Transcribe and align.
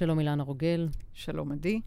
שלום 0.00 0.18
אילנה 0.18 0.42
רוגל. 0.42 0.88
שלום 1.12 1.52
עדי. 1.52 1.80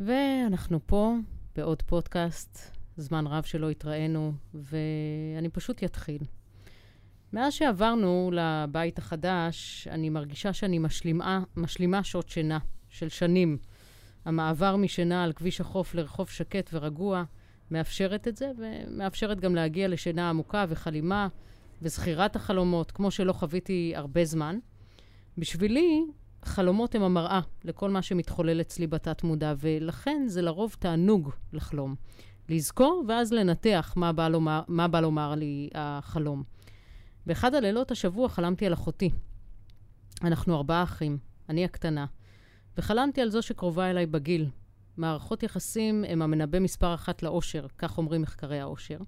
ואנחנו 0.00 0.86
פה 0.86 1.14
בעוד 1.56 1.82
פודקאסט, 1.82 2.76
זמן 2.96 3.26
רב 3.26 3.42
שלא 3.44 3.70
התראינו, 3.70 4.32
ואני 4.54 5.48
פשוט 5.52 5.84
אתחיל. 5.84 6.22
מאז 7.32 7.52
שעברנו 7.52 8.30
לבית 8.32 8.98
החדש, 8.98 9.88
אני 9.90 10.10
מרגישה 10.10 10.52
שאני 10.52 10.78
משלימה, 10.78 11.42
משלימה 11.56 12.04
שעות 12.04 12.28
שינה 12.28 12.58
של 12.88 13.08
שנים. 13.08 13.58
המעבר 14.24 14.76
משינה 14.76 15.24
על 15.24 15.32
כביש 15.32 15.60
החוף 15.60 15.94
לרחוב 15.94 16.28
שקט 16.28 16.70
ורגוע 16.72 17.24
מאפשרת 17.70 18.28
את 18.28 18.36
זה, 18.36 18.50
ומאפשרת 18.58 19.40
גם 19.40 19.54
להגיע 19.54 19.88
לשינה 19.88 20.30
עמוקה 20.30 20.64
וחלימה 20.68 21.28
וזכירת 21.82 22.36
החלומות, 22.36 22.90
כמו 22.90 23.10
שלא 23.10 23.32
חוויתי 23.32 23.92
הרבה 23.96 24.24
זמן. 24.24 24.58
בשבילי, 25.38 26.04
חלומות 26.46 26.94
הם 26.94 27.02
המראה 27.02 27.40
לכל 27.64 27.90
מה 27.90 28.02
שמתחולל 28.02 28.60
אצלי 28.60 28.86
בתת-מודע, 28.86 29.54
ולכן 29.58 30.22
זה 30.26 30.42
לרוב 30.42 30.76
תענוג 30.78 31.30
לחלום. 31.52 31.94
לזכור 32.48 33.04
ואז 33.08 33.32
לנתח 33.32 33.92
מה 33.96 34.12
בא 34.12 34.28
לומר, 34.28 34.62
מה 34.68 34.88
בא 34.88 35.00
לומר 35.00 35.34
לי 35.34 35.68
החלום. 35.74 36.42
באחד 37.26 37.54
הלילות 37.54 37.90
השבוע 37.90 38.28
חלמתי 38.28 38.66
על 38.66 38.72
אחותי. 38.72 39.10
אנחנו 40.22 40.56
ארבעה 40.56 40.82
אחים, 40.82 41.18
אני 41.48 41.64
הקטנה, 41.64 42.06
וחלמתי 42.78 43.20
על 43.20 43.30
זו 43.30 43.42
שקרובה 43.42 43.90
אליי 43.90 44.06
בגיל. 44.06 44.48
מערכות 44.96 45.42
יחסים 45.42 46.04
הם 46.08 46.22
המנבא 46.22 46.58
מספר 46.58 46.94
אחת 46.94 47.22
לאושר, 47.22 47.66
כך 47.78 47.98
אומרים 47.98 48.22
מחקרי 48.22 48.60
האושר. 48.60 48.98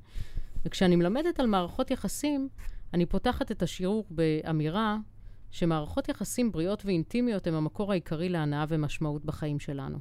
וכשאני 0.64 0.96
מלמדת 0.96 1.40
על 1.40 1.46
מערכות 1.46 1.90
יחסים, 1.90 2.48
אני 2.94 3.06
פותחת 3.06 3.52
את 3.52 3.62
השיעור 3.62 4.06
באמירה 4.10 4.96
שמערכות 5.50 6.08
יחסים 6.08 6.52
בריאות 6.52 6.84
ואינטימיות 6.84 7.46
הם 7.46 7.54
המקור 7.54 7.92
העיקרי 7.92 8.28
להנאה 8.28 8.64
ומשמעות 8.68 9.24
בחיים 9.24 9.60
שלנו. 9.60 9.98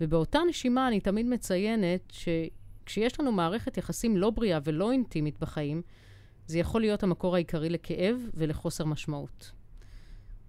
ובאותה 0.00 0.38
נשימה 0.48 0.88
אני 0.88 1.00
תמיד 1.00 1.26
מציינת 1.26 2.12
שכשיש 2.12 3.20
לנו 3.20 3.32
מערכת 3.32 3.78
יחסים 3.78 4.16
לא 4.16 4.30
בריאה 4.30 4.58
ולא 4.64 4.92
אינטימית 4.92 5.38
בחיים, 5.40 5.82
זה 6.46 6.58
יכול 6.58 6.80
להיות 6.80 7.02
המקור 7.02 7.34
העיקרי 7.34 7.68
לכאב 7.68 8.16
ולחוסר 8.34 8.84
משמעות. 8.84 9.52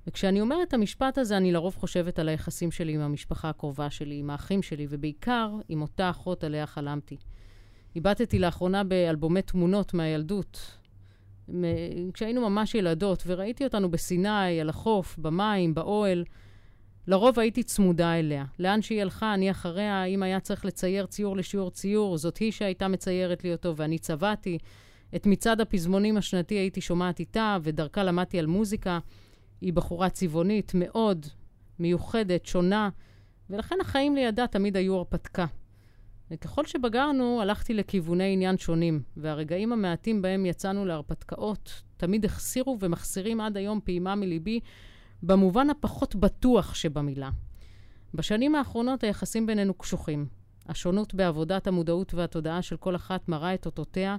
וכשאני 0.08 0.42
אומרת 0.42 0.68
את 0.68 0.73
המשפט 0.73 1.18
הזה, 1.18 1.38
אני 1.38 1.52
לרוב 1.52 1.76
חושבת 1.76 2.20
על 2.20 2.30
היחסים 2.30 2.72
שלי 2.72 2.94
עם 2.96 3.02
המשפחה 3.02 3.50
הקרובה 3.50 3.90
שלי, 3.90 4.16
עם 4.16 4.30
האחים 4.30 4.62
שלי, 4.62 4.88
ובעיקר 4.90 5.52
עם 5.70 5.81
אותה 5.81 6.09
אחות 6.09 6.44
עליה 6.44 6.66
חלמתי. 6.66 7.18
איבדתי 7.96 8.40
לאחרונה 8.40 8.84
באלבומי 8.84 9.42
תמונות 9.42 9.94
מהילדות, 9.94 10.78
כשהיינו 12.14 12.50
ממש 12.50 12.76
ילדות, 12.76 13.24
וראיתי 13.28 13.64
אותנו 13.64 13.92
בסיני, 13.92 14.62
על 14.62 14.70
החוף, 14.70 15.18
במים, 15.18 15.74
באוהל. 15.74 16.24
לרוב 17.08 17.40
הייתי 17.40 17.64
צמודה 17.64 18.20
אליה. 18.20 18.46
לאן 18.60 18.82
שהיא 18.82 19.02
הלכה, 19.02 19.34
אני 19.34 19.52
אחריה. 19.52 20.04
אם 20.04 20.24
היה 20.24 20.40
צריך 20.40 20.66
לצייר 20.66 21.06
ציור 21.06 21.38
לשיעור 21.38 21.72
ציור, 21.72 22.18
זאת 22.18 22.38
היא 22.38 22.52
שהייתה 22.52 22.88
מציירת 22.88 23.44
לי 23.44 23.52
אותו, 23.52 23.76
ואני 23.76 23.98
צבעתי. 24.00 24.58
את 25.16 25.26
מצעד 25.26 25.62
הפזמונים 25.62 26.18
השנתי 26.18 26.56
הייתי 26.56 26.82
שומעת 26.82 27.20
איתה, 27.20 27.58
ודרכה 27.64 28.04
למדתי 28.04 28.40
על 28.40 28.46
מוזיקה. 28.46 29.00
היא 29.62 29.74
בחורה 29.74 30.09
צבעונית 30.09 30.72
מאוד, 30.76 31.26
מיוחדת, 31.80 32.46
שונה, 32.46 32.90
ולכן 33.50 33.76
החיים 33.82 34.16
לידה 34.16 34.48
תמיד 34.48 34.78
היו 34.78 34.96
הרפתקה. 34.96 35.46
וככל 36.31 36.66
שבגרנו, 36.66 37.42
הלכתי 37.42 37.73
לכיווני 37.73 38.34
עניין 38.34 38.58
שונים, 38.58 39.02
והרגעים 39.18 39.73
המעטים 39.73 40.22
בהם 40.22 40.45
יצאנו 40.45 40.86
להרפתקאות 40.86 41.81
תמיד 41.98 42.26
החסירו 42.26 42.78
ומחסירים 42.80 43.42
עד 43.42 43.58
היום 43.58 43.80
פעימה 43.84 44.16
מליבי, 44.16 44.59
במובן 45.23 45.70
הפחות 45.70 46.16
בטוח 46.16 46.76
שבמילה. 46.76 47.30
בשנים 48.14 48.56
האחרונות 48.56 49.03
היחסים 49.03 49.46
בינינו 49.46 49.73
קשוחים. 49.73 50.28
השונות 50.68 51.14
בעבודת 51.14 51.68
המודעות 51.68 52.14
והתודעה 52.14 52.62
של 52.62 52.78
כל 52.78 52.96
אחת 52.96 53.30
מראה 53.30 53.53
את 53.53 53.66
אותותיה, 53.66 54.18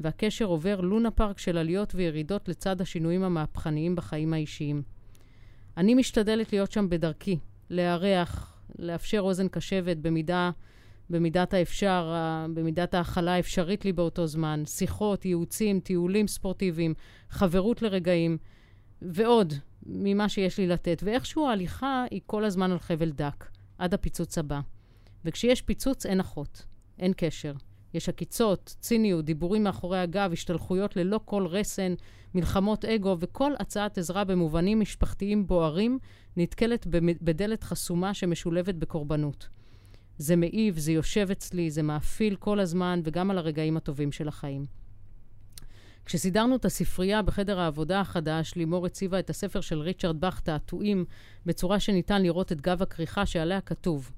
והקשר 0.00 0.44
עובר 0.44 0.80
לונה 0.80 1.10
פארק 1.10 1.38
של 1.38 1.58
עליות 1.58 1.94
וירידות 1.94 2.48
לצד 2.48 2.80
השינויים 2.80 3.22
המהפכניים 3.22 3.96
בחיים 3.96 4.32
האישיים. 4.32 4.82
אני 5.76 5.94
משתדלת 5.94 6.52
להיות 6.52 6.72
שם 6.72 6.88
בדרכי, 6.88 7.38
לארח, 7.70 8.58
לאפשר 8.78 9.20
אוזן 9.20 9.48
קשבת 9.48 9.96
במידה 9.96 10.50
במידת 11.10 11.54
האפשר, 11.54 12.14
במידת 12.54 12.94
ההכלה 12.94 13.34
האפשרית 13.34 13.84
לי 13.84 13.92
באותו 13.92 14.26
זמן, 14.26 14.62
שיחות, 14.66 15.24
ייעוצים, 15.24 15.80
טיולים 15.80 16.28
ספורטיביים, 16.28 16.94
חברות 17.30 17.82
לרגעים, 17.82 18.38
ועוד 19.02 19.54
ממה 19.86 20.28
שיש 20.28 20.58
לי 20.58 20.66
לתת. 20.66 21.02
ואיכשהו 21.04 21.48
ההליכה 21.48 22.04
היא 22.10 22.20
כל 22.26 22.44
הזמן 22.44 22.70
על 22.70 22.78
חבל 22.78 23.10
דק, 23.10 23.44
עד 23.78 23.94
הפיצוץ 23.94 24.38
הבא. 24.38 24.60
וכשיש 25.24 25.62
פיצוץ 25.62 26.06
אין 26.06 26.20
אחות, 26.20 26.64
אין 26.98 27.12
קשר. 27.16 27.52
יש 27.94 28.08
עקיצות, 28.08 28.76
ציניות, 28.80 29.24
דיבורים 29.24 29.64
מאחורי 29.64 29.98
הגב, 29.98 30.30
השתלחויות 30.32 30.96
ללא 30.96 31.20
כל 31.24 31.46
רסן, 31.46 31.94
מלחמות 32.34 32.84
אגו, 32.84 33.16
וכל 33.20 33.52
הצעת 33.58 33.98
עזרה 33.98 34.24
במובנים 34.24 34.80
משפחתיים 34.80 35.46
בוערים 35.46 35.98
נתקלת 36.36 36.86
בדלת 37.22 37.64
חסומה 37.64 38.14
שמשולבת 38.14 38.74
בקורבנות. 38.74 39.48
זה 40.18 40.36
מעיב, 40.36 40.78
זה 40.78 40.92
יושב 40.92 41.30
אצלי, 41.30 41.70
זה 41.70 41.82
מאפיל 41.82 42.36
כל 42.36 42.60
הזמן, 42.60 43.00
וגם 43.04 43.30
על 43.30 43.38
הרגעים 43.38 43.76
הטובים 43.76 44.12
של 44.12 44.28
החיים. 44.28 44.66
כשסידרנו 46.04 46.56
את 46.56 46.64
הספרייה 46.64 47.22
בחדר 47.22 47.60
העבודה 47.60 48.00
החדש, 48.00 48.54
לימור 48.56 48.86
הציבה 48.86 49.18
את 49.18 49.30
הספר 49.30 49.60
של 49.60 49.80
ריצ'רד 49.80 50.20
באך, 50.20 50.40
תעתועים, 50.40 51.04
בצורה 51.46 51.80
שניתן 51.80 52.22
לראות 52.22 52.52
את 52.52 52.60
גב 52.60 52.82
הכריכה 52.82 53.26
שעליה 53.26 53.60
כתוב: 53.60 54.12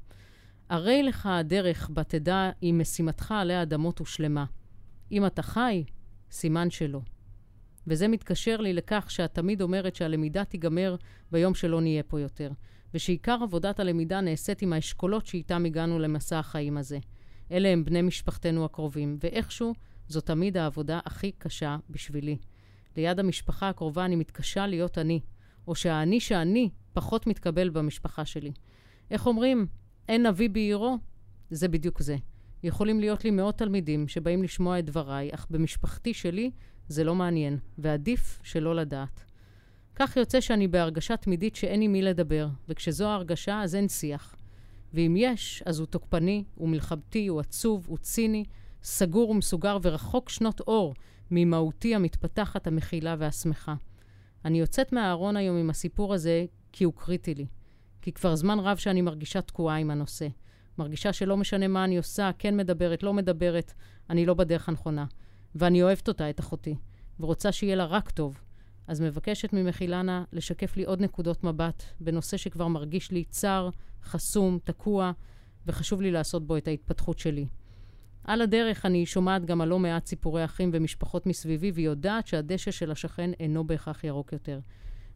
הרי 0.69 1.03
לך 1.03 1.26
הדרך 1.26 1.91
בה 1.91 2.04
תדע 2.04 2.50
אם 2.62 2.78
משימתך 2.81 3.32
עלי 3.32 3.54
האדמות 3.54 3.98
הושלמה. 3.98 4.44
אם 5.12 5.26
אתה 5.26 5.42
חי, 5.42 5.84
סימן 6.31 6.70
שלא. 6.70 7.00
וזה 7.87 8.08
מתקשר 8.08 8.56
לי 8.56 8.72
לכך 8.72 9.06
שאת 9.10 9.34
תמיד 9.34 9.62
אומרת 9.62 9.94
שהלמידה 9.94 10.44
תיגמר 10.44 10.97
ביום 11.32 11.54
שלא 11.54 11.81
נהיה 11.81 12.03
פה 12.03 12.20
יותר. 12.20 12.50
ושעיקר 12.94 13.38
עבודת 13.43 13.81
הלמידה 13.81 14.21
נעשית 14.21 14.62
עם 14.62 14.72
האשכולות 14.72 15.26
שאיתם 15.26 15.65
הגענו 15.65 15.99
למסע 15.99 16.38
החיים 16.38 16.76
הזה. 16.76 16.99
אלה 17.53 17.69
הם 17.69 17.84
בני 17.84 18.03
משפחתנו 18.03 18.65
הקרובים, 18.65 19.19
ואיכשהו 19.21 19.75
זו 20.09 20.21
תמיד 20.21 20.56
העבודה 20.56 21.00
הכי 21.04 21.32
קשה 21.32 21.76
בשבילי. 21.91 22.37
ליד 22.97 23.21
המשפחה 23.21 23.69
הקרובה 23.69 24.04
אני 24.04 24.16
מתקשה 24.16 24.66
להיות 24.66 24.99
אני, 24.99 25.21
או 25.69 25.75
שהאני 25.75 26.21
שאני 26.21 26.71
פחות 26.93 27.26
מתקבל 27.26 27.71
במשפחה 27.71 28.25
שלי. 28.25 28.53
איך 29.10 29.26
אומרים, 29.26 29.66
אין 30.09 30.26
אבי 30.26 30.49
בעירו? 30.49 30.99
זה 31.50 31.69
בדיוק 31.69 32.03
זה. 32.03 32.16
יכולים 32.62 33.00
להיות 33.00 33.25
לי 33.25 33.31
מאות 33.31 33.59
תלמידים 33.59 34.09
שבאים 34.09 34.43
לשמוע 34.43 34.78
את 34.78 34.84
דבריי, 34.84 35.34
אך 35.34 35.47
במשפחתי 35.50 36.15
שלי 36.15 36.50
זה 36.88 37.05
לא 37.05 37.15
מעניין, 37.15 37.59
ועדיף 37.78 38.41
שלא 38.43 38.75
לדעת. 38.75 39.25
כך 40.00 40.16
יוצא 40.16 40.41
שאני 40.41 40.69
בהרגשה 40.69 41.16
תמידית 41.16 41.56
שאין 41.56 41.82
עם 41.82 41.92
מי 41.92 42.03
לדבר, 42.03 42.48
וכשזו 42.69 43.09
ההרגשה 43.09 43.62
אז 43.62 43.75
אין 43.75 43.88
שיח. 43.88 44.34
ואם 44.94 45.14
יש, 45.19 45.62
אז 45.66 45.78
הוא 45.78 45.86
תוקפני, 45.86 46.44
הוא 46.54 46.69
מלחמתי, 46.69 47.26
הוא 47.26 47.41
עצוב, 47.41 47.86
הוא 47.88 47.98
ציני, 47.98 48.44
סגור 48.82 49.31
ומסוגר 49.31 49.78
ורחוק 49.82 50.28
שנות 50.28 50.60
אור 50.60 50.94
ממהותי 51.31 51.94
המתפתחת, 51.94 52.66
המכילה 52.66 53.16
והשמחה. 53.19 53.75
אני 54.44 54.60
יוצאת 54.60 54.92
מהארון 54.92 55.37
היום 55.37 55.56
עם 55.56 55.70
הסיפור 55.70 56.14
הזה 56.14 56.44
כי 56.72 56.84
הוא 56.84 56.92
קריטי 56.97 57.34
לי. 57.34 57.47
כי 58.03 58.12
כבר 58.12 58.37
זמן 58.37 58.58
רב 58.58 58.76
שאני 58.76 59.03
מרגישה 59.03 59.41
תקועה 59.41 59.76
עם 59.76 59.91
הנושא. 59.91 60.28
מרגישה 60.78 61.12
שלא 61.12 61.37
משנה 61.37 61.69
מה 61.69 61.84
אני 61.84 61.97
עושה, 61.97 62.31
כן 62.38 62.56
מדברת, 62.56 63.03
לא 63.03 63.14
מדברת, 63.14 63.72
אני 64.10 64.26
לא 64.26 64.34
בדרך 64.34 64.69
הנכונה. 64.69 65.06
ואני 65.54 65.82
אוהבת 65.82 66.08
אותה, 66.08 66.31
את 66.31 66.41
אחותי, 66.41 66.75
ורוצה 67.20 67.53
שיהיה 67.53 67.76
לה 67.76 67.84
רק 67.84 68.10
טוב. 68.10 68.41
אז 68.88 69.00
מבקשת 69.00 69.53
ממך, 69.53 69.81
אילנה, 69.81 70.25
לשקף 70.32 70.76
לי 70.76 70.84
עוד 70.84 71.00
נקודות 71.00 71.44
מבט 71.44 71.82
בנושא 72.00 72.37
שכבר 72.37 72.69
מרגיש 72.69 73.11
לי 73.11 73.25
צר, 73.25 73.70
חסום, 74.02 74.58
תקוע, 74.64 75.12
וחשוב 75.67 76.02
לי 76.02 76.11
לעשות 76.11 76.46
בו 76.46 76.56
את 76.56 76.69
ההתפתחות 76.69 77.19
שלי. 77.19 77.46
על 78.25 78.40
הדרך 78.40 78.87
אני 78.87 79.06
שומעת 79.06 79.44
גם 79.44 79.61
על 79.61 79.69
לא 79.69 79.79
מעט 79.79 80.06
סיפורי 80.06 80.44
אחים 80.44 80.70
ומשפחות 80.73 81.26
מסביבי, 81.26 81.70
ויודעת 81.70 82.26
שהדשא 82.26 82.70
של 82.70 82.90
השכן 82.90 83.31
אינו 83.40 83.67
בהכרח 83.67 84.05
ירוק 84.05 84.32
יותר. 84.32 84.61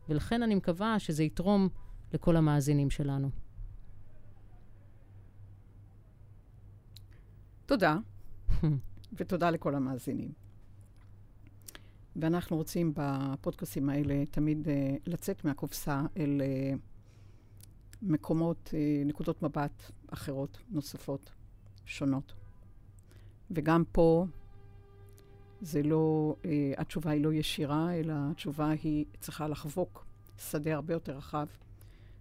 ולכן 0.08 0.42
אני 0.42 0.54
מקווה 0.54 0.98
שזה 0.98 1.24
יתרום 1.24 1.68
לכל 2.12 2.36
המאזינים 2.36 2.90
שלנו. 2.90 3.30
תודה, 7.66 7.96
ותודה 9.16 9.50
לכל 9.50 9.74
המאזינים. 9.74 10.41
ואנחנו 12.16 12.56
רוצים 12.56 12.92
בפודקאסים 12.96 13.88
האלה 13.88 14.26
תמיד 14.30 14.66
uh, 14.66 14.70
לצאת 15.06 15.44
מהקופסה 15.44 16.02
אל 16.16 16.40
uh, 16.40 16.78
מקומות, 18.02 18.70
uh, 18.72 19.06
נקודות 19.06 19.42
מבט 19.42 19.82
אחרות, 20.10 20.58
נוספות, 20.70 21.30
שונות. 21.84 22.32
וגם 23.50 23.84
פה 23.92 24.26
זה 25.60 25.82
לא, 25.82 26.36
uh, 26.42 26.46
התשובה 26.76 27.10
היא 27.10 27.24
לא 27.24 27.32
ישירה, 27.32 27.94
אלא 27.94 28.14
התשובה 28.30 28.70
היא 28.82 29.04
צריכה 29.20 29.48
לחבוק 29.48 30.04
שדה 30.50 30.74
הרבה 30.74 30.94
יותר 30.94 31.16
רחב 31.16 31.46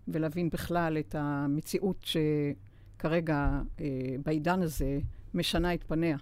ולהבין 0.07 0.49
בכלל 0.49 0.97
את 0.97 1.15
המציאות 1.15 2.05
שכרגע, 2.05 3.61
אה, 3.79 4.15
בעידן 4.25 4.61
הזה, 4.61 4.99
משנה 5.33 5.73
את 5.73 5.83
פניה. 5.83 6.17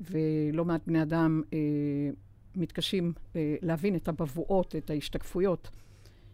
ולא 0.00 0.64
מעט 0.64 0.80
בני 0.86 1.02
אדם 1.02 1.42
אה, 1.52 1.58
מתקשים 2.56 3.12
אה, 3.36 3.56
להבין 3.62 3.96
את 3.96 4.08
הבבואות, 4.08 4.76
את 4.76 4.90
ההשתקפויות, 4.90 5.70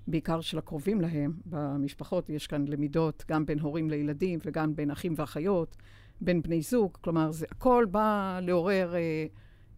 בעיקר 0.06 0.40
של 0.40 0.58
הקרובים 0.58 1.00
להם. 1.00 1.32
במשפחות 1.46 2.28
יש 2.28 2.46
כאן 2.46 2.64
למידות 2.68 3.24
גם 3.28 3.46
בין 3.46 3.58
הורים 3.58 3.90
לילדים 3.90 4.38
וגם 4.44 4.76
בין 4.76 4.90
אחים 4.90 5.14
ואחיות, 5.16 5.76
בין 6.20 6.42
בני 6.42 6.62
זוג. 6.62 6.98
כלומר, 7.00 7.32
זה 7.32 7.46
הכל 7.50 7.86
בא 7.90 8.40
לעורר 8.42 8.94
אה, 8.94 9.26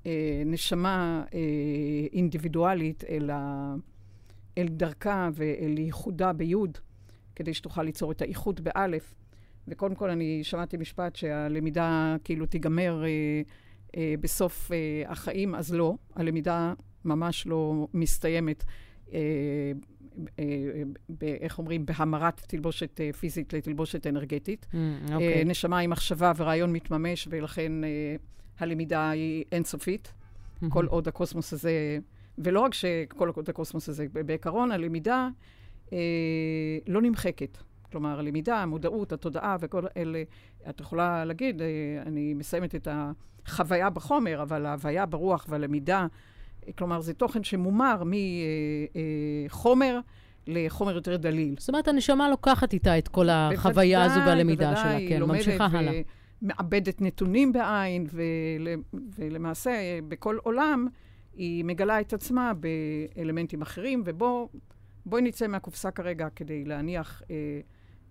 אה, 0.07 0.43
נשמה 0.47 1.25
אה, 1.35 1.41
אינדיבידואלית 2.13 3.05
אל, 3.05 3.31
ה, 3.31 3.75
אל 4.59 4.69
דרכה 4.69 5.29
ואל 5.33 5.79
ייחודה 5.79 6.33
ביוד, 6.33 6.79
כדי 7.37 7.55
שתוכל 7.55 7.83
ליצור 7.83 8.13
את 8.13 8.23
האיחוד 8.23 8.61
באלף. 8.61 9.15
וקודם 9.69 9.95
כל, 9.95 10.11
אני 10.11 10.45
שמעתי 10.45 10.77
משפט 10.77 11.17
שהלמידה 11.17 12.17
כאילו 12.25 12.47
תיגמר 12.47 13.05
אה, 13.05 13.43
אה, 13.97 14.15
בסוף 14.21 14.73
אה, 14.73 15.13
החיים, 15.13 15.55
אז 15.55 15.75
לא. 15.75 15.95
הלמידה 16.17 16.75
ממש 17.05 17.47
לא 17.47 17.89
מסתיימת, 17.95 18.65
אה, 19.13 19.19
אה, 20.39 20.45
איך 21.23 21.59
אומרים, 21.59 21.87
בהמרת 21.87 22.41
תלבושת 22.41 23.01
אה, 23.01 23.13
פיזית 23.13 23.53
לתלבושת 23.53 24.07
אנרגטית. 24.07 24.67
Mm, 24.73 24.77
אוקיי. 25.13 25.39
אה, 25.39 25.45
נשמה 25.45 25.79
עם 25.79 25.91
מחשבה 25.91 26.33
ורעיון 26.37 26.73
מתממש, 26.73 27.29
ולכן 27.31 27.85
אה, 27.85 28.17
הלמידה 28.59 29.11
היא 29.11 29.45
אינסופית. 29.53 30.13
מהמם. 30.61 30.73
כל 30.73 30.87
עוד 30.87 31.09
הקוסמוס 31.09 31.53
הזה, 31.53 31.99
ולא 32.39 32.61
רק 32.61 32.75
שכל 32.75 33.29
עוד 33.29 33.49
הקוסמוס 33.49 33.89
הזה, 33.89 34.07
בעיקרון 34.13 34.71
הלמידה 34.71 35.29
אה, 35.93 35.99
לא 36.87 37.03
נמחקת. 37.03 37.59
כלומר, 37.93 38.19
הלמידה, 38.19 38.63
המודעות, 38.63 39.13
התודעה 39.13 39.57
וכל 39.61 39.83
אלה, 39.97 40.23
את 40.71 40.81
יכולה 40.81 41.25
להגיד, 41.25 41.63
אה, 41.63 41.67
אני 42.07 42.35
מסיימת 42.35 42.75
את 42.75 42.89
החוויה 43.49 43.91
בחומר, 43.91 44.43
אבל 44.43 44.67
ההוויה 44.67 45.07
ברוח 45.07 45.47
והלמידה, 45.49 46.07
אה, 46.67 46.73
כלומר, 46.73 47.01
זה 47.01 47.15
תוכן 47.15 47.45
שמומר 47.45 48.03
מחומר 49.47 50.01
לחומר 50.47 50.95
יותר 50.95 51.17
דליל. 51.17 51.55
זאת 51.59 51.69
אומרת, 51.69 51.89
הנשמה 51.89 52.29
לוקחת 52.31 52.73
איתה 52.73 52.99
את 52.99 53.09
כל 53.09 53.29
החוויה 53.31 54.05
הזו 54.05 54.21
והלמידה 54.27 54.77
שלה, 54.77 54.99
כן, 55.09 55.23
ממשיכה 55.23 55.65
לומדת 55.65 55.75
הלאה. 55.75 56.01
ומעבדת 56.43 57.01
נתונים 57.01 57.53
בעין, 57.53 58.07
ול, 58.13 58.69
ולמעשה 59.19 59.99
בכל 60.09 60.39
עולם 60.43 60.89
היא 61.33 61.65
מגלה 61.65 62.01
את 62.01 62.13
עצמה 62.13 62.53
באלמנטים 62.55 63.63
אחרים, 63.63 64.03
ובואי 64.07 65.23
נצא 65.23 65.47
מהקופסה 65.47 65.91
כרגע 65.91 66.29
כדי 66.37 66.65
להניח 66.65 67.23
אה, 67.31 67.37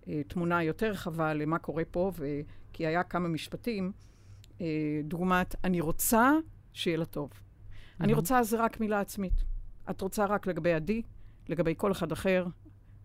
אה, 0.08 0.22
תמונה 0.28 0.62
יותר 0.62 0.90
רחבה 0.90 1.34
למה 1.34 1.58
קורה 1.58 1.82
פה, 1.90 2.12
ו, 2.18 2.26
כי 2.72 2.86
היה 2.86 3.02
כמה 3.02 3.28
משפטים, 3.28 3.92
אה, 4.60 4.66
דוגמת, 5.04 5.54
אני 5.64 5.80
רוצה 5.80 6.32
שיהיה 6.72 6.96
לה 6.96 7.04
טוב. 7.04 7.30
אני 8.00 8.06
מהמם. 8.06 8.18
רוצה 8.18 8.42
זה 8.42 8.56
רק 8.56 8.80
מילה 8.80 9.00
עצמית. 9.00 9.44
את 9.90 10.00
רוצה 10.00 10.24
רק 10.24 10.46
לגבי 10.46 10.72
עדי, 10.72 11.02
לגבי 11.48 11.74
כל 11.76 11.92
אחד 11.92 12.12
אחר, 12.12 12.46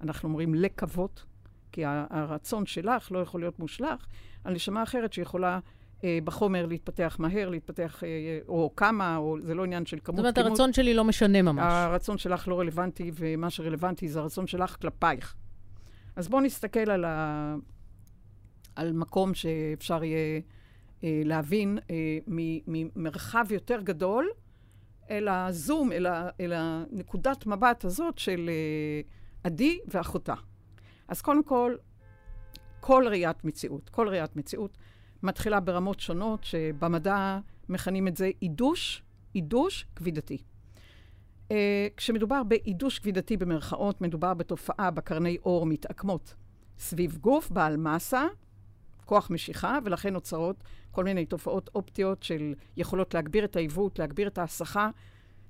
אנחנו 0.02 0.30
אומרים 0.30 0.56
לקוות, 0.56 1.26
כי 1.72 1.86
הרצון 1.86 2.66
שלך 2.66 3.12
לא 3.12 3.20
יכול 3.20 3.42
להיות 3.42 3.60
מושלך 3.60 4.06
על 4.44 4.54
נשמה 4.54 4.84
אחרת 4.84 5.14
שיכולה 5.14 5.60
אה, 6.04 6.20
בחומר 6.24 6.66
להתפתח 6.66 7.16
מהר, 7.20 7.50
להתפתח, 7.50 8.04
אה, 8.04 8.10
או 8.48 8.74
כמה, 8.76 9.18
או 9.18 9.38
זה 9.42 9.56
לא 9.56 9.64
עניין 9.64 9.86
של 9.86 9.98
כמות 10.04 10.16
זאת 10.16 10.24
אומרת, 10.24 10.36
כימות. 10.36 10.50
הרצון 10.50 10.74
שלי 10.74 10.94
לא 10.94 11.04
משנה 11.04 11.42
ממש. 11.42 11.64
הרצון 11.68 12.18
שלך 12.18 12.48
לא 12.48 12.60
רלוונטי, 12.60 13.12
ומה 13.14 13.50
שרלוונטי 13.50 14.08
זה 14.08 14.20
הרצון 14.20 14.48
שלך 14.48 14.76
כלפייך. 14.82 15.36
אז 16.16 16.28
בואו 16.28 16.42
נסתכל 16.42 16.92
על, 16.92 17.06
ה... 17.06 17.56
על 18.76 18.94
מקום 18.94 19.34
שאפשר 19.34 20.04
יהיה 20.04 20.42
להבין 21.04 21.78
אה, 21.90 22.18
ממרחב 22.68 23.46
יותר 23.52 23.82
גדול 23.82 24.30
אל 25.10 25.28
הזום, 25.28 25.92
אל, 25.92 26.06
ה... 26.06 26.30
אל 26.40 26.54
הנקודת 26.56 27.46
מבט 27.46 27.86
הזאת 27.86 28.18
של 28.18 28.50
אה, 28.50 29.02
עדי 29.44 29.80
ואחותה. 29.88 30.36
אז 31.08 31.22
קודם 31.22 31.44
כל, 31.44 31.76
כל 32.80 33.06
ראיית 33.10 33.46
מציאות, 33.46 33.90
כל 33.90 34.10
ראיית 34.10 34.36
מציאות 34.36 34.78
מתחילה 35.24 35.60
ברמות 35.60 36.00
שונות, 36.00 36.44
שבמדע 36.44 37.40
מכנים 37.70 38.08
את 38.08 38.18
זה 38.18 38.30
עידוש, 38.40 39.04
עידוש 39.34 39.86
כבידתי. 39.96 40.38
Uh, 41.50 41.56
כשמדובר 41.98 42.44
בעידוש 42.44 43.00
כבידתי 43.00 43.38
במרכאות, 43.38 44.02
מדובר 44.02 44.34
בתופעה 44.34 44.92
בקרני 44.92 45.38
אור 45.46 45.66
מתעקמות 45.66 46.36
סביב 46.78 47.18
גוף 47.18 47.50
בעל 47.50 47.78
מסה, 47.78 48.26
כוח 49.14 49.30
משיכה, 49.30 49.78
ולכן 49.86 50.14
נוצרות 50.14 50.64
כל 50.92 51.04
מיני 51.04 51.26
תופעות 51.26 51.70
אופטיות 51.76 52.24
של 52.24 52.54
יכולות 52.78 53.14
להגביר 53.14 53.46
את 53.46 53.56
העיוות, 53.56 54.00
להגביר 54.00 54.28
את 54.28 54.38
ההסחה. 54.38 54.90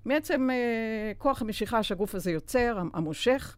מעצם 0.06 0.50
uh, 0.50 1.18
כוח 1.18 1.42
המשיכה 1.42 1.83
שהגוף 1.83 2.15
הזה 2.15 2.31
יוצר, 2.31 2.75
המ- 2.80 2.89
המושך, 2.94 3.56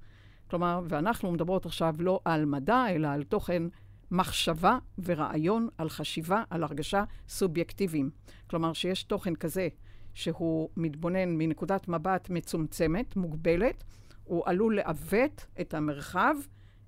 כלומר, 0.50 0.82
ואנחנו 0.90 1.32
מדברות 1.32 1.66
עכשיו 1.66 1.96
לא 2.00 2.20
על 2.26 2.46
מדע, 2.46 2.86
אלא 2.90 3.08
על 3.08 3.24
תוכן 3.24 3.64
מחשבה 4.12 4.78
ורעיון, 5.04 5.68
על 5.78 5.90
חשיבה, 5.90 6.44
על 6.50 6.64
הרגשה 6.64 7.04
סובייקטיביים. 7.30 8.10
כלומר, 8.50 8.74
שיש 8.74 9.04
תוכן 9.04 9.36
כזה 9.36 9.68
שהוא 10.14 10.70
מתבונן 10.78 11.30
מנקודת 11.30 11.88
מבט 11.88 12.30
מצומצמת, 12.30 13.16
מוגבלת, 13.16 13.84
הוא 14.24 14.44
עלול 14.46 14.76
לעוות 14.76 15.46
את 15.62 15.74
המרחב 15.74 16.36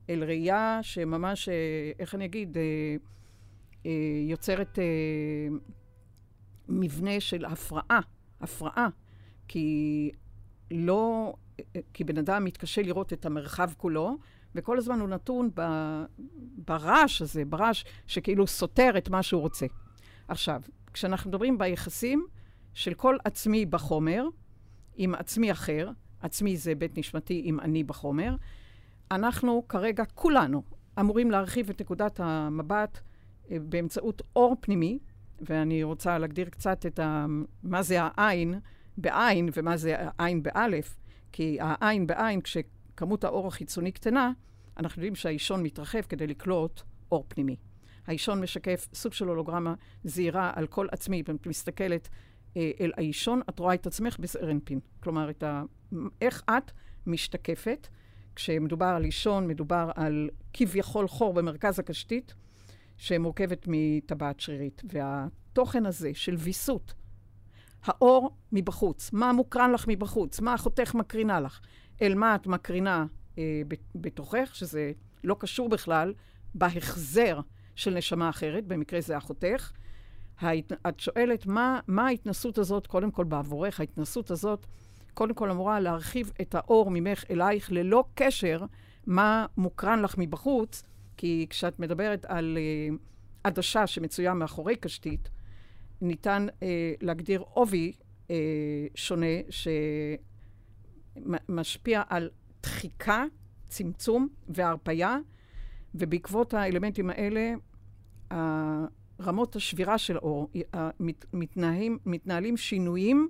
אל 0.10 0.24
ראייה 0.24 0.80
שממש, 0.82 1.50
אה, 1.50 1.54
איך 2.00 2.16
אני 2.16 2.26
אגיד, 2.26 2.58
אה, 2.58 2.64
אה, 3.86 3.92
יוצרת 4.30 4.80
מבנה 6.70 7.20
של 7.20 7.46
הפרעה, 7.46 8.00
הפרעה, 8.42 8.88
כי 9.48 10.12
לא, 10.72 11.34
כי 11.94 12.04
בן 12.04 12.18
אדם 12.18 12.44
מתקשה 12.44 12.82
לראות 12.82 13.14
את 13.14 13.26
המרחב 13.26 13.72
כולו, 13.78 14.18
וכל 14.56 14.78
הזמן 14.78 15.00
הוא 15.00 15.10
נתון 15.10 15.50
ב, 15.54 15.62
ברעש 16.68 17.22
הזה, 17.22 17.46
ברעש 17.46 17.84
שכאילו 18.08 18.48
סותר 18.48 18.98
את 18.98 19.10
מה 19.10 19.24
שהוא 19.24 19.42
רוצה. 19.42 19.66
עכשיו, 20.28 20.62
כשאנחנו 20.94 21.30
מדברים 21.30 21.58
ביחסים 21.58 22.28
של 22.74 22.94
כל 22.94 23.18
עצמי 23.26 23.66
בחומר, 23.66 24.28
עם 24.96 25.16
עצמי 25.16 25.52
אחר, 25.52 25.90
עצמי 26.22 26.58
זה 26.58 26.76
בית 26.76 26.98
נשמתי 26.98 27.42
עם 27.46 27.60
אני 27.60 27.84
בחומר, 27.84 28.36
אנחנו 29.12 29.64
כרגע, 29.70 30.04
כולנו, 30.16 30.64
אמורים 31.00 31.32
להרחיב 31.32 31.70
את 31.70 31.82
נקודת 31.82 32.20
המבט 32.20 33.00
אה, 33.52 33.58
באמצעות 33.60 34.22
אור 34.36 34.56
פנימי, 34.62 35.00
ואני 35.42 35.84
רוצה 35.84 36.18
להגדיר 36.18 36.50
קצת 36.50 36.86
את 36.86 37.00
ה... 37.00 37.26
מה 37.64 37.84
זה 37.84 37.98
העין 38.02 38.60
בעין 38.98 39.50
ומה 39.54 39.78
זה 39.78 39.96
העין 40.00 40.44
באלף, 40.44 40.98
כי 41.32 41.58
העין 41.62 42.08
בעין, 42.08 42.42
כשכמות 42.42 43.24
האור 43.24 43.48
החיצוני 43.48 43.92
קטנה, 43.92 44.32
אנחנו 44.78 45.02
יודעים 45.02 45.16
שהאישון 45.16 45.64
מתרחב 45.64 46.02
כדי 46.02 46.28
לקלוט 46.28 46.82
אור 47.12 47.26
פנימי. 47.28 47.56
האישון 48.08 48.42
משקף 48.42 48.88
סוג 48.94 49.14
של 49.14 49.28
הולוגרמה 49.28 49.74
זהירה 50.04 50.52
על 50.56 50.68
כל 50.68 50.88
עצמי, 50.92 51.24
ואת 51.28 51.48
מסתכלת 51.48 52.10
אה, 52.58 52.72
אל 52.80 52.92
האישון, 52.98 53.42
את 53.50 53.60
רואה 53.60 53.74
את 53.74 53.88
עצמך 53.88 54.20
בזעיר 54.20 54.52
אנפין. 54.52 54.80
כלומר, 55.00 55.30
ה... 55.44 55.64
איך 56.22 56.44
את 56.50 56.72
משתקפת. 57.08 57.88
כשמדובר 58.38 58.86
על 58.86 59.04
אישון, 59.04 59.48
מדובר 59.48 59.92
על 59.96 60.30
כביכול 60.54 61.08
חור 61.08 61.34
במרכז 61.34 61.80
הקשתית, 61.80 62.34
שמורכבת 62.98 63.66
מטבעת 63.68 64.40
שרירית. 64.40 64.82
והתוכן 64.92 65.86
הזה 65.86 66.12
של 66.14 66.36
ויסות, 66.36 66.94
האור 67.84 68.38
מבחוץ, 68.52 69.10
מה 69.14 69.34
מוקרן 69.34 69.72
לך 69.72 69.86
מבחוץ, 69.88 70.40
מה 70.40 70.56
אחותך 70.56 70.96
מקרינה 70.96 71.40
לך, 71.40 71.60
אל 72.02 72.16
מה 72.16 72.36
את 72.36 72.48
מקרינה 72.48 73.06
אה, 73.38 73.62
בתוכך, 73.96 74.52
שזה 74.54 74.92
לא 75.24 75.36
קשור 75.40 75.70
בכלל 75.70 76.14
בהחזר 76.56 77.40
של 77.76 77.94
נשמה 77.94 78.30
אחרת, 78.30 78.66
במקרה 78.66 79.02
זה 79.02 79.18
אחותך. 79.18 79.72
ההת... 80.40 80.72
את 80.90 81.00
שואלת, 81.00 81.46
מה, 81.46 81.80
מה 81.88 82.06
ההתנסות 82.06 82.58
הזאת, 82.58 82.88
קודם 82.88 83.12
כל 83.12 83.24
בעבורך, 83.24 83.80
ההתנסות 83.80 84.32
הזאת, 84.32 84.66
קודם 85.18 85.34
כל 85.34 85.52
אמורה 85.52 85.80
להרחיב 85.80 86.32
את 86.42 86.56
האור 86.56 86.92
ממך 86.92 87.24
אלייך 87.30 87.72
ללא 87.72 88.04
קשר 88.16 88.62
מה 89.08 89.46
מוקרן 89.58 90.02
לך 90.02 90.16
מבחוץ, 90.18 90.84
כי 91.18 91.48
כשאת 91.50 91.80
מדברת 91.80 92.26
על 92.26 92.58
אה, 92.58 92.88
עדשה 93.44 93.88
שמצויה 93.88 94.34
מאחורי 94.34 94.76
קשתית, 94.76 95.30
ניתן 96.02 96.48
אה, 96.64 96.94
להגדיר 97.02 97.44
עובי 97.54 97.92
אה, 98.32 98.36
שונה 98.96 99.26
שמשפיע 101.26 102.02
על 102.10 102.30
דחיקה, 102.64 103.26
צמצום 103.68 104.28
והרפייה, 104.50 105.18
ובעקבות 105.96 106.54
האלמנטים 106.54 107.10
האלה, 107.10 107.54
רמות 109.22 109.56
השבירה 109.56 109.98
של 109.98 110.16
האור, 110.16 110.50
מת, 111.00 111.26
מתנהלים, 111.34 111.98
מתנהלים 112.06 112.58
שינויים 112.58 113.30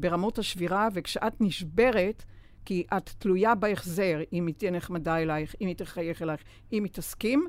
ברמות 0.00 0.38
השבירה, 0.38 0.88
וכשאת 0.94 1.40
נשברת, 1.40 2.24
כי 2.64 2.84
את 2.96 3.10
תלויה 3.18 3.54
בהחזר, 3.54 4.18
אם 4.32 4.46
היא 4.46 4.54
תהיה 4.54 4.70
נחמדה 4.70 5.16
אלייך, 5.16 5.54
אם 5.60 5.66
היא 5.66 5.76
תחייך 5.76 6.22
אלייך, 6.22 6.40
אם 6.72 6.84
היא 6.84 6.92
תסכים 6.92 7.46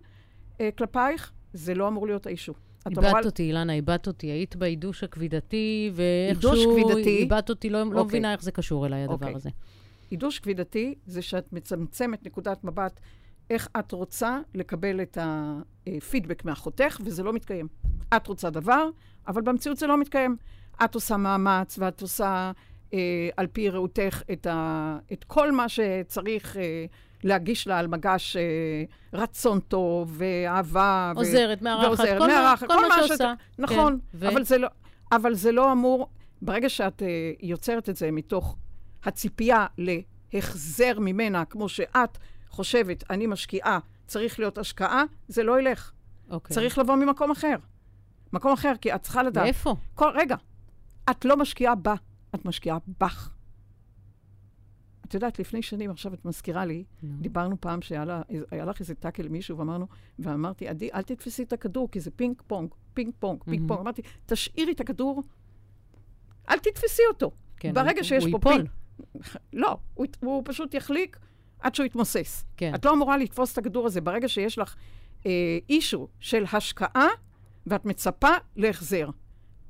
אה, 0.62 0.70
כלפייך, 0.78 1.32
זה 1.54 1.74
לא 1.74 1.88
אמור 1.88 2.08
להיות 2.08 2.26
האישו. 2.26 2.54
את 2.82 2.88
אמורה- 2.88 3.10
איבדת 3.10 3.26
אותי, 3.26 3.44
אילנה, 3.44 3.74
איבדת 3.74 4.08
אותי. 4.08 4.28
היית 4.28 4.56
בעידוש 4.56 5.04
הכבידתי, 5.04 5.92
ואיכשהו... 5.94 6.78
איבדת 7.06 7.50
אותי, 7.50 7.70
לא, 7.70 7.80
לא 7.80 7.86
אוקיי. 7.86 8.04
מבינה 8.04 8.32
איך 8.34 8.44
זה 8.44 8.52
קשור 8.52 8.86
אליי, 8.86 9.02
הדבר 9.04 9.14
אוקיי. 9.14 9.36
הזה. 9.36 9.50
עידוש 10.10 10.40
כבידתי 10.40 10.96
זה 11.06 11.22
שאת 11.22 11.54
מצמצמת 11.54 12.26
נקודת 12.26 12.64
מבט 12.64 13.00
איך 13.50 13.70
את 13.80 13.92
רוצה 13.92 14.40
לקבל 14.56 15.02
את 15.02 15.18
הפידבק 15.22 16.46
מאחותך, 16.46 17.00
וזה 17.04 17.24
לא 17.24 17.34
מתקיים. 17.34 17.68
את 18.16 18.28
רוצה 18.28 18.50
דבר, 18.50 18.90
אבל 19.28 19.42
במציאות 19.42 19.78
זה 19.78 19.88
לא 19.88 19.98
מתקיים. 20.00 20.38
את 20.84 20.96
עושה 20.96 21.18
מאמץ, 21.18 21.80
ואת 21.80 22.02
עושה 22.02 22.52
אה, 22.94 23.00
על 23.38 23.48
פי 23.48 23.70
ראותך 23.70 24.22
את, 24.32 24.48
ה, 24.48 24.98
את 25.14 25.24
כל 25.24 25.52
מה 25.52 25.70
שצריך 25.70 26.58
אה, 26.58 26.86
להגיש 27.24 27.68
לה 27.68 27.80
על 27.80 27.88
מגש 27.88 28.36
אה, 28.38 28.42
רצון 29.14 29.60
טוב, 29.60 30.16
ואהבה. 30.18 31.12
ו- 31.16 31.20
עוזרת, 31.20 31.62
מארחת, 31.62 31.86
ועוזרת, 31.88 32.18
כל 32.18 32.28
מה- 32.28 32.42
מארחת, 32.42 32.68
כל 32.68 32.88
מה 32.90 32.96
שאת- 32.98 33.08
שעושה. 33.08 33.34
נכון, 33.60 34.00
כן, 34.12 34.18
ו- 34.18 34.30
אבל, 34.30 34.44
זה 34.44 34.58
לא, 34.58 34.68
אבל 35.12 35.34
זה 35.34 35.52
לא 35.52 35.72
אמור, 35.72 36.08
ברגע 36.42 36.70
שאת 36.70 37.02
אה, 37.04 37.08
יוצרת 37.42 37.90
את 37.90 37.96
זה 37.96 38.12
מתוך 38.12 38.58
הציפייה 39.04 39.66
להחזר 40.34 41.00
ממנה, 41.00 41.46
כמו 41.46 41.70
שאת 41.70 42.18
חושבת, 42.50 43.04
אני 43.10 43.28
משקיעה, 43.28 43.80
צריך 44.08 44.40
להיות 44.40 44.58
השקעה, 44.58 45.04
זה 45.28 45.44
לא 45.44 45.60
ילך. 45.60 45.92
אוקיי. 46.30 46.54
צריך 46.56 46.78
לבוא 46.78 46.96
ממקום 46.96 47.32
אחר. 47.32 47.56
מקום 48.34 48.52
אחר, 48.52 48.74
כי 48.82 48.96
את 48.96 49.02
צריכה 49.02 49.24
לדעת. 49.24 49.44
מאיפה? 49.44 49.76
כל, 49.96 50.12
רגע, 50.16 50.36
את 51.12 51.26
לא 51.26 51.38
משקיעה 51.38 51.76
בה, 51.76 51.94
את 52.36 52.46
משקיעה 52.46 52.78
בך. 53.00 53.34
את 55.06 55.14
יודעת, 55.14 55.40
לפני 55.40 55.62
שנים, 55.62 55.92
עכשיו 55.92 56.14
את 56.14 56.26
מזכירה 56.26 56.66
לי, 56.66 56.84
נו. 57.04 57.18
דיברנו 57.22 57.62
פעם 57.62 57.82
שהיה 57.82 58.06
לך 58.68 58.80
איזה 58.80 58.96
טאקל 58.96 59.24
למישהו, 59.24 59.58
ואמרנו, 59.58 59.88
ואמרתי, 60.20 60.68
עדי, 60.68 60.90
אל 60.94 61.02
תתפסי 61.02 61.44
את 61.44 61.54
הכדור, 61.54 61.92
כי 61.92 62.00
זה 62.00 62.12
פינג 62.12 62.42
פונג, 62.48 62.70
פינג 62.94 63.14
פונג, 63.20 63.44
פינג. 63.44 63.68
פונג. 63.68 63.80
אמרתי, 63.80 64.02
תשאירי 64.26 64.72
את 64.72 64.80
הכדור, 64.80 65.24
אל 66.50 66.60
תתפסי 66.60 67.02
אותו. 67.10 67.32
כן, 67.58 67.74
ברגע 67.74 68.00
הוא- 68.00 68.04
שיש 68.04 68.24
הוא 68.26 68.40
פה. 68.42 68.50
פינג... 68.50 68.68
לא, 69.54 69.78
הוא, 69.94 70.06
הוא 70.20 70.42
פשוט 70.46 70.74
יחליק 70.74 71.20
עד 71.60 71.76
שהוא 71.76 71.86
יתמוסס. 71.86 72.46
כן. 72.58 72.76
את 72.76 72.86
לא 72.86 72.94
אמורה 72.94 73.18
לתפוס 73.18 73.54
את 73.54 73.58
הכדור 73.58 73.86
הזה. 73.86 74.02
ברגע 74.02 74.28
שיש 74.30 74.58
לך 74.58 74.76
אה, 75.26 75.32
issue 75.70 76.08
של 76.20 76.44
השקעה, 76.54 77.08
ואת 77.68 77.86
מצפה 77.86 78.30
להחזר. 78.56 79.10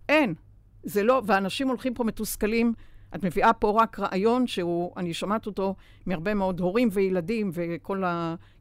אין. 0.10 0.34
זה 0.84 1.04
לא, 1.04 1.22
ואנשים 1.26 1.68
הולכים 1.68 1.94
פה 1.94 2.04
מתוסכלים. 2.04 2.74
את 3.16 3.24
מביאה 3.24 3.54
פה 3.54 3.82
רק 3.82 4.00
רעיון 4.00 4.48
שהוא, 4.48 4.94
אני 4.98 5.14
שומעת 5.14 5.46
אותו 5.46 5.76
מהרבה 6.06 6.34
מאוד 6.34 6.60
הורים 6.60 6.90
וילדים, 6.92 7.52
וכל 7.54 8.04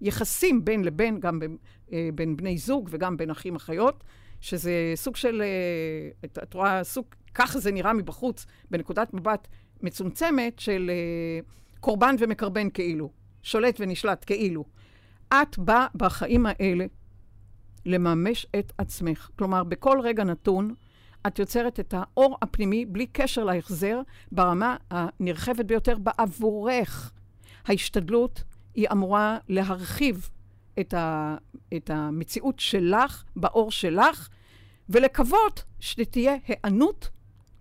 היחסים 0.01 0.65
בין 0.65 0.85
לבין, 0.85 1.21
גם 1.21 1.39
בין, 1.39 1.57
אה, 1.93 2.09
בין 2.15 2.37
בני 2.37 2.59
זוג 2.59 2.89
וגם 2.93 3.17
בין 3.17 3.31
אחים 3.31 3.57
אחיות, 3.57 4.05
שזה 4.41 4.93
סוג 4.95 5.17
של, 5.17 5.43
אה, 5.43 6.11
את, 6.25 6.39
את 6.43 6.55
רואה, 6.55 6.85
סוג, 6.85 7.05
ככה 7.35 7.59
זה 7.59 7.73
נראה 7.73 7.93
מבחוץ, 7.93 8.47
בנקודת 8.71 9.15
מבט 9.15 9.49
מצומצמת 9.83 10.59
של 10.59 10.91
אה, 10.91 11.41
קורבן 11.81 12.15
ומקרבן 12.19 12.71
כאילו, 12.71 13.11
שולט 13.43 13.77
ונשלט 13.81 14.25
כאילו. 14.27 14.65
את 15.29 15.59
באה 15.59 15.87
בחיים 15.95 16.47
האלה 16.47 16.87
לממש 17.87 18.47
את 18.59 18.73
עצמך. 18.79 19.31
כלומר, 19.39 19.65
בכל 19.65 20.01
רגע 20.03 20.25
נתון, 20.25 20.75
את 21.27 21.39
יוצרת 21.39 21.81
את 21.81 21.95
האור 21.97 22.37
הפנימי 22.43 22.87
בלי 22.87 23.07
קשר 23.07 23.45
להחזר 23.45 24.01
ברמה 24.33 24.77
הנרחבת 24.91 25.65
ביותר 25.65 25.99
בעבורך. 25.99 27.13
ההשתדלות 27.67 28.45
היא 28.75 28.87
אמורה 28.93 29.39
להרחיב 29.49 30.29
את, 30.81 30.95
ה, 30.95 31.37
את 31.77 31.91
המציאות 31.91 32.61
שלך, 32.61 33.25
באור 33.37 33.71
שלך, 33.71 34.29
ולקוות 34.89 35.65
שתהיה 35.81 36.35
היענות 36.47 37.09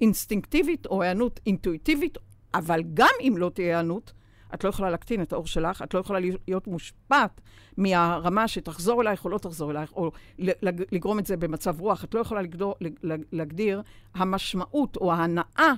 אינסטינקטיבית 0.01 0.85
או 0.85 1.01
היענות 1.03 1.39
אינטואיטיבית, 1.45 2.17
אבל 2.53 2.83
גם 2.93 3.13
אם 3.21 3.33
לא 3.37 3.49
תהיה 3.53 3.67
היענות, 3.67 4.13
את 4.53 4.63
לא 4.63 4.69
יכולה 4.69 4.89
להקטין 4.89 5.21
את 5.21 5.33
האור 5.33 5.47
שלך, 5.47 5.81
את 5.81 5.93
לא 5.93 5.99
יכולה 5.99 6.19
להיות 6.47 6.67
מושפעת 6.67 7.41
מהרמה 7.77 8.47
שתחזור 8.47 9.01
אלייך 9.01 9.25
או 9.25 9.29
לא 9.29 9.37
תחזור 9.37 9.71
אלייך, 9.71 9.91
או 9.93 10.11
לג- 10.39 10.83
לגרום 10.91 11.19
את 11.19 11.25
זה 11.25 11.37
במצב 11.37 11.79
רוח. 11.81 12.03
את 12.03 12.13
לא 12.13 12.19
יכולה 12.19 12.41
לגדור, 12.41 12.75
לג- 12.81 13.21
להגדיר, 13.31 13.81
המשמעות 14.15 14.97
או 14.97 15.13
ההנאה 15.13 15.71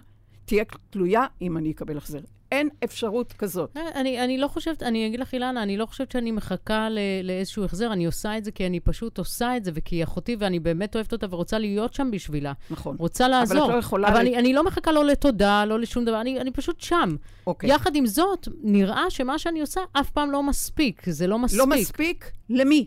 תהיה 0.45 0.63
תלויה 0.89 1.25
אם 1.41 1.57
אני 1.57 1.71
אקבל 1.71 1.97
החזר. 1.97 2.19
אין 2.51 2.69
אפשרות 2.83 3.33
כזאת. 3.33 3.77
אה, 3.77 4.01
אני, 4.01 4.23
אני 4.23 4.37
לא 4.37 4.47
חושבת, 4.47 4.83
אני 4.83 5.07
אגיד 5.07 5.19
לך, 5.19 5.33
אילנה, 5.33 5.63
אני 5.63 5.77
לא 5.77 5.85
חושבת 5.85 6.11
שאני 6.11 6.31
מחכה 6.31 6.89
ל, 6.89 6.99
לאיזשהו 7.23 7.65
החזר, 7.65 7.93
אני 7.93 8.05
עושה 8.05 8.37
את 8.37 8.43
זה 8.45 8.51
כי 8.51 8.65
אני 8.65 8.79
פשוט 8.79 9.17
עושה 9.17 9.57
את 9.57 9.63
זה, 9.65 9.71
וכי 9.73 10.03
אחותי 10.03 10.35
ואני 10.39 10.59
באמת 10.59 10.95
אוהבת 10.95 11.11
אותה 11.13 11.27
ורוצה 11.29 11.59
להיות 11.59 11.93
שם 11.93 12.11
בשבילה. 12.11 12.53
נכון. 12.71 12.95
רוצה 12.99 13.27
לעזור. 13.27 13.65
את 13.65 13.73
לא 13.73 13.77
יכולה 13.79 14.07
אבל 14.07 14.17
ל- 14.17 14.19
אני, 14.19 14.37
אני 14.37 14.53
לא 14.53 14.63
מחכה 14.63 14.91
לא 14.91 15.05
לתודה, 15.05 15.65
לא 15.65 15.79
לשום 15.79 16.05
דבר, 16.05 16.21
אני, 16.21 16.39
אני 16.41 16.51
פשוט 16.51 16.81
שם. 16.81 17.15
אוקיי. 17.47 17.69
יחד 17.69 17.95
עם 17.95 18.05
זאת, 18.05 18.47
נראה 18.63 19.09
שמה 19.09 19.39
שאני 19.39 19.61
עושה 19.61 19.81
אף 19.93 20.09
פעם 20.11 20.31
לא 20.31 20.43
מספיק. 20.43 21.09
זה 21.09 21.27
לא 21.27 21.39
מספיק. 21.39 21.59
לא 21.59 21.67
מספיק? 21.67 22.31
למי? 22.49 22.85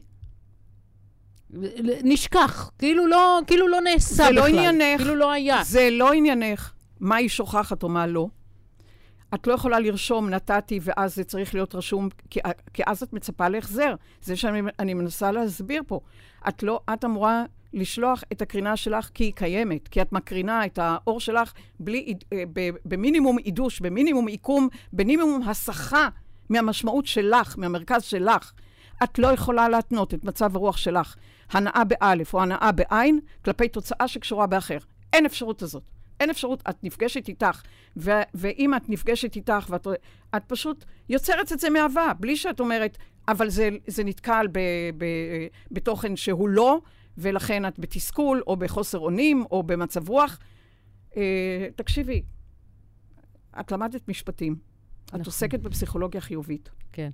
נשכח, 2.05 2.71
כאילו 2.79 3.07
לא, 3.07 3.39
כאילו 3.47 3.69
לא 3.69 3.81
נעשה 3.81 4.15
זה 4.15 4.23
בכלל. 4.23 4.35
לא 4.35 4.47
עניינך. 4.47 5.01
כאילו 5.03 5.15
לא 5.17 5.33
היה. 5.33 5.61
זה 5.65 5.89
לא 5.91 6.13
עניינך. 6.13 6.71
מה 7.01 7.17
היא 7.17 7.29
שוכחת 7.29 7.83
או 7.83 7.89
מה 7.89 8.07
לא. 8.07 8.29
את 9.35 9.47
לא 9.47 9.53
יכולה 9.53 9.81
לרשום 9.81 10.29
נתתי 10.29 10.81
ואז 10.83 11.15
זה 11.15 11.25
צריך 11.25 11.55
להיות 11.55 11.75
רשום, 11.75 12.09
כי, 12.31 12.41
כי 12.75 12.83
אז 12.87 13.03
את 13.03 13.13
מצפה 13.13 13.49
להחזר. 13.49 13.95
זה 14.23 14.37
שאני 14.37 14.61
אני 14.79 14.95
מנסה 14.95 15.33
להסביר 15.33 15.83
פה. 15.87 16.01
את 16.49 16.63
לא, 16.63 16.81
את 16.93 17.05
אמורה 17.05 17.45
לשלוח 17.73 18.25
את 18.33 18.43
הקרינה 18.43 18.77
שלך 18.77 19.11
כי 19.15 19.25
היא 19.25 19.33
קיימת, 19.33 19.89
כי 19.89 20.03
את 20.03 20.13
מקרינה 20.13 20.67
את 20.67 20.79
האור 20.79 21.21
שלך 21.21 21.53
בלי, 21.81 22.15
אה, 22.33 22.43
במינימום 22.85 23.39
עידוש, 23.39 23.81
במינימום 23.81 24.27
עיקום, 24.27 24.69
במינימום 24.93 25.43
הסחה 25.49 26.09
מהמשמעות 26.49 27.07
שלך, 27.07 27.55
מהמרכז 27.59 28.03
שלך. 28.03 28.53
את 29.03 29.19
לא 29.19 29.27
יכולה 29.27 29.69
להתנות 29.69 30.15
את 30.15 30.25
מצב 30.25 30.57
הרוח 30.57 30.77
שלך, 30.77 31.17
הנאה 31.51 31.85
באלף 31.85 32.35
או 32.35 32.43
הנאה 32.43 32.73
בעין, 32.73 33.21
כלפי 33.45 33.69
תוצאה 33.69 34.09
שקשורה 34.09 34.47
באחר. 34.47 34.79
אין 35.13 35.27
אפשרות 35.27 35.63
הזאת. 35.63 35.83
אין 36.23 36.31
אפשרות, 36.31 36.63
את 36.71 36.85
נפגשת 36.85 37.29
איתך, 37.29 37.63
ו- 37.97 38.11
ואם 38.35 38.75
את 38.75 38.89
נפגשת 38.89 39.37
איתך, 39.37 39.67
ואת 39.71 39.87
את 40.37 40.43
פשוט 40.47 40.85
יוצרת 41.09 41.53
את 41.53 41.61
זה 41.61 41.71
מאהבה, 41.71 42.13
בלי 42.21 42.37
שאת 42.37 42.61
אומרת, 42.61 42.99
אבל 43.29 43.51
זה, 43.51 43.69
זה 43.87 44.05
נתקל 44.05 44.47
ב, 44.53 44.59
ב, 44.99 45.05
בתוכן 45.71 46.17
שהוא 46.17 46.49
לא, 46.49 46.81
ולכן 47.19 47.67
את 47.67 47.79
בתסכול, 47.79 48.43
או 48.47 48.57
בחוסר 48.57 48.99
אונים, 48.99 49.45
או 49.51 49.63
במצב 49.63 50.09
רוח. 50.09 50.39
אה, 51.17 51.69
תקשיבי, 51.77 52.23
את 53.61 53.73
למדת 53.73 54.09
משפטים, 54.09 54.57
את 55.05 55.09
נכון. 55.09 55.23
עוסקת 55.27 55.61
בפסיכולוגיה 55.61 56.21
חיובית. 56.21 56.71
כן. 56.93 57.11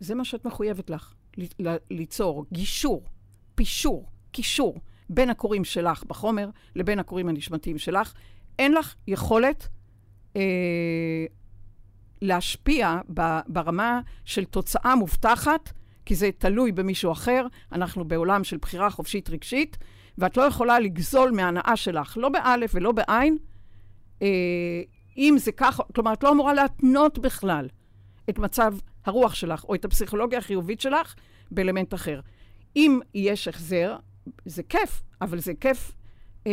זה 0.00 0.14
מה 0.14 0.24
שאת 0.24 0.44
מחויבת 0.44 0.90
לך, 0.90 1.14
ל- 1.36 1.68
ל- 1.68 1.76
ליצור 1.90 2.46
גישור, 2.52 3.04
פישור, 3.54 4.10
קישור 4.32 4.80
בין 5.08 5.30
הקוראים 5.30 5.64
שלך 5.64 6.04
בחומר 6.04 6.48
לבין 6.74 6.98
הקוראים 6.98 7.28
הנשמתיים 7.28 7.78
שלך. 7.78 8.14
אין 8.58 8.72
לך 8.72 8.94
יכולת 9.06 9.68
אה, 10.36 10.42
להשפיע 12.22 12.98
ב- 13.14 13.40
ברמה 13.48 14.00
של 14.24 14.44
תוצאה 14.44 14.96
מובטחת, 14.96 15.72
כי 16.06 16.14
זה 16.14 16.30
תלוי 16.38 16.72
במישהו 16.72 17.12
אחר. 17.12 17.46
אנחנו 17.72 18.04
בעולם 18.04 18.44
של 18.44 18.56
בחירה 18.56 18.90
חופשית 18.90 19.30
רגשית, 19.30 19.78
ואת 20.18 20.36
לא 20.36 20.42
יכולה 20.42 20.80
לגזול 20.80 21.30
מההנאה 21.30 21.76
שלך, 21.76 22.16
לא 22.20 22.28
באלף 22.28 22.70
ולא 22.74 22.92
בעין, 22.92 23.38
אה, 24.22 24.82
אם 25.16 25.34
זה 25.38 25.52
ככה, 25.52 25.82
כלומר, 25.94 26.12
את 26.12 26.22
לא 26.22 26.32
אמורה 26.32 26.54
להתנות 26.54 27.18
בכלל 27.18 27.68
את 28.30 28.38
מצב 28.38 28.74
הרוח 29.04 29.34
שלך 29.34 29.64
או 29.64 29.74
את 29.74 29.84
הפסיכולוגיה 29.84 30.38
החיובית 30.38 30.80
שלך 30.80 31.14
באלמנט 31.50 31.94
אחר. 31.94 32.20
אם 32.76 33.00
יש 33.14 33.48
החזר, 33.48 33.96
זה 34.44 34.62
כיף, 34.62 35.02
אבל 35.20 35.38
זה 35.38 35.52
כיף... 35.60 35.92
אה, 36.46 36.52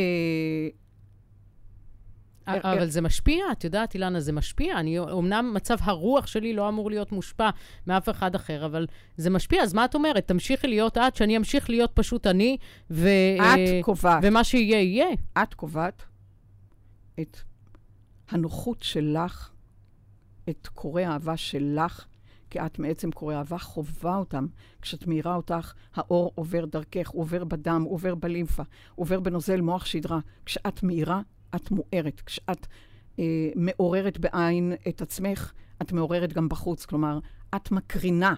אה, 2.48 2.74
אבל 2.74 2.90
זה 2.90 3.02
משפיע, 3.02 3.46
את 3.52 3.64
יודעת, 3.64 3.94
אילנה, 3.94 4.20
זה 4.20 4.34
משפיע. 4.34 4.80
אני, 4.80 5.00
אמנם 5.00 5.52
מצב 5.56 5.78
הרוח 5.82 6.28
שלי 6.28 6.54
לא 6.54 6.70
אמור 6.70 6.90
להיות 6.90 7.12
מושפע 7.12 7.50
מאף 7.88 8.10
אחד 8.10 8.36
אחר, 8.36 8.66
אבל 8.66 8.88
זה 9.18 9.30
משפיע. 9.30 9.64
אז 9.64 9.74
מה 9.74 9.86
את 9.86 9.96
אומרת? 9.96 10.28
תמשיכי 10.28 10.68
להיות 10.68 10.98
את, 10.98 11.16
שאני 11.16 11.38
אמשיך 11.38 11.70
להיות 11.70 11.92
פשוט 11.94 12.28
אני, 12.28 12.58
ו... 12.92 13.08
את 13.38 13.58
אה, 13.58 13.80
קובעת, 13.84 14.24
ומה 14.24 14.44
שיהיה, 14.44 14.82
יהיה. 14.82 15.08
את 15.44 15.54
קובעת 15.54 16.04
את 17.20 17.38
הנוחות 18.30 18.84
שלך, 18.84 19.50
את 20.50 20.68
קורי 20.68 21.06
האהבה 21.06 21.38
שלך, 21.38 22.06
כי 22.52 22.60
את 22.60 22.80
מעצם 22.80 23.12
קורי 23.12 23.36
אהבה 23.36 23.58
חווה 23.58 24.18
אותם. 24.18 24.46
כשאת 24.82 25.08
מאירה 25.08 25.36
אותך, 25.36 25.74
האור 25.96 26.32
עובר 26.36 26.66
דרכך, 26.66 27.10
עובר 27.10 27.44
בדם, 27.44 27.84
עובר 27.90 28.16
בלימפה, 28.16 28.64
עובר 28.96 29.20
בנוזל 29.20 29.62
מוח 29.62 29.86
שדרה. 29.86 30.20
כשאת 30.46 30.84
מאירה, 30.84 31.22
את 31.56 31.72
מוארת. 31.72 32.22
כשאת, 32.26 32.68
אה, 33.20 33.50
מעוררת 33.56 34.18
בעין 34.18 34.74
את 34.88 35.02
עצמך, 35.02 35.54
את 35.82 35.92
מעוררת 35.92 36.34
גם 36.34 36.50
בחוץ. 36.50 36.86
כלומר, 36.86 37.20
את 37.56 37.72
מקרינה. 37.72 38.34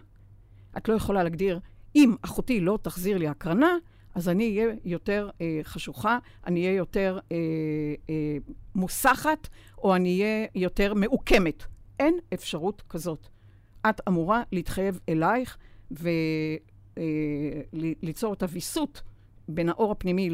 את 0.78 0.90
לא 0.90 0.94
יכולה 0.94 1.24
להגדיר, 1.24 1.60
אם 1.96 2.16
אחותי 2.22 2.60
לא 2.60 2.80
תחזיר 2.82 3.18
לי 3.18 3.28
הקרנה, 3.28 3.78
אז 4.16 4.30
אני 4.30 4.60
אהיה 4.60 4.76
יותר 4.86 5.30
אה, 5.42 5.60
חשוכה, 5.64 6.18
אני 6.48 6.66
אהיה 6.66 6.78
יותר 6.78 7.20
אה, 7.32 7.38
אה, 8.10 8.38
מוסחת, 8.76 9.48
או 9.78 9.96
אני 9.96 10.22
אהיה 10.22 10.48
יותר 10.56 10.94
מעוקמת. 10.94 11.64
אין 12.00 12.20
אפשרות 12.34 12.84
כזאת. 12.90 13.28
את 13.90 14.02
אמורה 14.08 14.44
להתחייב 14.52 15.00
אלייך 15.10 15.58
וליצור 16.98 18.30
אה, 18.30 18.34
את 18.34 18.44
הוויסות 18.44 19.02
בין 19.48 19.70
האור 19.70 19.92
הפנימי 19.92 20.30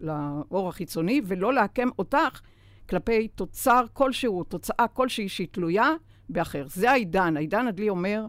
לאור 0.00 0.68
החיצוני, 0.68 1.20
ולא 1.24 1.52
לעקם 1.52 1.88
אותך 1.98 2.40
כלפי 2.88 3.28
תוצר 3.28 3.84
כלשהו, 3.92 4.44
תוצאה 4.44 4.88
כלשהי 4.92 5.28
שהיא 5.28 5.48
תלויה 5.50 5.90
באחר. 6.28 6.66
זה 6.68 6.90
העידן. 6.90 7.36
העידן 7.36 7.66
הדלי 7.66 7.88
אומר, 7.88 8.26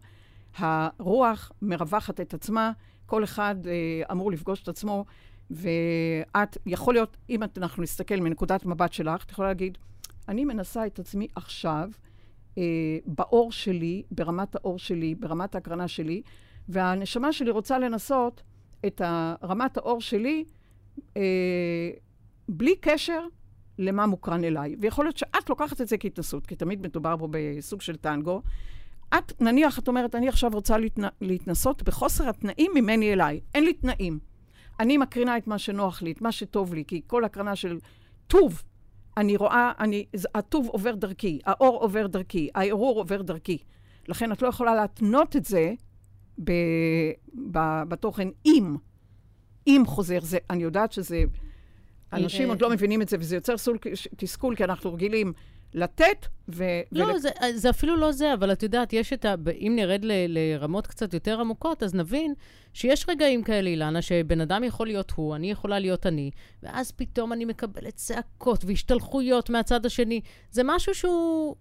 הרוח 0.57 1.51
מרווחת 1.61 2.21
את 2.21 2.33
עצמה, 2.33 2.71
כל 3.05 3.23
אחד 3.23 3.55
אה, 3.67 4.01
אמור 4.11 4.31
לפגוש 4.31 4.63
את 4.63 4.67
עצמו, 4.67 5.05
ואת, 5.51 6.57
יכול 6.65 6.93
להיות, 6.93 7.17
אם 7.29 7.39
אנחנו 7.57 7.83
נסתכל 7.83 8.15
מנקודת 8.15 8.65
מבט 8.65 8.93
שלך, 8.93 9.25
את 9.25 9.31
יכולה 9.31 9.47
להגיד, 9.47 9.77
אני 10.27 10.45
מנסה 10.45 10.85
את 10.85 10.99
עצמי 10.99 11.27
עכשיו, 11.35 11.89
אה, 12.59 12.97
באור 13.05 13.51
שלי, 13.51 14.03
ברמת 14.11 14.55
האור 14.55 14.79
שלי, 14.79 15.15
ברמת 15.15 15.55
ההקרנה 15.55 15.87
שלי, 15.87 16.21
והנשמה 16.69 17.33
שלי 17.33 17.51
רוצה 17.51 17.79
לנסות 17.79 18.43
את 18.85 19.01
רמת 19.43 19.77
האור 19.77 20.01
שלי 20.01 20.43
אה, 21.17 21.21
בלי 22.49 22.75
קשר 22.75 23.21
למה 23.77 24.05
מוקרן 24.05 24.43
אליי. 24.43 24.75
ויכול 24.79 25.05
להיות 25.05 25.17
שאת 25.17 25.49
לוקחת 25.49 25.81
את 25.81 25.87
זה 25.87 25.97
כהתנסות, 25.97 26.47
כי 26.47 26.55
תמיד 26.55 26.81
מדובר 26.81 27.15
פה 27.19 27.27
בסוג 27.31 27.81
של 27.81 27.95
טנגו. 27.95 28.41
את, 29.17 29.41
נניח, 29.41 29.79
את 29.79 29.87
אומרת, 29.87 30.15
אני 30.15 30.27
עכשיו 30.27 30.51
רוצה 30.53 30.77
להתנ... 30.77 31.03
להתנסות 31.21 31.83
בחוסר 31.83 32.29
התנאים 32.29 32.71
ממני 32.75 33.13
אליי. 33.13 33.39
אין 33.55 33.63
לי 33.63 33.73
תנאים. 33.73 34.19
אני 34.79 34.97
מקרינה 34.97 35.37
את 35.37 35.47
מה 35.47 35.57
שנוח 35.57 36.01
לי, 36.01 36.11
את 36.11 36.21
מה 36.21 36.31
שטוב 36.31 36.73
לי, 36.73 36.83
כי 36.87 37.01
כל 37.07 37.23
הקרנה 37.23 37.55
של 37.55 37.77
טוב, 38.27 38.63
אני 39.19 39.35
רואה, 39.35 39.71
אני, 39.79 40.05
הטוב 40.35 40.67
עובר 40.67 40.95
דרכי, 40.95 41.39
האור 41.45 41.81
עובר 41.81 42.07
דרכי, 42.07 42.49
הערעור 42.55 42.99
עובר 42.99 43.21
דרכי. 43.21 43.57
לכן 44.07 44.31
את 44.31 44.41
לא 44.41 44.47
יכולה 44.47 44.75
להתנות 44.75 45.35
את 45.35 45.45
זה 45.45 45.73
ב, 46.43 46.51
ב, 47.51 47.83
בתוכן 47.87 48.27
אם. 48.45 48.75
אם 49.67 49.83
חוזר 49.85 50.19
זה. 50.21 50.37
אני 50.49 50.63
יודעת 50.63 50.91
שזה... 50.91 51.23
אנשים 52.13 52.49
עוד 52.49 52.61
לא 52.61 52.69
מבינים 52.69 53.01
את 53.01 53.09
זה, 53.09 53.17
וזה 53.19 53.35
יוצר 53.35 53.57
סול, 53.57 53.77
תסכול, 54.17 54.55
כי 54.55 54.63
אנחנו 54.63 54.93
רגילים 54.93 55.33
לתת 55.73 56.25
ו... 56.49 56.63
לא, 56.91 57.05
ול... 57.05 57.17
זה, 57.17 57.29
זה 57.55 57.69
אפילו 57.69 57.97
לא 57.97 58.11
זה, 58.11 58.33
אבל 58.33 58.51
את 58.51 58.63
יודעת, 58.63 58.93
יש 58.93 59.13
את 59.13 59.25
ה... 59.25 59.35
אם 59.59 59.73
נרד 59.75 60.05
ל, 60.05 60.11
לרמות 60.27 60.87
קצת 60.87 61.13
יותר 61.13 61.39
עמוקות, 61.39 61.83
אז 61.83 61.95
נבין 61.95 62.33
שיש 62.73 63.05
רגעים 63.09 63.43
כאלה, 63.43 63.69
אילנה, 63.69 64.01
שבן 64.01 64.41
אדם 64.41 64.63
יכול 64.63 64.87
להיות 64.87 65.11
הוא, 65.15 65.35
אני 65.35 65.51
יכולה 65.51 65.79
להיות 65.79 66.05
אני, 66.05 66.31
ואז 66.63 66.91
פתאום 66.91 67.33
אני 67.33 67.45
מקבלת 67.45 67.95
צעקות 67.95 68.65
והשתלחויות 68.65 69.49
מהצד 69.49 69.85
השני. 69.85 70.21
זה 70.51 70.61
משהו 70.65 70.95
שהוא... 70.95 71.55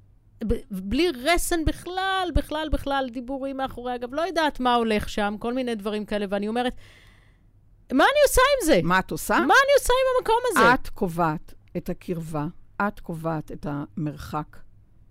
בלי 0.71 1.09
רסן 1.25 1.65
בכלל, 1.65 2.29
בכלל, 2.35 2.69
בכלל, 2.73 3.09
דיבורים 3.13 3.57
מאחורי 3.57 3.93
הגב, 3.93 4.15
לא 4.15 4.23
יודעת 4.23 4.61
מה 4.61 4.75
הולך 4.75 5.09
שם, 5.09 5.37
כל 5.39 5.55
מיני 5.55 5.75
דברים 5.75 6.05
כאלה, 6.05 6.27
ואני 6.29 6.49
אומרת, 6.49 6.73
מה 7.93 8.05
אני 8.05 8.21
עושה 8.29 8.43
עם 8.55 8.67
זה? 8.67 8.81
מה 8.83 8.99
את 8.99 9.11
עושה? 9.11 9.35
מה 9.35 9.41
אני 9.45 9.73
עושה 9.79 9.93
עם 9.93 10.19
המקום 10.19 10.43
הזה? 10.51 10.75
את 10.75 10.89
קובעת 10.89 11.55
את 11.77 11.89
הקרבה, 11.89 12.47
את 12.81 13.01
קובעת 13.01 13.53
את 13.53 13.67
המרחק. 13.71 14.57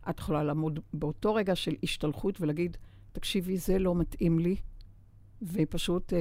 את 0.09 0.19
יכולה 0.19 0.43
לעמוד 0.43 0.79
באותו 0.93 1.33
רגע 1.33 1.55
של 1.55 1.75
השתלחות 1.83 2.41
ולהגיד, 2.41 2.77
תקשיבי, 3.11 3.57
זה 3.57 3.79
לא 3.79 3.95
מתאים 3.95 4.39
לי, 4.39 4.55
ופשוט 5.41 6.13
אה, 6.13 6.19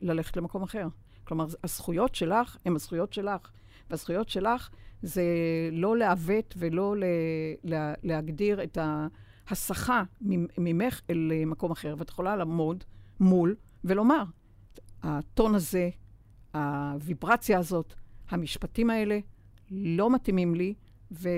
ללכת 0.00 0.36
למקום 0.36 0.62
אחר. 0.62 0.88
כלומר, 1.24 1.46
הזכויות 1.64 2.14
שלך 2.14 2.56
הן 2.64 2.74
הזכויות 2.74 3.12
שלך, 3.12 3.50
והזכויות 3.90 4.28
שלך 4.28 4.70
זה 5.02 5.24
לא 5.72 5.96
לעוות 5.96 6.54
ולא 6.58 6.96
ל, 6.96 7.04
לה, 7.64 7.94
להגדיר 8.02 8.62
את 8.62 8.78
ההסחה 9.48 10.02
ממך 10.58 11.00
אל 11.10 11.32
מקום 11.46 11.70
אחר. 11.70 11.94
ואת 11.98 12.08
יכולה 12.08 12.36
לעמוד 12.36 12.84
מול 13.20 13.56
ולומר, 13.84 14.22
הטון 15.02 15.54
הזה, 15.54 15.90
הוויברציה 16.54 17.58
הזאת, 17.58 17.94
המשפטים 18.28 18.90
האלה, 18.90 19.18
לא 19.70 20.10
מתאימים 20.10 20.54
לי, 20.54 20.74
ו... 21.12 21.28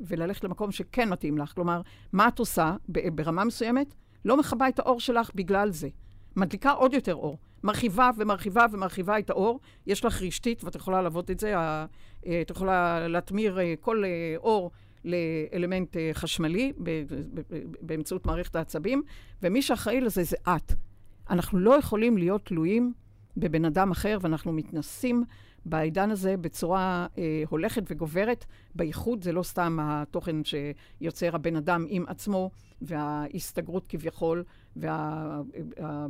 וללכת 0.00 0.44
למקום 0.44 0.72
שכן 0.72 1.08
מתאים 1.08 1.38
לך. 1.38 1.52
כלומר, 1.54 1.80
מה 2.12 2.28
את 2.28 2.38
עושה 2.38 2.76
ברמה 2.88 3.44
מסוימת? 3.44 3.94
לא 4.24 4.36
מכבה 4.36 4.68
את 4.68 4.78
האור 4.78 5.00
שלך 5.00 5.30
בגלל 5.34 5.70
זה. 5.70 5.88
מדליקה 6.36 6.70
עוד 6.70 6.94
יותר 6.94 7.14
אור. 7.14 7.38
מרחיבה 7.62 8.10
ומרחיבה 8.16 8.66
ומרחיבה 8.72 9.18
את 9.18 9.30
האור. 9.30 9.60
יש 9.86 10.04
לך 10.04 10.22
רשתית, 10.22 10.64
ואת 10.64 10.74
יכולה 10.74 11.02
לעבוד 11.02 11.30
את 11.30 11.40
זה, 11.40 11.56
אה, 11.56 11.86
את 12.42 12.50
יכולה 12.50 13.08
להטמיר 13.08 13.60
אה, 13.60 13.74
כל 13.80 14.04
אה, 14.04 14.34
אור 14.36 14.70
לאלמנט 15.04 15.96
חשמלי 16.12 16.72
באמצעות 17.80 18.26
מערכת 18.26 18.56
העצבים, 18.56 19.02
ומי 19.42 19.62
שאחראי 19.62 20.00
לזה 20.00 20.22
זה 20.22 20.36
את. 20.42 20.72
אנחנו 21.30 21.58
לא 21.58 21.78
יכולים 21.78 22.18
להיות 22.18 22.44
תלויים 22.44 22.92
בבן 23.36 23.64
אדם 23.64 23.90
אחר, 23.90 24.18
ואנחנו 24.20 24.52
מתנסים 24.52 25.24
בעידן 25.64 26.10
הזה 26.10 26.36
בצורה 26.36 27.06
אה, 27.18 27.42
הולכת 27.48 27.82
וגוברת. 27.90 28.44
בייחוד 28.74 29.24
זה 29.24 29.32
לא 29.32 29.42
סתם 29.42 29.78
התוכן 29.80 30.36
שיוצר 30.44 31.34
הבן 31.34 31.56
אדם 31.56 31.84
עם 31.88 32.04
עצמו, 32.08 32.50
וההסתגרות 32.82 33.86
כביכול, 33.86 34.44
וה... 34.76 35.40
אה, 35.80 36.06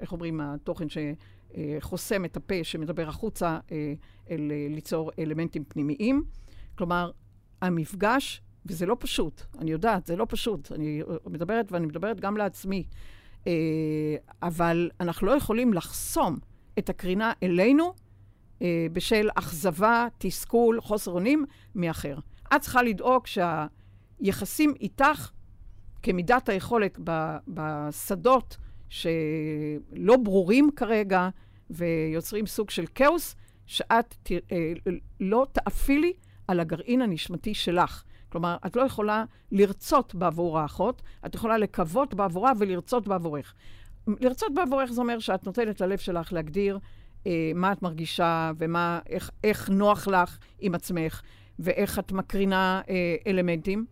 איך 0.00 0.12
אומרים, 0.12 0.40
התוכן 0.40 0.86
שחוסם 0.88 2.24
את 2.24 2.36
הפה, 2.36 2.54
שמדבר 2.62 3.08
החוצה, 3.08 3.58
אה, 3.72 3.94
אל 4.30 4.52
אה, 4.52 4.66
ליצור 4.70 5.10
אלמנטים 5.18 5.64
פנימיים. 5.64 6.24
כלומר, 6.74 7.10
המפגש, 7.62 8.42
וזה 8.66 8.86
לא 8.86 8.96
פשוט, 9.00 9.42
אני 9.58 9.70
יודעת, 9.70 10.06
זה 10.06 10.16
לא 10.16 10.26
פשוט. 10.28 10.72
אני 10.72 11.02
מדברת, 11.26 11.72
ואני 11.72 11.86
מדברת 11.86 12.20
גם 12.20 12.36
לעצמי. 12.36 12.84
אה, 13.46 13.52
אבל 14.42 14.90
אנחנו 15.00 15.26
לא 15.26 15.32
יכולים 15.32 15.74
לחסום 15.74 16.38
את 16.78 16.90
הקרינה 16.90 17.32
אלינו 17.42 17.94
אה, 18.62 18.86
בשל 18.92 19.28
אכזבה, 19.34 20.06
תסכול, 20.18 20.80
חוסר 20.80 21.10
אונים 21.10 21.44
מאחר. 21.74 22.18
את 22.56 22.60
צריכה 22.60 22.82
לדאוג 22.82 23.26
שהיחסים 23.26 24.74
איתך, 24.80 25.30
כמידת 26.02 26.48
היכולת 26.48 26.98
בשדות 27.48 28.56
שלא 28.88 30.16
ברורים 30.22 30.70
כרגע 30.76 31.28
ויוצרים 31.70 32.46
סוג 32.46 32.70
של 32.70 32.84
כאוס, 32.94 33.36
שאת 33.66 34.14
ת, 34.22 34.30
אה, 34.32 34.72
לא 35.20 35.46
תאפילי 35.52 36.12
על 36.48 36.60
הגרעין 36.60 37.02
הנשמתי 37.02 37.54
שלך. 37.54 38.02
כלומר, 38.28 38.56
את 38.66 38.76
לא 38.76 38.82
יכולה 38.82 39.24
לרצות 39.52 40.14
בעבור 40.14 40.58
האחות, 40.58 41.02
את 41.26 41.34
יכולה 41.34 41.58
לקוות 41.58 42.14
בעבורה 42.14 42.52
ולרצות 42.58 43.08
בעבורך. 43.08 43.54
לרצות 44.20 44.54
בעבורך 44.54 44.92
זה 44.92 45.00
אומר 45.00 45.18
שאת 45.18 45.46
נותנת 45.46 45.80
ללב 45.80 45.98
שלך 45.98 46.32
להגדיר 46.32 46.78
אה, 47.26 47.52
מה 47.54 47.72
את 47.72 47.82
מרגישה 47.82 48.52
ומה, 48.58 49.00
איך, 49.08 49.30
איך 49.44 49.70
נוח 49.70 50.08
לך 50.08 50.38
עם 50.58 50.74
עצמך, 50.74 51.22
ואיך 51.58 51.98
את 51.98 52.12
מקרינה 52.12 52.80
אה, 52.88 53.16
אלמנטים, 53.26 53.86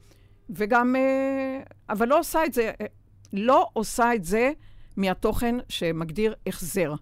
וגם, 0.50 0.96
אה, 0.96 1.62
אבל 1.88 2.08
לא 2.08 2.18
עושה 2.18 2.44
את 2.44 2.52
זה, 2.54 2.72
אה, 2.80 2.86
לא 3.32 3.68
עושה 3.72 4.14
את 4.14 4.24
זה 4.24 4.52
מהתוכן 4.96 5.54
שמגדיר 5.68 6.34
החזר. 6.46 6.94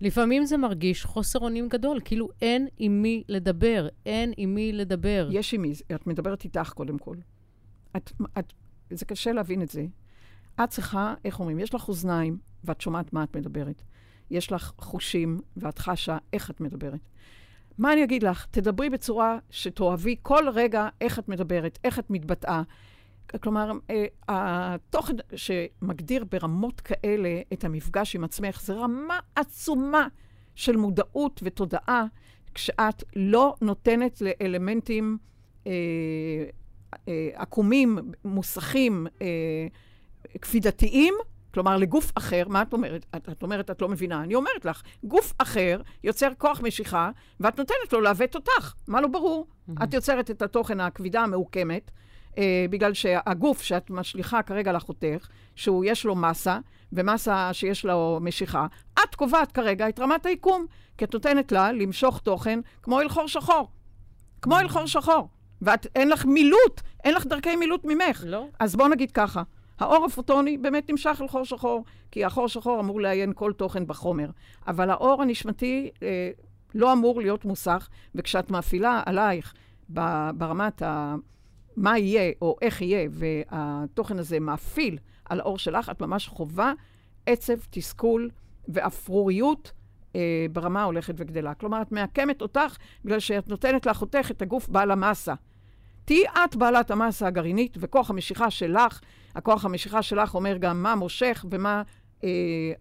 לפעמים 0.00 0.44
זה 0.44 0.56
מרגיש 0.56 1.04
חוסר 1.04 1.38
אונים 1.38 1.68
גדול, 1.68 2.00
כאילו 2.04 2.28
אין 2.42 2.68
עם 2.78 3.02
מי 3.02 3.22
לדבר, 3.28 3.88
אין 4.06 4.32
עם 4.36 4.54
מי 4.54 4.72
לדבר. 4.72 5.28
יש 5.32 5.54
עם 5.54 5.62
מי, 5.62 5.72
את 5.94 6.06
מדברת 6.06 6.44
איתך 6.44 6.72
קודם 6.74 6.98
כל. 6.98 7.16
את, 7.96 8.12
את, 8.38 8.52
זה 8.90 9.04
קשה 9.04 9.32
להבין 9.32 9.62
את 9.62 9.68
זה. 9.68 9.86
את 10.64 10.68
צריכה, 10.68 11.14
איך 11.24 11.40
אומרים, 11.40 11.58
יש 11.58 11.74
לך 11.74 11.88
אוזניים 11.88 12.38
ואת 12.64 12.80
שומעת 12.80 13.12
מה 13.12 13.24
את 13.24 13.36
מדברת. 13.36 13.82
יש 14.32 14.52
לך 14.52 14.72
חושים 14.78 15.40
ואת 15.56 15.78
חשה 15.78 16.18
איך 16.32 16.50
את 16.50 16.60
מדברת. 16.60 17.00
מה 17.78 17.92
אני 17.92 18.04
אגיד 18.04 18.22
לך? 18.22 18.46
תדברי 18.50 18.90
בצורה 18.90 19.38
שתאהבי 19.50 20.16
כל 20.22 20.48
רגע 20.54 20.88
איך 21.00 21.18
את 21.18 21.28
מדברת, 21.28 21.78
איך 21.84 21.98
את 21.98 22.10
מתבטאה. 22.10 22.62
כלומר, 23.42 23.72
אה, 23.90 24.04
התוכן 24.28 25.16
שמגדיר 25.36 26.24
ברמות 26.30 26.80
כאלה 26.80 27.40
את 27.52 27.64
המפגש 27.64 28.16
עם 28.16 28.24
עצמך, 28.24 28.60
זה 28.62 28.74
רמה 28.74 29.18
עצומה 29.34 30.08
של 30.54 30.76
מודעות 30.76 31.40
ותודעה, 31.44 32.04
כשאת 32.54 33.04
לא 33.16 33.54
נותנת 33.60 34.22
לאלמנטים 34.22 35.18
אה, 35.66 35.72
אה, 37.08 37.28
עקומים, 37.34 37.98
מוסכים, 38.24 39.06
אה, 39.22 39.66
כפידתיים, 40.40 41.14
כלומר, 41.54 41.76
לגוף 41.76 42.12
אחר, 42.14 42.42
מה 42.48 42.62
את 42.62 42.72
אומרת? 42.72 43.06
את, 43.16 43.28
את 43.28 43.42
אומרת, 43.42 43.70
את 43.70 43.82
לא 43.82 43.88
מבינה. 43.88 44.22
אני 44.22 44.34
אומרת 44.34 44.64
לך, 44.64 44.82
גוף 45.04 45.32
אחר 45.38 45.80
יוצר 46.04 46.28
כוח 46.38 46.60
משיכה, 46.60 47.10
ואת 47.40 47.58
נותנת 47.58 47.92
לו 47.92 48.00
לעוות 48.00 48.34
אותך. 48.34 48.74
מה 48.88 49.00
לא 49.00 49.08
ברור? 49.08 49.46
Mm-hmm. 49.46 49.84
את 49.84 49.94
יוצרת 49.94 50.30
את 50.30 50.42
התוכן, 50.42 50.80
הכבידה 50.80 51.20
המעוקמת, 51.20 51.90
אה, 52.38 52.66
בגלל 52.70 52.94
שהגוף 52.94 53.62
שאת 53.62 53.90
משליכה 53.90 54.42
כרגע 54.42 54.72
לחותך, 54.72 55.28
שהוא 55.54 55.84
יש 55.84 56.04
לו 56.04 56.14
מסה, 56.14 56.58
ומסה 56.92 57.52
שיש 57.52 57.84
לו 57.84 58.18
משיכה, 58.22 58.66
את 59.04 59.14
קובעת 59.14 59.52
כרגע 59.52 59.88
את 59.88 60.00
רמת 60.00 60.26
היקום, 60.26 60.66
כי 60.98 61.04
את 61.04 61.14
נותנת 61.14 61.52
לה 61.52 61.72
למשוך 61.72 62.18
תוכן 62.18 62.60
כמו 62.82 63.00
אל 63.00 63.08
חור 63.08 63.28
שחור. 63.28 63.70
כמו 64.42 64.58
אל 64.58 64.68
חור 64.68 64.86
שחור. 64.86 65.28
ואת, 65.62 65.86
אין 65.94 66.08
לך 66.08 66.24
מילוט, 66.24 66.80
אין 67.04 67.14
לך 67.14 67.26
דרכי 67.26 67.56
מילוט 67.56 67.84
ממך. 67.84 68.24
לא. 68.26 68.46
אז 68.60 68.76
בואו 68.76 68.88
נגיד 68.88 69.10
ככה, 69.10 69.42
האור 69.82 70.04
הפוטוני 70.04 70.58
באמת 70.58 70.90
נמשך 70.90 71.18
אל 71.22 71.28
חור 71.28 71.44
שחור, 71.44 71.84
כי 72.10 72.24
החור 72.24 72.48
שחור 72.48 72.80
אמור 72.80 73.00
לעיין 73.00 73.32
כל 73.34 73.52
תוכן 73.52 73.86
בחומר. 73.86 74.30
אבל 74.66 74.90
האור 74.90 75.22
הנשמתי 75.22 75.90
אה, 76.02 76.30
לא 76.74 76.92
אמור 76.92 77.20
להיות 77.20 77.44
מוסך, 77.44 77.88
וכשאת 78.14 78.50
מאפילה 78.50 79.02
עלייך 79.06 79.54
ברמת 80.34 80.82
ה... 80.82 81.14
מה 81.76 81.98
יהיה 81.98 82.32
או 82.42 82.56
איך 82.62 82.82
יהיה, 82.82 83.08
והתוכן 83.10 84.18
הזה 84.18 84.40
מאפיל 84.40 84.98
על 85.24 85.40
האור 85.40 85.58
שלך, 85.58 85.90
את 85.90 86.00
ממש 86.00 86.28
חווה 86.28 86.72
עצב, 87.26 87.54
תסכול 87.70 88.30
ואפרוריות 88.68 89.72
אה, 90.16 90.46
ברמה 90.52 90.84
הולכת 90.84 91.14
וגדלה. 91.16 91.54
כלומר, 91.54 91.82
את 91.82 91.92
מעקמת 91.92 92.42
אותך 92.42 92.76
בגלל 93.04 93.18
שאת 93.18 93.48
נותנת 93.48 93.86
לאחותך 93.86 94.30
את 94.30 94.42
הגוף 94.42 94.68
בעל 94.68 94.90
המסה. 94.90 95.34
תהיי 96.04 96.24
את 96.44 96.56
בעלת 96.56 96.90
המסה 96.90 97.26
הגרעינית, 97.26 97.76
וכוח 97.80 98.10
המשיכה 98.10 98.50
שלך, 98.50 99.00
הכוח 99.34 99.64
המשיכה 99.64 100.02
שלך 100.02 100.34
אומר 100.34 100.56
גם 100.56 100.82
מה 100.82 100.94
מושך 100.94 101.44
ומה 101.50 101.82
אה, 102.24 102.28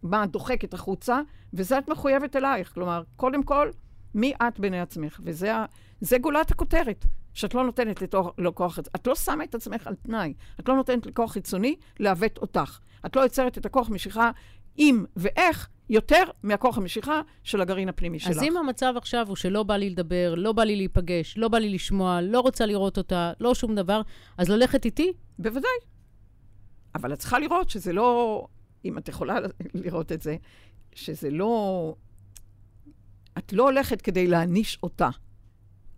מה 0.03 0.25
דוחקת 0.25 0.73
החוצה, 0.73 1.19
וזה 1.53 1.77
את 1.77 1.89
מחויבת 1.89 2.35
אלייך. 2.35 2.73
כלומר, 2.73 3.03
קודם 3.15 3.43
כל, 3.43 3.69
מי 4.15 4.33
את 4.41 4.59
בעיני 4.59 4.81
עצמך? 4.81 5.19
וזה 5.23 6.17
גולת 6.21 6.51
הכותרת, 6.51 7.05
שאת 7.33 7.53
לא 7.53 7.63
נותנת 7.63 8.01
לכוח, 8.37 8.79
את 8.79 9.07
לא 9.07 9.15
שמה 9.15 9.43
את 9.43 9.55
עצמך 9.55 9.87
על 9.87 9.95
תנאי, 9.95 10.33
את 10.59 10.69
לא 10.69 10.75
נותנת 10.75 11.05
לכוח 11.05 11.31
חיצוני 11.31 11.75
לעוות 11.99 12.37
אותך. 12.37 12.79
את 13.05 13.15
לא 13.15 13.21
יוצרת 13.21 13.57
את 13.57 13.65
הכוח 13.65 13.89
משיכה 13.89 14.31
אם 14.77 15.05
ואיך 15.15 15.69
יותר 15.89 16.23
מהכוח 16.43 16.77
המשיכה 16.77 17.21
של 17.43 17.61
הגרעין 17.61 17.89
הפנימי 17.89 18.17
אז 18.17 18.23
שלך. 18.23 18.37
אז 18.37 18.43
אם 18.43 18.57
המצב 18.57 18.93
עכשיו 18.97 19.27
הוא 19.27 19.35
שלא 19.35 19.63
בא 19.63 19.75
לי 19.75 19.89
לדבר, 19.89 20.33
לא 20.37 20.51
בא 20.51 20.63
לי 20.63 20.75
להיפגש, 20.75 21.37
לא 21.37 21.47
בא 21.47 21.57
לי 21.57 21.69
לשמוע, 21.69 22.21
לא 22.21 22.39
רוצה 22.39 22.65
לראות 22.65 22.97
אותה, 22.97 23.31
לא 23.39 23.55
שום 23.55 23.75
דבר, 23.75 24.01
אז 24.37 24.49
ללכת 24.49 24.85
איתי? 24.85 25.13
בוודאי. 25.39 25.90
אבל 26.95 27.13
את 27.13 27.19
צריכה 27.19 27.39
לראות 27.39 27.69
שזה 27.69 27.93
לא, 27.93 28.45
אם 28.85 28.97
את 28.97 29.09
יכולה 29.09 29.39
לראות 29.73 30.11
את 30.11 30.21
זה, 30.21 30.35
שזה 30.93 31.29
לא... 31.29 31.95
את 33.37 33.53
לא 33.53 33.63
הולכת 33.63 34.01
כדי 34.01 34.27
להעניש 34.27 34.79
אותה. 34.83 35.09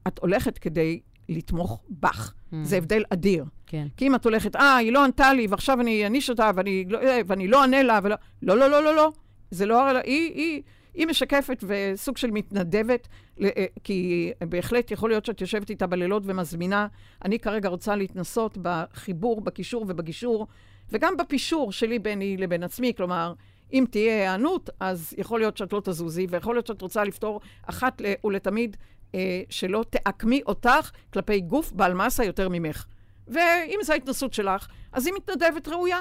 את 0.07 0.19
הולכת 0.19 0.57
כדי 0.57 0.99
לתמוך 1.29 1.83
בך. 1.89 2.33
Mm. 2.33 2.55
זה 2.63 2.77
הבדל 2.77 3.03
אדיר. 3.09 3.45
כן. 3.67 3.87
כי 3.97 4.07
אם 4.07 4.15
את 4.15 4.25
הולכת, 4.25 4.55
אה, 4.55 4.75
היא 4.75 4.91
לא 4.91 5.03
ענתה 5.03 5.33
לי, 5.33 5.47
ועכשיו 5.47 5.81
אני 5.81 6.03
אעניש 6.03 6.29
אותה, 6.29 6.51
ואני 6.55 6.85
לא, 6.89 6.99
ואני 7.27 7.47
לא 7.47 7.61
אענה 7.61 7.83
לה, 7.83 7.99
ולא... 8.03 8.15
לא, 8.41 8.57
לא, 8.57 8.69
לא, 8.69 8.83
לא, 8.83 8.95
לא. 8.95 9.11
זה 9.51 9.65
לא... 9.65 9.97
היא, 9.97 10.33
היא, 10.33 10.61
היא 10.93 11.07
משקפת 11.07 11.63
וסוג 11.67 12.17
של 12.17 12.31
מתנדבת, 12.31 13.07
אה, 13.41 13.65
כי 13.83 14.31
בהחלט 14.49 14.91
יכול 14.91 15.09
להיות 15.09 15.25
שאת 15.25 15.41
יושבת 15.41 15.69
איתה 15.69 15.87
בלילות 15.87 16.23
ומזמינה. 16.25 16.87
אני 17.25 17.39
כרגע 17.39 17.69
רוצה 17.69 17.95
להתנסות 17.95 18.57
בחיבור, 18.61 19.41
בקישור 19.41 19.85
ובגישור, 19.87 20.47
וגם 20.93 21.17
בפישור 21.17 21.71
שלי 21.71 21.99
ביני 21.99 22.37
לבין 22.37 22.63
עצמי. 22.63 22.93
כלומר, 22.97 23.33
אם 23.73 23.85
תהיה 23.91 24.13
היענות, 24.13 24.69
אז 24.79 25.13
יכול 25.17 25.39
להיות 25.39 25.57
שאת 25.57 25.73
לא 25.73 25.81
תזוזי, 25.83 26.27
ויכול 26.29 26.55
להיות 26.55 26.67
שאת 26.67 26.81
רוצה 26.81 27.03
לפתור 27.03 27.41
אחת 27.63 28.01
ולתמיד 28.23 28.77
אה, 29.15 29.41
שלא 29.49 29.85
תעקמי 29.89 30.41
אותך 30.47 30.91
כלפי 31.13 31.41
גוף 31.41 31.71
בעל 31.71 31.93
מסה 31.93 32.23
יותר 32.23 32.49
ממך. 32.49 32.85
ואם 33.27 33.79
זו 33.83 33.93
ההתנסות 33.93 34.33
שלך, 34.33 34.67
אז 34.91 35.05
היא 35.05 35.13
מתנדבת 35.13 35.67
ראויה. 35.67 35.99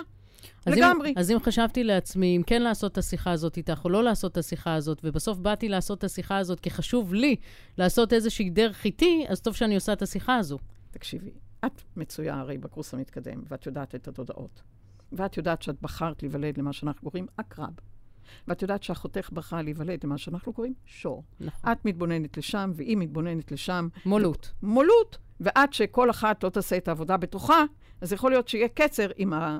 אז 0.67 0.75
לגמרי. 0.75 1.09
אם, 1.09 1.15
אז 1.17 1.31
אם 1.31 1.39
חשבתי 1.41 1.85
לעצמי, 1.85 2.37
אם 2.37 2.43
כן 2.47 2.63
לעשות 2.63 2.93
את 2.93 2.99
השיחה 2.99 3.31
הזאת 3.31 3.57
איתך 3.57 3.81
או 3.85 3.91
לא 3.91 4.05
לעשות 4.05 4.33
את 4.33 4.37
השיחה 4.37 4.75
הזאת, 4.75 5.01
ובסוף 5.05 5.39
באתי 5.39 5.69
לעשות 5.69 5.99
את 5.99 6.05
השיחה 6.05 6.39
הזאת 6.39 6.61
כי 6.61 6.71
חשוב 6.71 7.15
לי 7.15 7.37
לעשות 7.79 8.13
איזושהי 8.13 8.51
דרך 8.51 8.85
איתי, 8.85 9.25
אז 9.29 9.41
טוב 9.41 9.55
שאני 9.55 9.75
עושה 9.75 9.93
את 9.93 10.03
השיחה 10.03 10.37
הזו. 10.37 10.59
תקשיבי, 10.91 11.31
את 11.67 11.83
מצויה 11.97 12.35
הרי 12.35 12.59
בקורס 12.59 12.95
המתקדם, 12.95 13.43
ואת 13.49 13.67
יודעת 13.67 13.95
את 13.95 14.09
התודעות. 14.09 14.63
ואת 15.13 15.37
יודעת 15.37 15.63
שאת 15.63 15.83
בחרת 15.83 16.23
להיוולד 16.23 16.59
למה 16.59 16.73
שאנחנו 16.73 17.11
קוראים 17.11 17.27
עקרב. 17.37 17.73
ואת 18.49 18.63
יודעת 18.63 18.83
שאחותך 18.83 19.31
בחרה 19.33 19.63
להיוולד 19.63 20.05
למה 20.05 20.19
שאנחנו 20.19 20.53
קוראים 20.53 20.75
שור. 20.87 21.25
נכון. 21.41 21.73
את 21.73 21.85
מתבוננת 21.85 22.37
לשם, 22.37 22.71
והיא 22.75 22.97
מתבוננת 22.97 23.53
לשם. 23.53 23.89
מולות. 24.07 24.53
מולות. 24.63 25.19
ועד 25.41 25.73
שכל 25.73 26.11
אחת 26.11 26.45
לא 26.45 26.49
תעשה 26.49 26.77
את 26.77 26.89
העבודה 26.89 27.17
בתוכה, 27.17 27.65
אז 28.01 28.13
יכול 28.13 28.31
להיות 28.31 28.49
שיהיה 28.49 28.69
קצר 28.69 29.11
עם, 29.17 29.33
ה, 29.33 29.59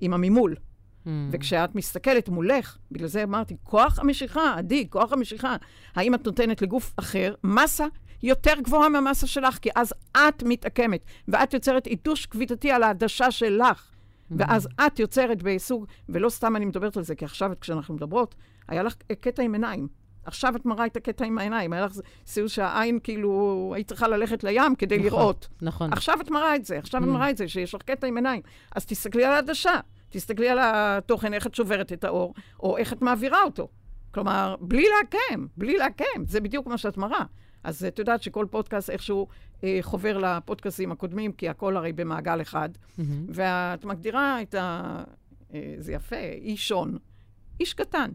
עם 0.00 0.14
המימול. 0.14 0.54
Mm. 0.54 1.08
וכשאת 1.30 1.74
מסתכלת 1.74 2.28
מולך, 2.28 2.78
בגלל 2.92 3.08
זה 3.08 3.22
אמרתי, 3.22 3.56
כוח 3.62 3.98
המשיכה, 3.98 4.54
עדי, 4.58 4.86
כוח 4.90 5.12
המשיכה. 5.12 5.56
האם 5.94 6.14
את 6.14 6.26
נותנת 6.26 6.62
לגוף 6.62 6.94
אחר 6.96 7.34
מסה 7.44 7.86
יותר 8.22 8.54
גבוהה 8.62 8.88
מהמסה 8.88 9.26
שלך? 9.26 9.58
כי 9.58 9.70
אז 9.74 9.94
את 10.16 10.42
מתעקמת, 10.42 11.04
ואת 11.28 11.54
יוצרת 11.54 11.86
עיתוש 11.86 12.26
כבידתי 12.26 12.70
על 12.70 12.82
העדשה 12.82 13.30
שלך. 13.30 13.90
ואז 14.30 14.68
את 14.86 14.98
יוצרת 14.98 15.42
בסוג, 15.42 15.86
ולא 16.08 16.28
סתם 16.28 16.56
אני 16.56 16.64
מדברת 16.64 16.96
על 16.96 17.02
זה, 17.02 17.14
כי 17.14 17.24
עכשיו 17.24 17.50
כשאנחנו 17.60 17.94
מדברות, 17.94 18.34
היה 18.68 18.82
לך 18.82 18.94
קטע 19.20 19.42
עם 19.42 19.52
עיניים. 19.52 19.88
עכשיו 20.24 20.56
את 20.56 20.66
מראה 20.66 20.86
את 20.86 20.96
הקטע 20.96 21.24
עם 21.24 21.38
העיניים. 21.38 21.72
היה 21.72 21.84
לך 21.84 21.92
סיוס 22.26 22.52
שהעין, 22.52 22.98
כאילו, 23.02 23.72
היית 23.74 23.88
צריכה 23.88 24.08
ללכת 24.08 24.44
לים 24.44 24.74
כדי 24.74 24.98
נכון, 24.98 25.06
לראות. 25.06 25.48
נכון. 25.62 25.92
עכשיו 25.92 26.20
את 26.20 26.30
מראה 26.30 26.56
את 26.56 26.64
זה, 26.64 26.78
עכשיו 26.78 27.00
mm. 27.00 27.04
את 27.04 27.08
מראה 27.08 27.30
את 27.30 27.36
זה, 27.36 27.48
שיש 27.48 27.74
לך 27.74 27.82
קטע 27.82 28.06
עם 28.06 28.16
עיניים. 28.16 28.42
אז 28.76 28.86
תסתכלי 28.86 29.24
על 29.24 29.32
העדשה, 29.32 29.80
תסתכלי 30.10 30.48
על 30.48 30.58
התוכן, 30.62 31.34
איך 31.34 31.46
את 31.46 31.54
שוברת 31.54 31.92
את 31.92 32.04
האור, 32.04 32.34
או 32.60 32.76
איך 32.76 32.92
את 32.92 33.02
מעבירה 33.02 33.42
אותו. 33.42 33.68
כלומר, 34.10 34.56
בלי 34.60 34.84
לעקם, 34.98 35.46
בלי 35.56 35.76
לעקם, 35.76 36.24
זה 36.26 36.40
בדיוק 36.40 36.66
מה 36.66 36.78
שאת 36.78 36.96
מראה. 36.96 37.22
אז 37.64 37.84
את 37.84 37.98
יודעת 37.98 38.22
שכל 38.22 38.46
פודקאסט 38.50 38.90
איכשהו 38.90 39.28
אה, 39.64 39.78
חובר 39.80 40.18
לפודקאסטים 40.18 40.92
הקודמים, 40.92 41.32
כי 41.32 41.48
הכל 41.48 41.76
הרי 41.76 41.92
במעגל 41.92 42.40
אחד. 42.40 42.68
Mm-hmm. 42.74 43.02
ואת 43.28 43.84
מגדירה 43.84 44.42
את 44.42 44.54
ה... 44.54 45.02
אה, 45.54 45.74
זה 45.78 45.92
יפה, 45.92 46.16
אישון. 46.16 46.98
איש 47.60 47.74
קטן. 47.74 48.10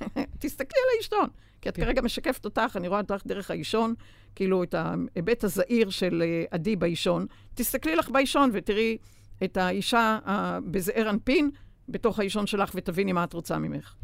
תסתכלי 0.40 0.80
על 0.82 0.88
האישון. 0.96 1.28
כי 1.60 1.68
את 1.68 1.76
כן. 1.76 1.84
כרגע 1.84 2.02
משקפת 2.02 2.44
אותך, 2.44 2.76
אני 2.76 2.88
רואה 2.88 3.00
אותך 3.00 3.22
דרך 3.26 3.50
האישון, 3.50 3.94
כאילו 4.34 4.62
את 4.62 4.74
ההיבט 4.74 5.44
הזעיר 5.44 5.90
של 5.90 6.22
אה, 6.22 6.44
עדי 6.50 6.76
באישון. 6.76 7.26
תסתכלי 7.54 7.96
לך 7.96 8.10
באישון 8.10 8.50
ותראי 8.52 8.98
את 9.44 9.56
האישה 9.56 10.18
uh, 10.24 10.30
בזעיר 10.70 11.10
אנפין 11.10 11.50
בתוך 11.88 12.18
האישון 12.18 12.46
שלך, 12.46 12.70
ותביני 12.74 13.12
מה 13.12 13.24
את 13.24 13.32
רוצה 13.32 13.58
ממך. 13.58 13.94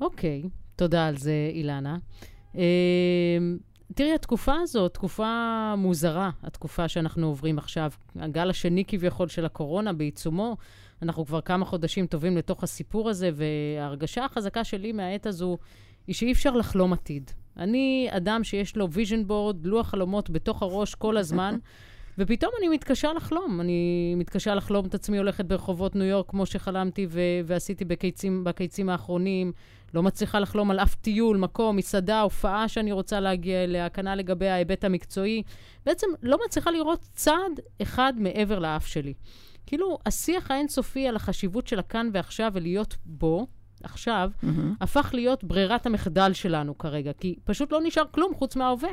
אוקיי, 0.00 0.42
okay, 0.44 0.48
תודה 0.76 1.06
על 1.06 1.16
זה, 1.16 1.50
אילנה. 1.52 1.96
תראי, 3.94 4.14
התקופה 4.14 4.54
הזאת, 4.54 4.94
תקופה 4.94 5.74
מוזרה, 5.78 6.30
התקופה 6.42 6.88
שאנחנו 6.88 7.26
עוברים 7.26 7.58
עכשיו. 7.58 7.90
הגל 8.16 8.50
השני 8.50 8.84
כביכול 8.84 9.28
של 9.28 9.44
הקורונה 9.44 9.92
בעיצומו. 9.92 10.56
אנחנו 11.02 11.26
כבר 11.26 11.40
כמה 11.40 11.64
חודשים 11.64 12.06
טובים 12.06 12.36
לתוך 12.36 12.62
הסיפור 12.62 13.10
הזה, 13.10 13.30
וההרגשה 13.34 14.24
החזקה 14.24 14.64
שלי 14.64 14.92
מהעת 14.92 15.26
הזו 15.26 15.58
היא 16.06 16.14
שאי 16.14 16.32
אפשר 16.32 16.50
לחלום 16.50 16.92
עתיד. 16.92 17.30
אני 17.56 18.08
אדם 18.10 18.44
שיש 18.44 18.76
לו 18.76 18.88
vision 18.92 19.30
board, 19.30 19.56
לוח 19.62 19.88
חלומות 19.88 20.30
בתוך 20.30 20.62
הראש 20.62 20.94
כל 20.94 21.16
הזמן, 21.16 21.56
ופתאום 22.18 22.52
אני 22.58 22.68
מתקשה 22.68 23.12
לחלום. 23.12 23.60
אני 23.60 24.14
מתקשה 24.16 24.54
לחלום 24.54 24.86
את 24.86 24.94
עצמי 24.94 25.18
הולכת 25.18 25.44
ברחובות 25.44 25.96
ניו 25.96 26.04
יורק 26.06 26.30
כמו 26.30 26.46
שחלמתי 26.46 27.06
ו- 27.10 27.20
ועשיתי 27.44 27.84
בקיצים, 27.84 28.44
בקיצים 28.44 28.88
האחרונים. 28.88 29.52
לא 29.94 30.02
מצליחה 30.02 30.40
לחלום 30.40 30.70
על 30.70 30.80
אף 30.80 30.94
טיול, 30.94 31.36
מקום, 31.36 31.76
מסעדה, 31.76 32.20
הופעה 32.20 32.68
שאני 32.68 32.92
רוצה 32.92 33.20
להגיע 33.20 33.64
אליה, 33.64 33.88
כנ"ל 33.88 34.14
לגבי 34.14 34.48
ההיבט 34.48 34.84
המקצועי. 34.84 35.42
בעצם 35.86 36.06
לא 36.22 36.38
מצליחה 36.46 36.70
לראות 36.70 37.00
צעד 37.14 37.60
אחד 37.82 38.12
מעבר 38.16 38.58
לאף 38.58 38.86
שלי. 38.86 39.14
כאילו, 39.66 39.98
השיח 40.06 40.50
האינסופי 40.50 41.08
על 41.08 41.16
החשיבות 41.16 41.66
של 41.66 41.78
הכאן 41.78 42.10
ועכשיו 42.12 42.50
ולהיות 42.54 42.96
בו, 43.04 43.46
עכשיו, 43.82 44.30
mm-hmm. 44.42 44.46
הפך 44.80 45.10
להיות 45.14 45.44
ברירת 45.44 45.86
המחדל 45.86 46.32
שלנו 46.32 46.78
כרגע, 46.78 47.12
כי 47.12 47.36
פשוט 47.44 47.72
לא 47.72 47.80
נשאר 47.82 48.04
כלום 48.10 48.34
חוץ 48.34 48.56
מההווה. 48.56 48.90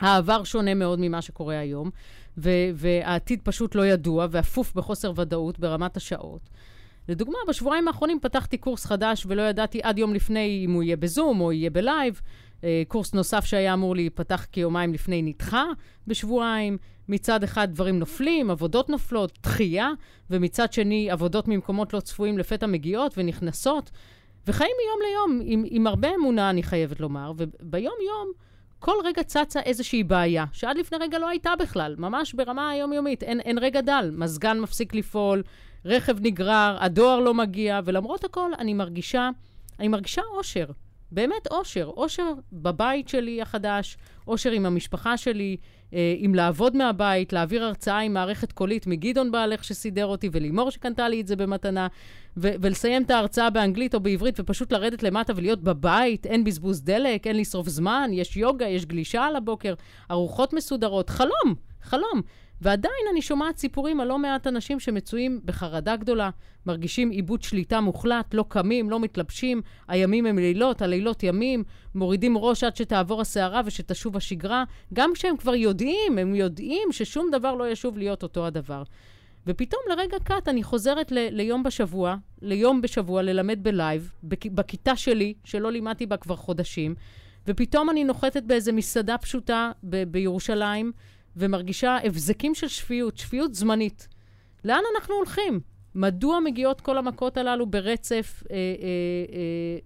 העבר 0.00 0.44
שונה 0.44 0.74
מאוד 0.74 0.98
ממה 1.02 1.22
שקורה 1.22 1.58
היום, 1.58 1.90
ו- 2.38 2.70
והעתיד 2.74 3.40
פשוט 3.42 3.74
לא 3.74 3.86
ידוע 3.86 4.26
ואפוף 4.30 4.74
בחוסר 4.74 5.12
ודאות 5.16 5.58
ברמת 5.58 5.96
השעות. 5.96 6.50
לדוגמה, 7.08 7.38
בשבועיים 7.48 7.88
האחרונים 7.88 8.18
פתחתי 8.22 8.56
קורס 8.56 8.84
חדש 8.86 9.26
ולא 9.28 9.42
ידעתי 9.42 9.80
עד 9.82 9.98
יום 9.98 10.14
לפני 10.14 10.62
אם 10.64 10.72
הוא 10.72 10.82
יהיה 10.82 10.96
בזום 10.96 11.40
או 11.40 11.52
יהיה 11.52 11.70
בלייב. 11.70 12.20
אה, 12.64 12.82
קורס 12.88 13.14
נוסף 13.14 13.44
שהיה 13.44 13.74
אמור 13.74 13.94
להיפתח 13.94 14.46
כיומיים 14.52 14.92
לפני 14.92 15.22
נדחה 15.22 15.64
בשבועיים. 16.06 16.78
מצד 17.08 17.42
אחד 17.42 17.70
דברים 17.70 17.98
נופלים, 17.98 18.50
עבודות 18.50 18.88
נופלות, 18.88 19.38
דחייה, 19.42 19.90
ומצד 20.30 20.72
שני 20.72 21.10
עבודות 21.10 21.48
ממקומות 21.48 21.94
לא 21.94 22.00
צפויים 22.00 22.38
לפתע 22.38 22.66
מגיעות 22.66 23.14
ונכנסות, 23.18 23.90
וחיים 24.46 24.72
מיום 24.82 24.98
ליום, 25.10 25.40
עם, 25.44 25.64
עם 25.70 25.86
הרבה 25.86 26.08
אמונה, 26.20 26.50
אני 26.50 26.62
חייבת 26.62 27.00
לומר, 27.00 27.32
וביום-יום 27.36 28.32
כל 28.80 28.94
רגע 29.04 29.22
צצה 29.22 29.60
איזושהי 29.60 30.04
בעיה, 30.04 30.44
שעד 30.52 30.76
לפני 30.76 30.98
רגע 31.00 31.18
לא 31.18 31.28
הייתה 31.28 31.52
בכלל, 31.58 31.94
ממש 31.98 32.34
ברמה 32.34 32.70
היומיומית, 32.70 33.22
אין, 33.22 33.40
אין 33.40 33.58
רגע 33.58 33.80
דל, 33.80 34.10
מזגן 34.12 34.60
מפסיק 34.60 34.94
לפעול, 34.94 35.42
רכב 35.84 36.16
נגרר, 36.20 36.76
הדואר 36.80 37.20
לא 37.20 37.34
מגיע, 37.34 37.80
ולמרות 37.84 38.24
הכל 38.24 38.50
אני 38.58 38.74
מרגישה, 38.74 39.30
אני 39.78 39.88
מרגישה 39.88 40.22
אושר. 40.36 40.66
באמת 41.12 41.46
אושר. 41.50 41.90
אושר 41.96 42.32
בבית 42.52 43.08
שלי 43.08 43.42
החדש, 43.42 43.96
אושר 44.26 44.50
עם 44.50 44.66
המשפחה 44.66 45.16
שלי, 45.16 45.56
אה, 45.94 46.14
עם 46.18 46.34
לעבוד 46.34 46.76
מהבית, 46.76 47.32
להעביר 47.32 47.64
הרצאה 47.64 47.98
עם 47.98 48.14
מערכת 48.14 48.52
קולית 48.52 48.86
מגדעון 48.86 49.30
בעלך 49.30 49.64
שסידר 49.64 50.06
אותי, 50.06 50.28
ולימור 50.32 50.70
שקנתה 50.70 51.08
לי 51.08 51.20
את 51.20 51.26
זה 51.26 51.36
במתנה, 51.36 51.86
ו- 52.36 52.52
ולסיים 52.60 53.02
את 53.02 53.10
ההרצאה 53.10 53.50
באנגלית 53.50 53.94
או 53.94 54.00
בעברית, 54.00 54.40
ופשוט 54.40 54.72
לרדת 54.72 55.02
למטה 55.02 55.32
ולהיות 55.36 55.62
בבית, 55.62 56.26
אין 56.26 56.44
בזבוז 56.44 56.82
דלק, 56.82 57.26
אין 57.26 57.36
לשרוף 57.36 57.68
זמן, 57.68 58.10
יש 58.12 58.36
יוגה, 58.36 58.68
יש 58.68 58.86
גלישה 58.86 59.24
על 59.24 59.36
הבוקר, 59.36 59.74
ארוחות 60.10 60.52
מסודרות, 60.52 61.10
חלום, 61.10 61.54
חלום. 61.82 62.22
ועדיין 62.60 62.94
אני 63.12 63.22
שומעת 63.22 63.56
סיפורים 63.56 64.00
על 64.00 64.08
לא 64.08 64.18
מעט 64.18 64.46
אנשים 64.46 64.80
שמצויים 64.80 65.40
בחרדה 65.44 65.96
גדולה, 65.96 66.30
מרגישים 66.66 67.10
עיבוד 67.10 67.42
שליטה 67.42 67.80
מוחלט, 67.80 68.34
לא 68.34 68.44
קמים, 68.48 68.90
לא 68.90 69.00
מתלבשים, 69.00 69.62
הימים 69.88 70.26
הם 70.26 70.38
לילות, 70.38 70.82
הלילות 70.82 71.22
ימים, 71.22 71.64
מורידים 71.94 72.38
ראש 72.38 72.64
עד 72.64 72.76
שתעבור 72.76 73.20
הסערה 73.20 73.60
ושתשוב 73.64 74.16
השגרה, 74.16 74.64
גם 74.94 75.10
כשהם 75.14 75.36
כבר 75.36 75.54
יודעים, 75.54 76.18
הם 76.18 76.34
יודעים 76.34 76.92
ששום 76.92 77.28
דבר 77.32 77.54
לא 77.54 77.68
ישוב 77.70 77.98
להיות 77.98 78.22
אותו 78.22 78.46
הדבר. 78.46 78.82
ופתאום 79.46 79.80
לרגע 79.90 80.16
קט 80.24 80.48
אני 80.48 80.62
חוזרת 80.62 81.12
ל- 81.12 81.28
ליום 81.30 81.62
בשבוע, 81.62 82.16
ליום 82.42 82.80
בשבוע 82.80 83.22
ללמד 83.22 83.58
בלייב, 83.62 84.12
בכ- 84.24 84.46
בכיתה 84.54 84.96
שלי, 84.96 85.34
שלא 85.44 85.72
לימדתי 85.72 86.06
בה 86.06 86.16
כבר 86.16 86.36
חודשים, 86.36 86.94
ופתאום 87.46 87.90
אני 87.90 88.04
נוחתת 88.04 88.42
באיזה 88.42 88.72
מסעדה 88.72 89.18
פשוטה 89.18 89.70
ב- 89.84 90.02
בירושלים, 90.04 90.92
ומרגישה 91.36 91.98
הבזקים 92.04 92.54
של 92.54 92.68
שפיות, 92.68 93.16
שפיות 93.18 93.54
זמנית. 93.54 94.08
לאן 94.64 94.82
אנחנו 94.94 95.14
הולכים? 95.14 95.60
מדוע 95.94 96.40
מגיעות 96.40 96.80
כל 96.80 96.98
המכות 96.98 97.36
הללו 97.36 97.66
ברצף 97.66 98.42
אה, 98.50 98.56
אה, 98.56 98.60
אה, 99.32 99.78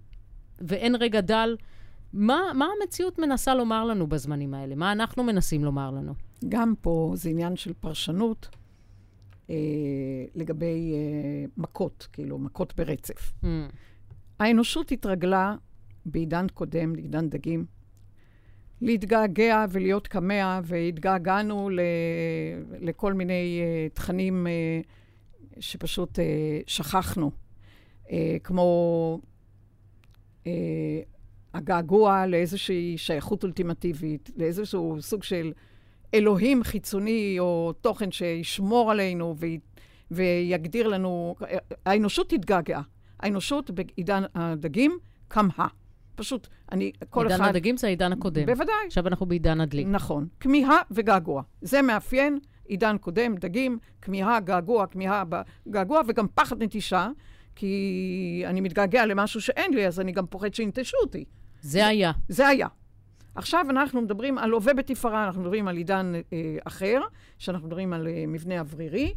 ואין 0.60 0.94
רגע 0.94 1.20
דל? 1.20 1.56
מה, 2.12 2.40
מה 2.54 2.66
המציאות 2.80 3.18
מנסה 3.18 3.54
לומר 3.54 3.84
לנו 3.84 4.06
בזמנים 4.06 4.54
האלה? 4.54 4.74
מה 4.74 4.92
אנחנו 4.92 5.24
מנסים 5.24 5.64
לומר 5.64 5.90
לנו? 5.90 6.14
גם 6.48 6.74
פה 6.80 7.12
זה 7.14 7.28
עניין 7.28 7.56
של 7.56 7.72
פרשנות 7.72 8.48
אה, 9.50 9.56
לגבי 10.34 10.92
אה, 10.94 11.44
מכות, 11.56 12.08
כאילו, 12.12 12.38
מכות 12.38 12.74
ברצף. 12.76 13.32
Mm. 13.42 13.46
האנושות 14.38 14.92
התרגלה 14.92 15.56
בעידן 16.06 16.46
קודם, 16.54 16.96
לעידן 16.96 17.28
דגים, 17.28 17.64
להתגעגע 18.80 19.64
ולהיות 19.70 20.06
קמע, 20.06 20.60
והתגעגענו 20.64 21.70
ל, 21.70 21.80
לכל 22.80 23.12
מיני 23.12 23.62
uh, 23.62 23.94
תכנים 23.96 24.46
uh, 24.46 25.60
שפשוט 25.60 26.18
uh, 26.18 26.22
שכחנו, 26.66 27.30
uh, 28.06 28.10
כמו 28.44 29.20
uh, 30.44 30.46
הגעגוע 31.54 32.26
לאיזושהי 32.26 32.98
שייכות 32.98 33.42
אולטימטיבית, 33.42 34.30
לאיזשהו 34.36 34.96
סוג 35.00 35.22
של 35.22 35.52
אלוהים 36.14 36.64
חיצוני 36.64 37.36
או 37.38 37.72
תוכן 37.80 38.12
שישמור 38.12 38.90
עלינו 38.90 39.34
ו, 39.38 39.46
ויגדיר 40.10 40.88
לנו, 40.88 41.36
האנושות 41.86 42.32
התגעגעה. 42.32 42.82
האנושות 43.20 43.70
בעידן 43.70 44.22
הדגים 44.34 44.98
כמהה. 45.30 45.68
פשוט, 46.14 46.48
אני, 46.72 46.92
כל 47.10 47.22
עידן 47.22 47.34
אחד... 47.34 47.44
עידן 47.44 47.56
הדגים 47.56 47.76
זה 47.76 47.86
העידן 47.86 48.12
הקודם. 48.12 48.46
בוודאי. 48.46 48.74
עכשיו 48.86 49.06
אנחנו 49.06 49.26
בעידן 49.26 49.60
הדלי. 49.60 49.84
נכון. 49.84 50.28
כמיהה 50.40 50.78
וגעגוע. 50.90 51.42
זה 51.60 51.82
מאפיין 51.82 52.38
עידן 52.64 52.98
קודם, 52.98 53.34
דגים, 53.34 53.78
כמיהה, 54.02 54.40
געגוע, 54.40 54.86
כמיהה, 54.86 55.24
געגוע, 55.68 56.00
וגם 56.08 56.26
פחד 56.34 56.62
נטישה, 56.62 57.08
כי 57.56 58.42
אני 58.46 58.60
מתגעגע 58.60 59.06
למשהו 59.06 59.40
שאין 59.40 59.74
לי, 59.74 59.86
אז 59.86 60.00
אני 60.00 60.12
גם 60.12 60.26
פוחד 60.26 60.54
שינטשו 60.54 60.96
אותי. 61.02 61.24
זה 61.60 61.86
היה. 61.86 62.12
זה 62.28 62.48
היה. 62.48 62.68
עכשיו 63.34 63.66
אנחנו 63.70 64.02
מדברים 64.02 64.38
על 64.38 64.50
הווה 64.50 64.74
בתפארה, 64.74 65.26
אנחנו 65.26 65.40
מדברים 65.40 65.68
על 65.68 65.76
עידן 65.76 66.12
אה, 66.32 66.56
אחר, 66.64 67.00
שאנחנו 67.38 67.66
מדברים 67.66 67.92
על 67.92 68.08
אה, 68.08 68.24
מבנה 68.28 68.60
אוורירי. 68.60 69.14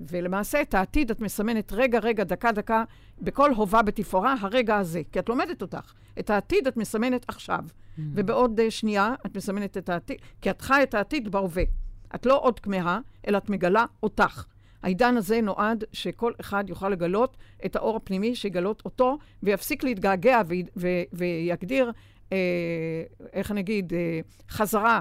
ולמעשה 0.00 0.62
את 0.62 0.74
העתיד 0.74 1.10
את 1.10 1.20
מסמנת 1.20 1.72
רגע, 1.72 1.98
רגע, 1.98 2.24
דקה, 2.24 2.52
דקה, 2.52 2.84
בכל 3.20 3.52
הווה 3.52 3.82
בתפאורה, 3.82 4.34
הרגע 4.40 4.76
הזה. 4.76 5.02
כי 5.12 5.18
את 5.18 5.28
לומדת 5.28 5.62
אותך. 5.62 5.92
את 6.18 6.30
העתיד 6.30 6.66
את 6.66 6.76
מסמנת 6.76 7.24
עכשיו. 7.28 7.64
Mm-hmm. 7.68 8.00
ובעוד 8.14 8.60
uh, 8.60 8.70
שנייה 8.70 9.14
את 9.26 9.36
מסמנת 9.36 9.76
את 9.76 9.88
העתיד, 9.88 10.16
כי 10.42 10.50
את 10.50 10.62
חי 10.62 10.80
את 10.82 10.94
העתיד 10.94 11.28
בהווה. 11.28 11.62
את 12.14 12.26
לא 12.26 12.40
עוד 12.42 12.60
כמהה, 12.60 13.00
אלא 13.28 13.38
את 13.38 13.50
מגלה 13.50 13.84
אותך. 14.02 14.46
העידן 14.82 15.16
הזה 15.16 15.40
נועד 15.40 15.84
שכל 15.92 16.32
אחד 16.40 16.64
יוכל 16.68 16.88
לגלות 16.88 17.36
את 17.64 17.76
האור 17.76 17.96
הפנימי, 17.96 18.36
שיגלות 18.36 18.82
אותו, 18.84 19.18
ויפסיק 19.42 19.84
להתגעגע 19.84 20.40
ו- 20.48 20.54
ו- 20.76 21.02
ויגדיר, 21.12 21.92
אה, 22.32 22.38
איך 23.32 23.50
אני 23.50 23.60
אגיד, 23.60 23.92
אה, 23.94 24.20
חזרה 24.50 25.00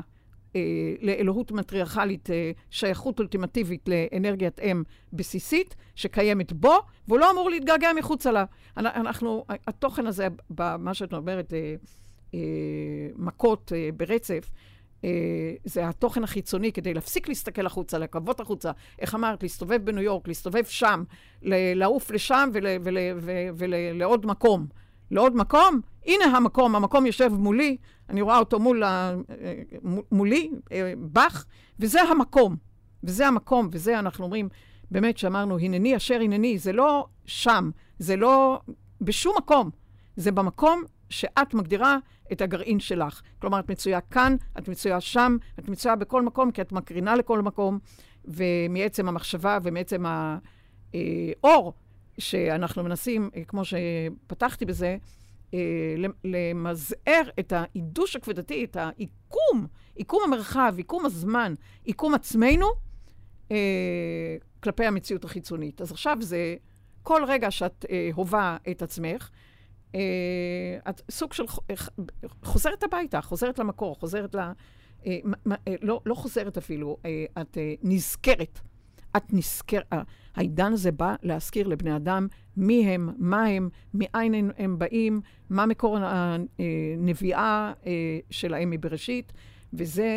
לאלוהות 1.01 1.51
מטריארכלית, 1.51 2.29
אה, 2.29 2.51
שייכות 2.69 3.19
אולטימטיבית 3.19 3.89
לאנרגיית 3.89 4.59
אם 4.59 4.83
בסיסית, 5.13 5.75
שקיימת 5.95 6.53
בו, 6.53 6.73
והוא 7.07 7.19
לא 7.19 7.31
אמור 7.31 7.49
להתגעגע 7.49 7.89
מחוצה 7.97 8.31
לה. 8.31 8.45
אנחנו, 8.77 9.45
התוכן 9.67 10.07
הזה, 10.07 10.27
במה 10.49 10.93
שאת 10.93 11.13
אומרת, 11.13 11.53
אה, 11.53 11.75
אה, 12.33 12.39
מכות 13.15 13.71
אה, 13.75 13.89
ברצף, 13.97 14.49
אה, 15.03 15.09
זה 15.63 15.87
התוכן 15.89 16.23
החיצוני 16.23 16.71
כדי 16.71 16.93
להפסיק 16.93 17.27
להסתכל 17.27 17.65
החוצה, 17.65 17.97
לקוות 17.97 18.39
החוצה. 18.39 18.71
איך 18.99 19.15
אמרת? 19.15 19.43
להסתובב 19.43 19.85
בניו 19.85 20.03
יורק, 20.03 20.27
להסתובב 20.27 20.63
שם, 20.65 21.03
לעוף 21.75 22.11
לשם 22.11 22.49
ולעוד 23.55 24.25
מקום. 24.25 24.67
לעוד 25.11 25.35
מקום, 25.35 25.81
הנה 26.05 26.25
המקום, 26.25 26.75
המקום 26.75 27.05
יושב 27.05 27.31
מולי, 27.33 27.77
אני 28.09 28.21
רואה 28.21 28.37
אותו 28.37 28.59
מול, 28.59 28.83
מולי, 30.11 30.51
בך, 31.11 31.45
וזה 31.79 32.01
המקום. 32.01 32.55
וזה 33.03 33.27
המקום, 33.27 33.69
וזה 33.71 33.99
אנחנו 33.99 34.25
אומרים, 34.25 34.49
באמת, 34.91 35.17
שאמרנו, 35.17 35.59
הנני 35.59 35.95
אשר 35.95 36.21
הנני, 36.21 36.57
זה 36.57 36.73
לא 36.73 37.07
שם, 37.25 37.69
זה 37.99 38.15
לא 38.15 38.59
בשום 39.01 39.35
מקום, 39.37 39.69
זה 40.15 40.31
במקום 40.31 40.83
שאת 41.09 41.53
מגדירה 41.53 41.97
את 42.31 42.41
הגרעין 42.41 42.79
שלך. 42.79 43.21
כלומר, 43.41 43.59
את 43.59 43.71
מצויה 43.71 44.01
כאן, 44.01 44.35
את 44.57 44.67
מצויה 44.67 45.01
שם, 45.01 45.37
את 45.59 45.69
מצויה 45.69 45.95
בכל 45.95 46.21
מקום, 46.21 46.51
כי 46.51 46.61
את 46.61 46.71
מקרינה 46.71 47.15
לכל 47.15 47.41
מקום, 47.41 47.79
ומעצם 48.25 49.07
המחשבה 49.07 49.57
ומעצם 49.63 50.05
האור 50.93 51.73
שאנחנו 52.19 52.83
מנסים, 52.83 53.29
כמו 53.47 53.61
שפתחתי 53.65 54.65
בזה, 54.65 54.97
אה, 55.53 55.95
למזער 56.23 57.29
את 57.39 57.53
העידוש 57.53 58.15
הכבדתי, 58.15 58.63
את 58.63 58.75
העיקום, 58.75 59.67
עיקום 59.95 60.23
המרחב, 60.25 60.73
עיקום 60.77 61.05
הזמן, 61.05 61.53
עיקום 61.83 62.13
עצמנו, 62.13 62.67
אה, 63.51 64.35
כלפי 64.63 64.85
המציאות 64.85 65.25
החיצונית. 65.25 65.81
אז 65.81 65.91
עכשיו 65.91 66.17
זה, 66.21 66.55
כל 67.03 67.21
רגע 67.27 67.51
שאת 67.51 67.85
אה, 67.89 68.09
הובה 68.13 68.57
את 68.71 68.81
עצמך, 68.81 69.29
את 70.89 71.01
סוג 71.11 71.33
של 71.33 71.43
חוזרת 72.43 72.83
הביתה, 72.83 73.21
חוזרת 73.21 73.59
למקור, 73.59 73.95
חוזרת 73.95 74.35
ל... 74.35 74.39
לא, 75.81 76.01
לא 76.05 76.15
חוזרת 76.15 76.57
אפילו, 76.57 76.97
את 77.41 77.57
נזכרת. 77.83 78.59
את 79.19 79.33
נזכרת, 79.33 79.93
העידן 80.35 80.73
הזה 80.73 80.91
בא 80.91 81.15
להזכיר 81.23 81.67
לבני 81.67 81.95
אדם 81.95 82.27
מי 82.57 82.89
הם, 82.89 83.09
מה 83.17 83.45
הם, 83.45 83.69
מאין 83.93 84.51
הם, 84.57 84.79
באים, 84.79 85.21
מה 85.49 85.65
מקור 85.65 85.97
הנביאה 85.99 87.73
אה, 87.85 88.19
שלהם 88.29 88.69
מבראשית, 88.69 89.33
וזה 89.73 90.07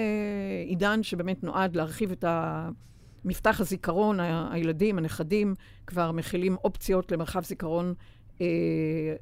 עידן 0.66 1.02
שבאמת 1.02 1.44
נועד 1.44 1.76
להרחיב 1.76 2.12
את 2.12 2.24
מפתח 3.24 3.60
הזיכרון, 3.60 4.20
הילדים, 4.50 4.98
הנכדים, 4.98 5.54
כבר 5.86 6.12
מכילים 6.12 6.56
אופציות 6.64 7.12
למרחב 7.12 7.44
זיכרון 7.44 7.94
אה, 8.40 8.46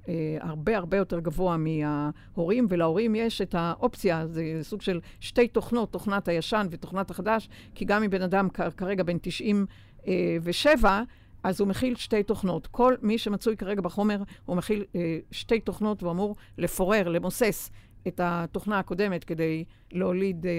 אה, 0.08 0.38
הרבה 0.40 0.76
הרבה 0.76 0.96
יותר 0.96 1.20
גבוה 1.20 1.56
מההורים, 1.56 2.66
ולהורים 2.68 3.14
יש 3.14 3.40
את 3.40 3.54
האופציה, 3.54 4.26
זה 4.26 4.58
סוג 4.62 4.82
של 4.82 5.00
שתי 5.20 5.48
תוכנות, 5.48 5.92
תוכנת 5.92 6.28
הישן 6.28 6.66
ותוכנת 6.70 7.10
החדש, 7.10 7.48
כי 7.74 7.84
גם 7.84 8.02
אם 8.02 8.10
בן 8.10 8.22
אדם 8.22 8.48
כרגע 8.76 9.02
בן 9.02 9.16
97, 9.20 11.02
אז 11.42 11.60
הוא 11.60 11.68
מכיל 11.68 11.94
שתי 11.96 12.22
תוכנות. 12.22 12.66
כל 12.66 12.94
מי 13.02 13.18
שמצוי 13.18 13.56
כרגע 13.56 13.80
בחומר, 13.80 14.22
הוא 14.46 14.56
מכיל 14.56 14.84
אה, 14.94 15.18
שתי 15.30 15.60
תוכנות 15.60 16.02
והוא 16.02 16.12
אמור 16.12 16.36
לפורר, 16.58 17.08
למוסס 17.08 17.70
את 18.08 18.20
התוכנה 18.24 18.78
הקודמת 18.78 19.24
כדי 19.24 19.64
להוליד 19.92 20.46
אה, 20.46 20.52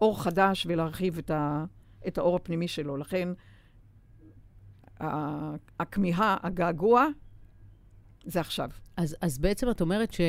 אור 0.00 0.22
חדש 0.22 0.66
ולהרחיב 0.68 1.18
את 1.18 1.30
את 2.08 2.18
האור 2.18 2.36
הפנימי 2.36 2.68
שלו. 2.68 2.96
לכן, 2.96 3.28
ה- 5.00 5.54
הכמיהה, 5.80 6.36
הגעגוע, 6.42 7.06
זה 8.26 8.40
עכשיו. 8.40 8.70
אז, 8.96 9.16
אז 9.20 9.38
בעצם 9.38 9.70
את 9.70 9.80
אומרת 9.80 10.12
ש, 10.12 10.20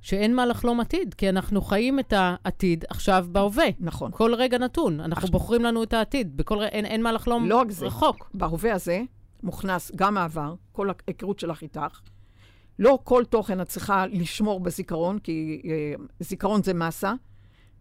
שאין 0.00 0.34
מה 0.34 0.46
לחלום 0.46 0.80
עתיד, 0.80 1.14
כי 1.14 1.28
אנחנו 1.28 1.62
חיים 1.62 1.98
את 1.98 2.12
העתיד 2.16 2.84
עכשיו 2.88 3.26
בהווה. 3.32 3.64
נכון. 3.80 4.10
כל 4.14 4.34
רגע 4.34 4.58
נתון. 4.58 5.00
אנחנו 5.00 5.12
עכשיו- 5.12 5.30
בוחרים 5.30 5.62
לנו 5.62 5.82
את 5.82 5.92
העתיד. 5.92 6.36
בכל 6.36 6.58
רגע, 6.58 6.68
אין, 6.68 6.84
אין 6.86 7.02
מה 7.02 7.12
לחלום 7.12 7.48
לא 7.48 7.56
רק 7.60 7.70
זה. 7.70 7.86
רחוק. 7.86 8.30
בהווה 8.34 8.74
הזה 8.74 9.02
מוכנס 9.42 9.92
גם 9.96 10.16
העבר, 10.16 10.54
כל 10.72 10.88
ההיכרות 11.08 11.38
שלך 11.38 11.62
איתך. 11.62 12.00
לא 12.78 12.98
כל 13.04 13.24
תוכן 13.24 13.60
את 13.60 13.68
צריכה 13.68 14.06
לשמור 14.06 14.60
בזיכרון, 14.60 15.18
כי 15.18 15.62
אה, 15.64 15.94
זיכרון 16.20 16.62
זה 16.62 16.74
מסה, 16.74 17.12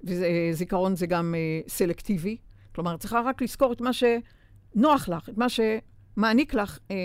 וזיכרון 0.03 0.95
זה 0.95 1.05
גם 1.07 1.35
אה, 1.37 1.61
סלקטיבי. 1.67 2.37
כלומר, 2.75 2.95
את 2.95 2.99
צריכה 2.99 3.21
רק 3.25 3.41
לזכור 3.41 3.73
את 3.73 3.81
מה 3.81 3.91
שנוח 3.93 5.09
לך, 5.09 5.29
את 5.29 5.37
מה 5.37 5.45
שמעניק 5.49 6.53
לך 6.53 6.79
אה, 6.91 6.95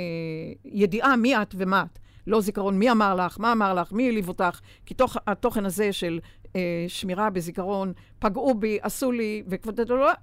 ידיעה 0.64 1.16
מי 1.16 1.36
את 1.36 1.54
ומה 1.58 1.84
את. 1.92 1.98
לא 2.26 2.40
זיכרון 2.40 2.78
מי 2.78 2.90
אמר 2.90 3.14
לך, 3.14 3.40
מה 3.40 3.52
אמר 3.52 3.74
לך, 3.74 3.92
מי 3.92 4.06
העליב 4.06 4.28
אותך, 4.28 4.61
כי 4.87 4.94
תוך, 4.94 5.16
התוכן 5.26 5.64
הזה 5.66 5.92
של 5.92 6.20
אה, 6.56 6.85
שמירה 6.88 7.30
בזיכרון, 7.30 7.92
פגעו 8.18 8.54
בי, 8.54 8.78
עשו 8.83 9.12
לי, 9.12 9.42
וכבר 9.48 9.72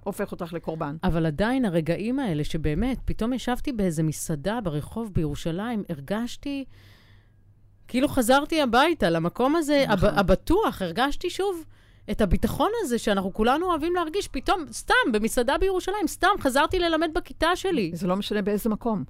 הופך 0.04 0.32
אותך 0.32 0.52
לקורבן. 0.52 0.96
אבל 1.04 1.26
עדיין 1.26 1.64
הרגעים 1.64 2.18
האלה 2.18 2.44
שבאמת, 2.44 2.98
פתאום 3.04 3.32
ישבתי 3.32 3.72
באיזה 3.72 4.02
מסעדה 4.02 4.60
ברחוב 4.60 5.10
בירושלים, 5.14 5.84
הרגשתי 5.88 6.64
כאילו 7.88 8.08
חזרתי 8.08 8.62
הביתה, 8.62 9.10
למקום 9.10 9.56
הזה 9.56 9.84
הב, 9.88 10.04
נכון. 10.04 10.18
הבטוח, 10.18 10.82
הרגשתי 10.82 11.30
שוב 11.30 11.64
את 12.10 12.20
הביטחון 12.20 12.70
הזה 12.82 12.98
שאנחנו 12.98 13.32
כולנו 13.32 13.66
אוהבים 13.66 13.94
להרגיש. 13.94 14.28
פתאום, 14.28 14.64
סתם, 14.72 14.94
במסעדה 15.12 15.58
בירושלים, 15.58 16.06
סתם 16.06 16.28
חזרתי 16.40 16.78
ללמד 16.78 17.10
בכיתה 17.14 17.56
שלי. 17.56 17.90
זה 17.94 18.06
לא 18.06 18.16
משנה 18.16 18.42
באיזה 18.42 18.70
מקום. 18.70 19.04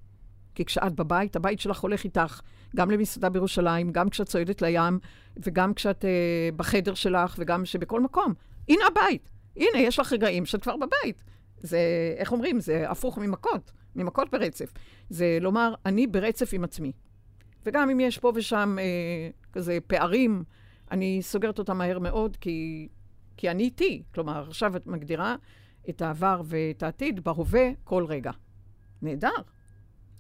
כי 0.55 0.65
כשאת 0.65 0.93
בבית, 0.93 1.37
הבית 1.37 1.61
שלך 1.61 1.81
הולך 1.81 2.05
איתך, 2.05 2.41
גם 2.77 2.91
למסעדה 2.91 3.29
בירושלים, 3.29 3.93
גם 3.93 4.09
כשאת 4.09 4.27
צועדת 4.27 4.63
לים, 4.63 4.99
וגם 5.37 5.75
כשאת 5.75 6.05
אה, 6.05 6.49
בחדר 6.57 6.95
שלך, 6.95 7.35
וגם 7.39 7.65
שבכל 7.65 8.01
מקום. 8.01 8.35
הנה 8.69 8.85
הבית. 8.87 9.31
הנה, 9.57 9.79
יש 9.79 9.99
לך 9.99 10.13
רגעים 10.13 10.47
שאת 10.47 10.63
כבר 10.63 10.77
בבית. 10.77 11.25
זה, 11.59 11.79
איך 12.17 12.33
אומרים? 12.33 12.61
זה 12.61 12.91
הפוך 12.91 13.19
ממכות, 13.19 13.73
ממכות 13.97 14.31
ברצף. 14.31 14.73
זה 15.11 15.39
לומר, 15.41 15.75
אני 15.87 16.07
ברצף 16.07 16.51
עם 16.53 16.65
עצמי. 16.65 16.93
וגם 17.67 17.91
אם 17.91 18.01
יש 18.01 18.19
פה 18.19 18.33
ושם 18.35 18.77
אה, 18.81 19.31
כזה 19.53 19.79
פערים, 19.87 20.45
אני 20.91 21.19
סוגרת 21.23 21.59
אותם 21.59 21.79
מהר 21.79 21.99
מאוד, 21.99 22.37
כי, 22.41 22.89
כי 23.37 23.51
אני 23.51 23.63
איתי. 23.63 24.03
כלומר, 24.15 24.45
עכשיו 24.49 24.77
את 24.77 24.87
מגדירה 24.87 25.37
את 25.89 26.03
העבר 26.03 26.43
ואת 26.45 26.83
העתיד 26.83 27.25
בהווה 27.25 27.71
כל 27.85 28.05
רגע. 28.05 28.31
נהדר. 29.03 29.29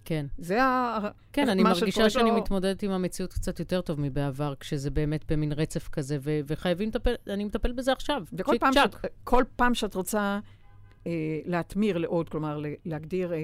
כן. 0.08 0.26
זה 0.38 0.62
ה... 0.62 0.98
כן, 1.32 1.48
אני 1.48 1.62
מרגישה 1.62 2.10
שאני 2.10 2.30
לו- 2.30 2.36
מתמודדת 2.36 2.82
עם 2.82 2.90
המציאות 2.90 3.32
קצת 3.32 3.60
יותר 3.60 3.80
טוב 3.80 4.00
מבעבר, 4.00 4.54
כשזה 4.60 4.90
באמת 4.90 5.32
במין 5.32 5.52
רצף 5.52 5.88
כזה, 5.88 6.18
ו- 6.20 6.40
וחייבים 6.46 6.88
לטפל, 6.88 7.14
אני 7.30 7.44
מטפל 7.44 7.72
בזה 7.72 7.92
עכשיו. 7.92 8.22
וכל 8.32 8.56
פעם. 8.60 8.72
שאת, 8.72 8.94
כל 9.24 9.44
פעם 9.56 9.74
שאת 9.74 9.94
רוצה 9.94 10.38
אה, 11.06 11.12
להתמיר 11.44 11.98
לעוד, 11.98 12.28
כלומר, 12.28 12.60
להגדיר 12.84 13.32
אה, 13.32 13.38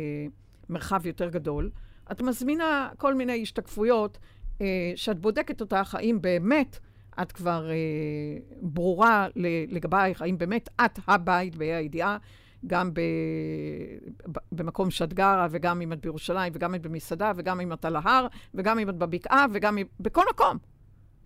מרחב 0.68 1.06
יותר 1.06 1.28
גדול, 1.28 1.70
את 2.12 2.22
מזמינה 2.22 2.88
כל 2.98 3.14
מיני 3.14 3.42
השתקפויות 3.42 4.18
אה, 4.60 4.92
שאת 4.96 5.18
בודקת 5.18 5.60
אותך, 5.60 5.94
האם 5.94 6.18
באמת 6.20 6.78
את 7.22 7.32
כבר 7.32 7.70
אה, 7.70 7.74
ברורה 8.62 9.28
לגבייך, 9.68 10.22
האם 10.22 10.38
באמת 10.38 10.68
את 10.84 10.98
הבית 11.08 11.56
בה"א 11.56 11.76
הידיעה, 11.76 12.16
גם 12.66 12.94
ב, 12.94 13.00
במקום 14.52 14.90
שאת 14.90 15.14
גרה, 15.14 15.46
וגם 15.50 15.80
אם 15.80 15.92
את 15.92 16.00
בירושלים, 16.00 16.52
וגם 16.56 16.74
אם 16.74 16.80
את 16.80 16.86
במסעדה, 16.86 17.32
וגם 17.36 17.60
אם 17.60 17.72
את 17.72 17.84
על 17.84 17.96
ההר, 17.96 18.26
וגם 18.54 18.78
אם 18.78 18.90
את 18.90 18.94
בבקעה, 18.94 19.46
וגם 19.52 19.78
אם... 19.78 19.86
בכל 20.00 20.24
מקום. 20.30 20.58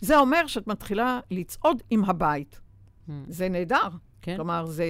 זה 0.01 0.17
אומר 0.17 0.47
שאת 0.47 0.67
מתחילה 0.67 1.19
לצעוד 1.31 1.83
עם 1.89 2.05
הבית. 2.05 2.61
Hmm, 3.07 3.11
זה 3.27 3.49
נהדר. 3.49 3.87
כן. 4.21 4.35
כלומר, 4.35 4.65
זה, 4.65 4.85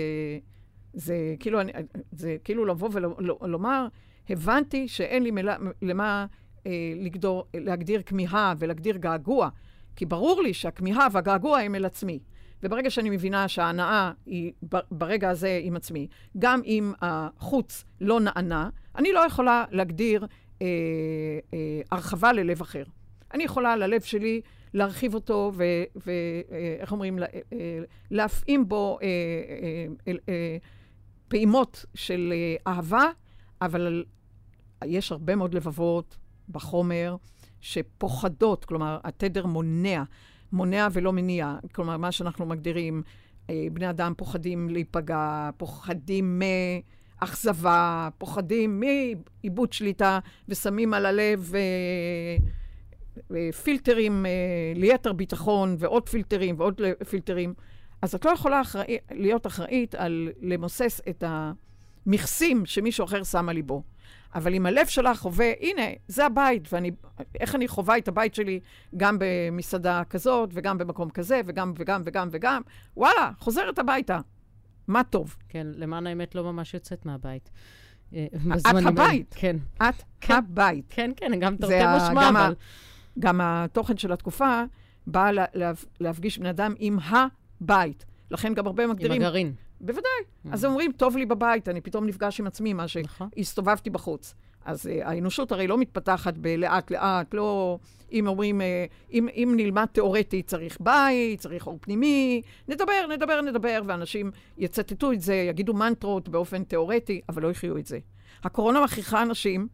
זה, 0.94 1.36
כאילו, 1.40 1.62
אני, 1.62 1.72
זה 2.12 2.38
כאילו 2.44 2.66
לבוא 2.66 2.90
ולומר, 2.94 3.88
הבנתי 4.30 4.88
שאין 4.88 5.24
לי 5.24 5.32
מילה, 5.32 5.58
למה 5.82 6.26
אה, 6.68 6.94
לגדור, 6.96 7.46
להגדיר 7.54 8.02
כמיהה 8.06 8.54
ולהגדיר 8.60 8.98
געגוע, 8.98 9.50
כי 9.96 10.06
ברור 10.06 10.42
לי 10.42 10.54
שהכמיהה 10.54 11.08
והגעגוע 11.12 11.60
הם 11.60 11.76
אל 11.76 11.86
עצמי. 11.86 12.20
וברגע 12.64 12.90
שאני 12.90 13.10
מבינה 13.10 13.48
שההנאה 13.48 14.12
היא 14.26 14.52
ברגע 14.92 15.30
הזה 15.30 15.60
עם 15.64 15.76
עצמי, 15.76 16.08
גם 16.40 16.62
אם 16.66 16.94
החוץ 17.02 17.84
לא 18.02 18.20
נענה, 18.20 18.70
אני 18.96 19.12
לא 19.14 19.20
יכולה 19.28 19.66
להגדיר 19.72 20.26
אה, 20.62 20.68
אה, 21.54 21.58
הרחבה 21.92 22.34
ללב 22.34 22.62
אחר. 22.62 22.84
אני 23.34 23.44
יכולה 23.44 23.76
ללב 23.76 24.02
שלי 24.02 24.42
להרחיב 24.74 25.14
אותו 25.14 25.52
ואיך 25.96 26.92
אומרים, 26.92 27.20
לה- 27.20 27.26
אה, 27.54 27.80
להפעים 28.12 28.68
בו 28.70 29.00
אה, 29.02 29.08
אה, 30.08 30.14
אה, 30.30 30.58
פעימות 31.28 31.86
של 31.96 32.34
אה, 32.36 32.74
אהבה, 32.74 33.04
אבל 33.62 34.04
יש 34.86 35.12
הרבה 35.12 35.36
מאוד 35.36 35.54
לבבות 35.54 36.18
בחומר 36.50 37.16
שפוחדות, 37.62 38.66
כלומר, 38.66 39.00
התדר 39.04 39.46
מונע, 39.46 40.04
מונע 40.52 40.88
ולא 40.94 41.14
מניע. 41.14 41.56
כלומר, 41.72 41.98
מה 41.98 42.12
שאנחנו 42.12 42.46
מגדירים, 42.46 43.04
אה, 43.50 43.68
בני 43.74 43.90
אדם 43.90 44.14
פוחדים 44.18 44.70
להיפגע, 44.70 45.50
פוחדים 45.58 46.42
מאכזבה, 47.22 48.10
פוחדים 48.18 48.80
מאיבוד 48.80 49.74
שליטה, 49.74 50.20
ושמים 50.50 50.94
על 50.94 51.06
הלב 51.06 51.52
אה, 51.56 51.62
אה, 53.36 53.52
פילטרים 53.52 54.26
ליתר 54.76 55.14
ביטחון, 55.14 55.76
ועוד 55.80 56.10
פילטרים 56.10 56.56
ועוד 56.58 56.82
פילטרים. 57.10 57.54
אז 58.02 58.16
את 58.16 58.26
לא 58.26 58.32
יכולה 58.32 58.62
אחראי, 58.62 58.98
להיות 59.12 59.48
אחראית 59.48 59.96
על 59.96 60.30
למוסס 60.42 61.02
את 61.10 61.24
המכסים 61.28 62.66
שמישהו 62.66 63.06
אחר 63.06 63.24
שם 63.24 63.50
על 63.50 63.56
ליבו. 63.56 63.84
אבל 64.36 64.54
אם 64.54 64.66
הלב 64.66 64.88
שלך 64.88 65.18
חווה, 65.18 65.52
הנה, 65.60 65.82
זה 66.08 66.26
הבית, 66.26 66.74
ואני, 66.74 66.92
איך 67.40 67.56
אני 67.56 67.68
חווה 67.68 67.98
את 67.98 68.08
הבית 68.08 68.36
שלי 68.36 68.60
גם 68.98 69.18
במסעדה 69.20 70.04
כזאת, 70.10 70.50
וגם 70.54 70.78
במקום 70.78 71.10
כזה, 71.10 71.42
וגם 71.46 71.74
וגם 71.78 72.02
וגם 72.06 72.28
וגם, 72.32 72.62
וואלה, 72.98 73.32
חוזרת 73.40 73.80
הביתה. 73.80 74.20
מה 74.88 75.04
טוב. 75.04 75.36
כן, 75.50 75.68
למען 75.76 76.08
האמת 76.08 76.36
לא 76.36 76.44
ממש 76.44 76.74
יוצאת 76.74 77.06
מהבית. 77.06 77.50
אה, 78.14 78.28
את. 78.56 78.86
הבית. 78.86 79.36
כן, 79.38 79.58
את 79.78 80.04
כן. 80.22 80.34
הבית. 80.34 80.86
כן, 80.90 81.12
כן, 81.16 81.40
גם 81.40 81.56
תרתי 81.56 81.84
משמע, 81.98 82.30
אבל... 82.30 82.54
גם 83.20 83.40
התוכן 83.44 83.98
של 83.98 84.12
התקופה 84.12 84.64
בא 85.08 85.32
לה, 85.32 85.46
לה, 85.54 85.72
להפגיש 86.00 86.38
בני 86.38 86.50
אדם 86.50 86.74
עם 86.78 86.98
הבית. 87.10 88.06
לכן 88.32 88.54
גם 88.54 88.68
הרבה 88.68 88.84
עם 88.84 88.90
מגדירים... 88.90 89.22
הגרעין. 89.22 89.54
בוודאי. 89.82 90.52
אז 90.52 90.66
אומרים, 90.66 90.92
טוב 90.92 91.18
לי 91.18 91.26
בבית, 91.26 91.70
אני 91.70 91.82
פתאום 91.82 92.06
נפגש 92.06 92.40
עם 92.40 92.48
עצמי, 92.48 92.74
מה 92.74 92.86
נכון. 93.04 93.30
שהסתובבתי 93.36 93.90
בחוץ. 93.90 94.34
אז 94.66 94.86
uh, 94.86 95.08
האנושות 95.08 95.52
הרי 95.52 95.68
לא 95.68 95.78
מתפתחת 95.78 96.34
בלאט-לאט, 96.38 97.34
לא... 97.34 97.80
אם 98.12 98.28
אומרים, 98.28 98.62
uh, 98.62 98.64
אם, 99.14 99.28
אם 99.36 99.54
נלמד 99.56 99.86
תיאורטי, 99.86 100.44
צריך 100.44 100.78
בית, 100.80 101.40
צריך 101.40 101.68
אור 101.68 101.78
פנימי, 101.82 102.42
נדבר, 102.68 103.08
נדבר, 103.10 103.42
נדבר, 103.42 103.82
ואנשים 103.86 104.32
יצטטו 104.58 105.12
את 105.12 105.22
זה, 105.22 105.34
יגידו 105.34 105.74
מנטרות 105.74 106.30
באופן 106.30 106.64
תיאורטי, 106.64 107.22
אבל 107.30 107.44
לא 107.44 107.52
יחיו 107.52 107.78
את 107.78 107.86
זה. 107.86 108.00
הקורונה 108.44 108.84
מכריחה 108.84 109.22
אנשים 109.22 109.68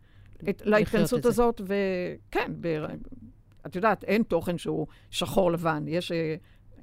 את, 0.50 0.62
להתכנסות. 0.66 1.26
הזאת, 1.26 1.62
וכן, 1.66 2.52
ב, 2.62 2.86
את 3.66 3.76
יודעת, 3.76 4.04
אין 4.04 4.24
תוכן 4.24 4.58
שהוא 4.58 4.88
שחור 5.10 5.52
לבן, 5.52 5.84
יש... 5.88 6.12
Uh, 6.12 6.16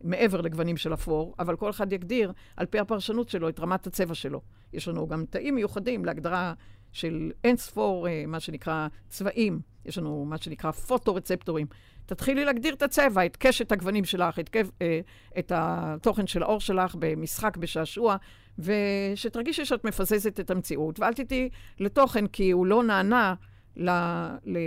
מעבר 0.03 0.41
לגוונים 0.41 0.77
של 0.77 0.95
אפור, 0.95 1.35
אבל 1.39 1.57
כל 1.57 1.71
אחד 1.71 1.93
יגדיר 1.93 2.33
על 2.57 2.67
פי 2.67 2.79
הפרשנות 2.79 3.29
שלו 3.29 3.49
את 3.49 3.61
רמת 3.61 3.87
הצבע 3.87 4.15
שלו. 4.15 4.41
יש 4.73 4.89
לנו 4.89 5.09
גם 5.09 5.25
תאים 5.31 5.55
מיוחדים 5.55 6.05
להגדרה 6.05 6.55
של 6.93 7.31
אין 7.45 7.57
ספור, 7.57 8.09
אה, 8.09 8.25
מה 8.27 8.41
שנקרא, 8.41 8.89
צבעים. 9.09 9.61
יש 9.85 9.99
לנו 9.99 10.25
מה 10.25 10.39
שנקרא 10.39 10.71
פוטו-רצפטורים. 10.71 11.67
תתחילי 12.07 12.45
להגדיר 12.45 12.75
את 12.75 12.83
הצבע, 12.83 13.27
את 13.27 13.37
קשת 13.37 13.73
הגוונים 13.73 14.05
שלך, 14.05 14.39
את, 14.39 14.57
אה, 14.83 15.01
את 15.39 15.53
התוכן 15.55 16.27
של 16.27 16.43
האור 16.43 16.61
שלך 16.61 16.97
במשחק, 16.99 17.57
בשעשוע, 17.57 18.17
ושתרגישי 18.59 19.65
שאת 19.65 19.85
מפזזת 19.85 20.41
את 20.41 20.51
המציאות, 20.51 21.01
ואל 21.01 21.13
תדעי 21.13 21.49
לתוכן, 21.81 22.27
כי 22.27 22.51
הוא 22.51 22.67
לא 22.67 22.83
נענה 22.83 23.35
ל, 23.77 23.91
ל, 24.45 24.59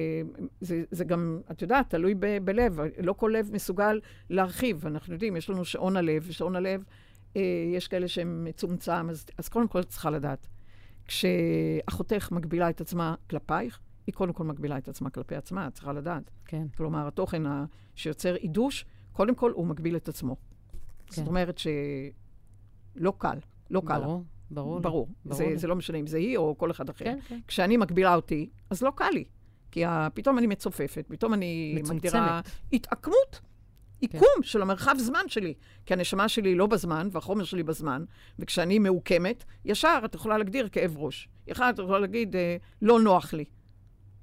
זה, 0.61 0.83
זה 0.91 1.03
גם, 1.03 1.39
את 1.51 1.61
יודעת, 1.61 1.89
תלוי 1.89 2.15
ב, 2.19 2.37
בלב. 2.43 2.79
לא 3.03 3.13
כל 3.13 3.31
לב 3.37 3.49
מסוגל 3.53 3.99
להרחיב. 4.29 4.87
אנחנו 4.87 5.13
יודעים, 5.13 5.35
יש 5.35 5.49
לנו 5.49 5.65
שעון 5.65 5.97
הלב, 5.97 6.23
ושעון 6.27 6.55
הלב, 6.55 6.83
אה, 7.35 7.41
יש 7.73 7.87
כאלה 7.87 8.07
שהם 8.07 8.43
מצומצם, 8.43 9.09
אז, 9.09 9.25
אז 9.37 9.49
קודם 9.49 9.67
כל 9.67 9.79
את 9.79 9.89
צריכה 9.89 10.09
לדעת. 10.09 10.47
כשאחותך 11.05 12.31
מגבילה 12.31 12.69
את 12.69 12.81
עצמה 12.81 13.15
כלפייך, 13.29 13.79
היא 14.07 14.15
קודם 14.15 14.33
כל 14.33 14.43
מגבילה 14.43 14.77
את 14.77 14.87
עצמה 14.87 15.09
כלפי 15.09 15.35
עצמה, 15.35 15.67
את 15.67 15.73
צריכה 15.73 15.93
לדעת. 15.93 16.31
כן. 16.45 16.67
כלומר, 16.77 17.07
התוכן 17.07 17.45
ה, 17.45 17.65
שיוצר 17.95 18.33
עידוש, 18.33 18.85
קודם 19.11 19.35
כל 19.35 19.51
הוא 19.51 19.67
מגביל 19.67 19.95
את 19.95 20.07
עצמו. 20.07 20.35
כן. 20.35 21.15
זאת 21.15 21.27
אומרת 21.27 21.57
שלא 21.57 23.13
קל, 23.17 23.37
לא 23.69 23.81
קל. 23.85 24.01
ברור. 24.01 24.23
ברור. 24.51 24.79
ברור. 24.79 25.09
ברור 25.25 25.37
זה. 25.37 25.57
זה 25.57 25.67
לא 25.67 25.75
משנה 25.75 25.97
אם 25.97 26.07
זה 26.07 26.17
היא 26.17 26.37
או 26.37 26.55
כל 26.57 26.71
אחד 26.71 26.89
אחר. 26.89 27.05
כן, 27.05 27.17
כן. 27.27 27.39
כשאני 27.47 27.77
מגבילה 27.77 28.15
אותי, 28.15 28.49
אז 28.69 28.81
לא 28.83 28.91
קל 28.95 29.09
לי. 29.13 29.23
כי 29.71 29.83
פתאום 30.13 30.37
אני 30.37 30.47
מצופפת, 30.47 31.05
פתאום 31.07 31.33
אני 31.33 31.73
מצומצמת. 31.79 32.05
מגדירה 32.13 32.41
התעקמות, 32.73 33.41
עיקום 33.99 34.27
של 34.41 34.61
המרחב 34.61 34.95
זמן 34.97 35.23
שלי. 35.27 35.53
כי 35.85 35.93
הנשמה 35.93 36.27
שלי 36.29 36.55
לא 36.55 36.67
בזמן, 36.67 37.07
והחומר 37.11 37.43
שלי 37.43 37.63
בזמן, 37.63 38.03
וכשאני 38.39 38.79
מעוקמת, 38.79 39.43
ישר 39.65 39.99
את 40.05 40.15
יכולה 40.15 40.37
להגדיר 40.37 40.69
כאב 40.69 40.97
ראש. 40.97 41.29
ישר 41.47 41.69
את 41.69 41.79
יכולה 41.79 41.99
להגיד, 41.99 42.35
אה, 42.35 42.57
לא 42.81 42.99
נוח 42.99 43.33
לי. 43.33 43.45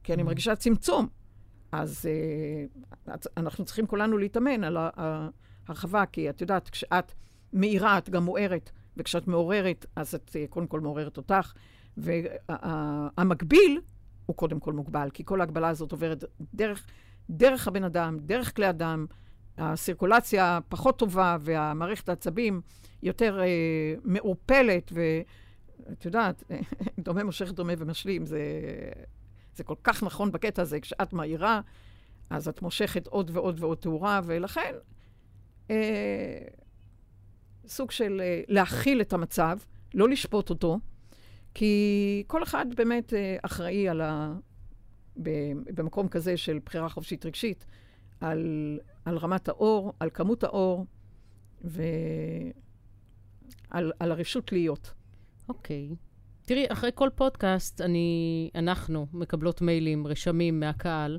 כי 0.04 0.12
אני 0.14 0.22
Mhm. 0.22 0.26
מרגישה 0.26 0.56
צמצום. 0.56 1.08
אז 1.72 2.06
אה, 2.06 3.14
אנחנו 3.36 3.64
צריכים 3.64 3.86
כולנו 3.86 4.18
להתאמן 4.18 4.64
על 4.64 4.76
ההרחבה, 5.66 6.06
כי 6.06 6.30
את 6.30 6.40
יודעת, 6.40 6.70
כשאת 6.70 7.12
מאירה, 7.52 7.98
את 7.98 8.10
גם 8.10 8.22
מוארת, 8.24 8.70
וכשאת 8.96 9.28
מעוררת, 9.28 9.86
אז 9.96 10.14
את 10.14 10.36
אה, 10.36 10.44
קודם 10.48 10.66
כל 10.66 10.80
מעוררת 10.80 11.16
אותך. 11.16 11.52
והמקביל 11.96 13.80
הוא 14.26 14.36
קודם 14.36 14.60
כל 14.60 14.72
מוגבל, 14.72 15.08
כי 15.12 15.24
כל 15.24 15.40
ההגבלה 15.40 15.68
הזאת 15.68 15.92
עוברת 15.92 16.24
דרך, 16.54 16.86
דרך 17.30 17.68
הבן 17.68 17.84
אדם, 17.84 18.18
דרך 18.20 18.56
כלי 18.56 18.70
אדם. 18.70 19.06
הסירקולציה 19.58 20.58
פחות 20.68 20.98
טובה 20.98 21.36
והמערכת 21.40 22.08
העצבים 22.08 22.60
יותר 23.02 23.40
אה, 23.40 23.94
מעורפלת, 24.04 24.92
ואת 24.94 26.04
יודעת, 26.04 26.44
דומה 27.04 27.24
מושך 27.24 27.50
דומה 27.50 27.72
ומשלים, 27.78 28.26
זה, 28.26 28.40
זה 29.54 29.64
כל 29.64 29.74
כך 29.82 30.02
נכון 30.02 30.32
בקטע 30.32 30.62
הזה. 30.62 30.80
כשאת 30.80 31.12
מהירה, 31.12 31.60
אז 32.30 32.48
את 32.48 32.62
מושכת 32.62 33.06
עוד 33.06 33.30
ועוד 33.34 33.60
ועוד 33.60 33.78
תאורה, 33.78 34.20
ולכן 34.24 34.74
אה, 35.70 36.38
סוג 37.66 37.90
של 37.90 38.20
אה, 38.24 38.42
להכיל 38.48 39.00
את 39.00 39.12
המצב, 39.12 39.58
לא 39.94 40.08
לשפוט 40.08 40.50
אותו, 40.50 40.78
כי 41.54 42.24
כל 42.26 42.42
אחד 42.42 42.66
באמת 42.76 43.14
אה, 43.14 43.36
אחראי 43.42 43.88
על 43.88 44.00
ה... 44.00 44.34
ב- 45.22 45.52
במקום 45.74 46.08
כזה 46.08 46.36
של 46.36 46.58
בחירה 46.64 46.88
חופשית 46.88 47.26
רגשית, 47.26 47.66
על, 48.20 48.78
על 49.04 49.16
רמת 49.16 49.48
האור, 49.48 49.92
על 50.00 50.10
כמות 50.14 50.44
האור, 50.44 50.86
ועל 51.64 51.82
על 53.70 54.12
הרשות 54.12 54.52
להיות. 54.52 54.92
אוקיי. 55.48 55.88
תראי, 56.46 56.64
אחרי 56.68 56.90
כל 56.94 57.08
פודקאסט, 57.14 57.80
אני, 57.80 58.50
אנחנו 58.54 59.06
מקבלות 59.12 59.60
מיילים, 59.62 60.06
רשמים 60.06 60.60
מהקהל, 60.60 61.18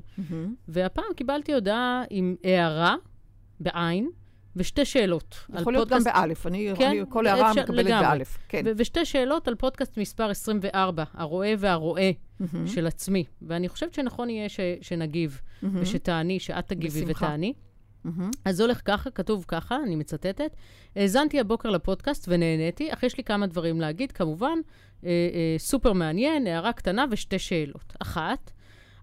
והפעם 0.68 1.04
קיבלתי 1.16 1.54
הודעה 1.54 2.02
עם 2.10 2.36
הערה, 2.44 2.96
בעין, 3.60 4.10
ושתי 4.56 4.84
שאלות. 4.84 5.36
יכול 5.60 5.72
להיות 5.72 5.88
גם 5.88 5.98
פודקאסט- 5.98 6.14
באלף, 6.16 6.46
אני, 6.46 6.72
כן, 6.76 6.86
אני 6.88 7.00
כל 7.08 7.26
הערה 7.26 7.50
אפשר- 7.50 7.62
מקבלת 7.62 7.84
לגמרי. 7.86 8.06
באלף. 8.08 8.38
כן. 8.48 8.62
ו- 8.66 8.70
ושתי 8.76 9.04
שאלות 9.04 9.48
על 9.48 9.54
פודקאסט 9.54 9.98
מספר 9.98 10.30
24, 10.30 11.04
הרואה 11.14 11.54
והרואה 11.58 12.10
מהמם. 12.40 12.66
של 12.66 12.86
עצמי. 12.86 13.24
ואני 13.42 13.68
חושבת 13.68 13.94
שנכון 13.94 14.30
יהיה 14.30 14.48
ש- 14.48 14.60
שנגיב, 14.80 15.40
מהמם. 15.62 15.78
ושתעני, 15.82 16.40
שאת 16.40 16.68
תגיבי 16.68 17.00
בשמחה. 17.04 17.26
ותעני. 17.26 17.52
מהמם. 18.04 18.30
אז 18.44 18.56
זה 18.56 18.62
הולך 18.62 18.80
ככה, 18.84 19.10
כתוב 19.10 19.44
ככה, 19.48 19.76
אני 19.86 19.96
מצטטת. 19.96 20.56
האזנתי 20.96 21.40
הבוקר 21.40 21.70
לפודקאסט 21.70 22.24
ונהניתי, 22.28 22.92
אך 22.92 23.02
יש 23.02 23.16
לי 23.18 23.24
כמה 23.24 23.46
דברים 23.46 23.80
להגיד, 23.80 24.12
כמובן, 24.12 24.58
אה, 25.04 25.08
אה, 25.10 25.54
סופר 25.58 25.92
מעניין, 25.92 26.46
הערה 26.46 26.72
קטנה 26.72 27.04
ושתי 27.10 27.38
שאלות. 27.38 27.92
אחת, 28.02 28.50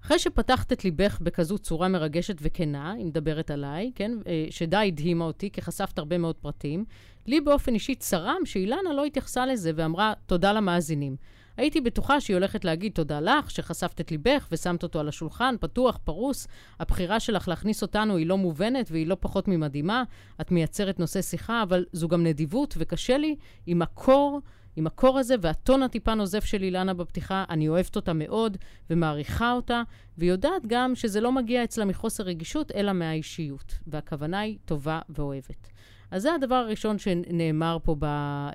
אחרי 0.06 0.20
שפתחת 0.20 0.74
את 0.74 0.86
ליבך 0.86 1.18
בכזו 1.22 1.58
צורה 1.58 1.88
מרגשת 1.88 2.38
וכנה, 2.41 2.91
היא 2.91 3.06
מדברת 3.06 3.52
עליי, 3.52 3.91
כן, 3.95 4.12
אה, 4.28 4.45
שדי 4.49 4.88
הדהימה 4.88 5.26
אותי, 5.26 5.49
כי 5.52 5.62
חשפת 5.62 5.99
הרבה 5.99 6.18
מאוד 6.18 6.36
פרטים, 6.36 6.86
לי 7.28 7.41
באופן 7.41 7.74
אישי 7.74 7.95
צרם 7.95 8.45
שאילנה 8.45 8.93
לא 8.95 9.06
התייחסה 9.06 9.45
לזה 9.45 9.72
ואמרה 9.76 10.14
תודה 10.26 10.54
למאזינים. 10.54 11.16
הייתי 11.58 11.82
בטוחה 11.82 12.22
שהיא 12.22 12.36
הולכת 12.36 12.66
להגיד 12.66 12.91
תודה 12.91 13.20
לך, 13.20 13.52
שחשפת 13.52 14.02
את 14.02 14.12
ליבך 14.12 14.47
ושמת 14.52 14.84
אותו 14.84 14.99
על 14.99 15.08
השולחן, 15.08 15.56
פתוח, 15.60 15.97
פרוס. 16.04 16.47
הבחירה 16.80 17.20
שלך 17.20 17.47
להכניס 17.47 17.82
אותנו 17.82 18.18
היא 18.18 18.28
לא 18.28 18.38
מובנת 18.38 18.91
והיא 18.91 19.08
לא 19.08 19.18
פחות 19.20 19.47
ממדהימה. 19.47 20.04
את 20.41 20.52
מייצרת 20.52 20.99
נושא 20.99 21.22
שיחה, 21.22 21.64
אבל 21.64 21.86
זו 21.93 22.08
גם 22.08 22.24
נדיבות, 22.24 22.74
וקשה 22.78 23.18
לי 23.18 23.36
עם 23.66 23.82
הקור, 23.82 24.41
עם 24.76 24.88
הקור 24.88 25.20
הזה 25.20 25.36
והטון 25.42 25.84
הטיפה 25.84 26.14
נוזף 26.14 26.46
של 26.46 26.64
אילנה 26.64 26.94
בפתיחה. 26.94 27.44
אני 27.50 27.68
אוהבת 27.68 27.96
אותה 27.96 28.14
מאוד 28.14 28.58
ומעריכה 28.90 29.52
אותה, 29.52 29.82
ויודעת 30.18 30.66
גם 30.68 30.96
שזה 30.96 31.22
לא 31.22 31.32
מגיע 31.32 31.64
אצלה 31.64 31.86
מחוסר 31.86 32.24
רגישות, 32.24 32.72
אלא 32.72 32.94
מהאישיות. 32.94 33.80
והכוונה 33.88 34.40
היא 34.40 34.58
טובה 34.66 35.00
ואוהבת. 35.10 35.68
אז 36.12 36.22
זה 36.22 36.34
הדבר 36.34 36.56
הראשון 36.56 36.98
שנאמר 36.98 37.78
פה 37.84 37.96
ב, 38.00 38.04
אה, 38.04 38.52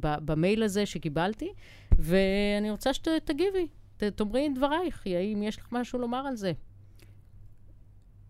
ב, 0.00 0.14
במייל 0.24 0.62
הזה 0.62 0.86
שקיבלתי, 0.86 1.52
ואני 1.98 2.70
רוצה 2.70 2.94
שתגיבי, 2.94 3.68
תאמרי 3.96 4.46
את 4.46 4.54
דברייך, 4.54 5.06
האם 5.06 5.42
יש 5.42 5.58
לך 5.58 5.68
משהו 5.72 5.98
לומר 5.98 6.26
על 6.26 6.36
זה? 6.36 6.52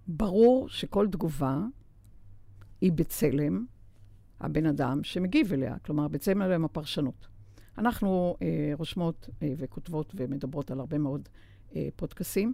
ברור 0.06 0.68
שכל 0.68 1.08
תגובה 1.12 1.58
היא 2.80 2.92
בצלם 2.92 3.64
הבן 4.40 4.66
אדם 4.66 5.04
שמגיב 5.04 5.52
אליה, 5.52 5.78
כלומר, 5.78 6.08
בצלם 6.08 6.64
הפרשנות. 6.64 7.28
אנחנו 7.78 8.36
אה, 8.42 8.72
רושמות 8.78 9.28
אה, 9.42 9.52
וכותבות 9.56 10.12
ומדברות 10.16 10.70
על 10.70 10.80
הרבה 10.80 10.98
מאוד 10.98 11.28
אה, 11.76 11.88
פודקאסים, 11.96 12.52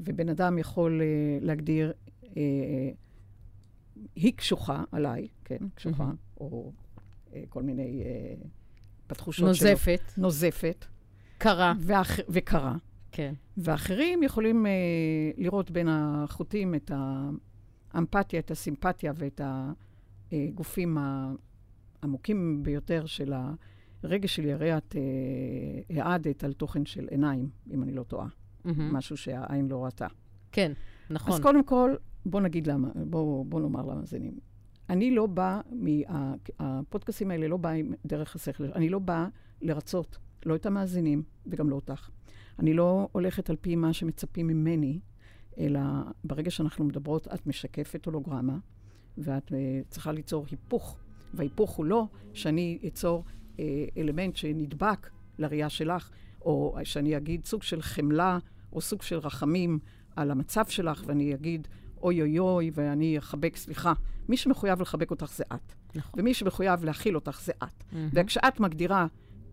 ובן 0.00 0.28
אדם 0.28 0.58
יכול 0.58 1.00
אה, 1.00 1.06
להגדיר, 1.40 1.92
אה, 2.36 2.90
היא 4.14 4.32
קשוחה 4.36 4.84
עליי, 4.92 5.28
כן, 5.44 5.68
קשוחה, 5.74 6.04
מהמם. 6.04 6.16
או 6.40 6.72
אה, 7.34 7.42
כל 7.48 7.62
מיני 7.62 8.02
אה, 8.04 8.34
בתחושות 9.08 9.54
שלו. 9.54 9.68
נוזפת, 9.68 10.00
נוזפת. 10.16 10.84
קרה, 11.38 11.72
ואח... 11.80 12.18
וקרה. 12.28 12.76
כן. 13.12 13.34
ואחרים 13.56 14.22
יכולים 14.22 14.66
אה, 14.66 14.70
לראות 15.36 15.70
בין 15.70 15.88
החוטים 15.90 16.74
את 16.74 16.90
האמפתיה, 17.94 18.40
את 18.40 18.50
הסימפתיה 18.50 19.12
ואת 19.16 19.40
הגופים 20.32 20.98
העמוקים 22.02 22.62
ביותר 22.62 23.06
של 23.06 23.32
הרגש 24.02 24.36
שלי. 24.36 24.52
הרי 24.52 24.76
את 24.76 24.96
אה, 25.90 26.02
העדת 26.02 26.44
על 26.44 26.52
תוכן 26.52 26.86
של 26.86 27.08
עיניים, 27.10 27.48
אם 27.70 27.82
אני 27.82 27.92
לא 27.92 28.02
טועה. 28.02 28.28
מהמם. 28.64 28.94
משהו 28.94 29.16
שהעין 29.16 29.68
לא 29.68 29.84
ראתה. 29.84 30.06
כן, 30.52 30.72
נכון. 31.10 31.34
אז 31.34 31.40
קודם 31.40 31.64
כל, 31.64 31.94
בוא 32.26 32.40
נגיד 32.40 32.66
למה, 32.66 32.88
בוא, 33.10 33.46
בוא 33.46 33.60
נאמר 33.60 33.86
למאזינים. 33.86 34.38
אני 34.90 35.10
לא 35.10 35.26
באה, 35.26 35.60
מה, 35.72 36.34
הפודקאסים 36.58 37.30
האלה 37.30 37.48
לא 37.48 37.56
באים 37.56 37.94
דרך 38.06 38.36
השכל, 38.36 38.72
אני 38.72 38.88
לא 38.88 38.98
באה 38.98 39.28
לרצות, 39.60 40.18
לא 40.46 40.54
את 40.54 40.66
המאזינים 40.66 41.22
וגם 41.46 41.70
לא 41.70 41.74
אותך. 41.74 42.10
אני 42.58 42.74
לא 42.74 43.08
הולכת 43.12 43.50
על 43.50 43.56
פי 43.56 43.76
מה 43.76 43.92
שמצפים 43.92 44.46
ממני, 44.46 45.00
אלא 45.58 45.80
ברגע 46.24 46.50
שאנחנו 46.50 46.84
מדברות, 46.84 47.28
את 47.34 47.46
משקפת 47.46 48.06
הולוגרמה, 48.06 48.58
ואת 49.18 49.48
uh, 49.48 49.54
צריכה 49.88 50.12
ליצור 50.12 50.46
היפוך. 50.50 50.98
וההיפוך 51.34 51.70
הוא 51.70 51.84
לא 51.86 52.06
שאני 52.34 52.78
אצור 52.86 53.24
uh, 53.56 53.60
אלמנט 53.96 54.36
שנדבק 54.36 55.10
לראייה 55.38 55.68
שלך, 55.68 56.10
או 56.42 56.76
שאני 56.84 57.16
אגיד 57.16 57.44
סוג 57.44 57.62
של 57.62 57.82
חמלה, 57.82 58.38
או 58.72 58.80
סוג 58.80 59.02
של 59.02 59.18
רחמים 59.18 59.78
על 60.16 60.30
המצב 60.30 60.66
שלך, 60.66 61.02
ואני 61.06 61.34
אגיד, 61.34 61.68
אוי 62.02 62.22
אוי 62.22 62.38
אוי, 62.38 62.70
ואני 62.74 63.18
אחבק, 63.18 63.56
סליחה. 63.56 63.92
מי 64.28 64.36
שמחויב 64.36 64.82
לחבק 64.82 65.10
אותך 65.10 65.32
זה 65.34 65.44
את. 65.54 65.72
נכון. 65.94 66.20
ומי 66.20 66.34
שמחויב 66.34 66.84
להכיל 66.84 67.14
אותך 67.14 67.40
זה 67.44 67.52
את. 67.62 67.84
מהמם. 67.92 68.08
וכשאת 68.12 68.60
מגדירה 68.60 69.06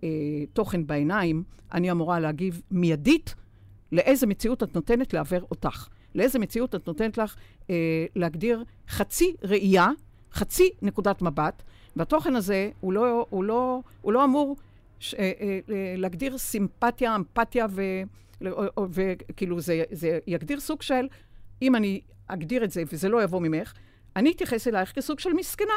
אה, 0.04 0.10
תוכן 0.54 0.88
בעיניים, 0.88 1.44
אני 1.74 1.92
אמורה 1.92 2.20
להגיב 2.20 2.62
מיידית 2.72 3.36
לאיזה 3.92 4.28
מציאות 4.28 4.64
את 4.64 4.76
נותנת 4.76 5.14
לעוור 5.14 5.42
אותך. 5.52 5.88
לאיזה 6.16 6.40
מציאות 6.40 6.76
את 6.76 6.88
נותנת 6.88 7.18
לך 7.18 7.36
אה, 7.70 7.76
להגדיר 8.16 8.64
חצי 8.90 9.36
ראייה, 9.44 9.88
חצי 10.34 10.70
נקודת 10.82 11.22
מבט, 11.22 11.64
והתוכן 11.96 12.36
הזה 12.36 12.70
הוא 12.80 12.94
לא, 12.94 13.26
הוא 13.30 13.44
לא, 13.44 13.80
הוא 14.02 14.14
לא 14.14 14.24
אמור 14.24 14.56
ש, 15.00 15.14
אה, 15.14 15.32
אה, 15.40 15.60
להגדיר 15.98 16.38
סימפתיה, 16.38 17.16
אמפתיה, 17.16 17.66
וכאילו 18.90 19.60
זה, 19.60 19.84
זה 19.92 20.20
יגדיר 20.28 20.60
סוג 20.60 20.82
של, 20.82 21.08
אם 21.62 21.76
אני 21.76 22.02
אגדיר 22.28 22.64
את 22.64 22.72
זה 22.72 22.84
וזה 22.92 23.10
לא 23.10 23.24
יבוא 23.24 23.42
ממך, 23.42 23.74
אני 24.16 24.32
אתייחס 24.32 24.68
אלייך 24.68 24.92
כסוג 24.92 25.20
של 25.20 25.34
מסכנה. 25.34 25.74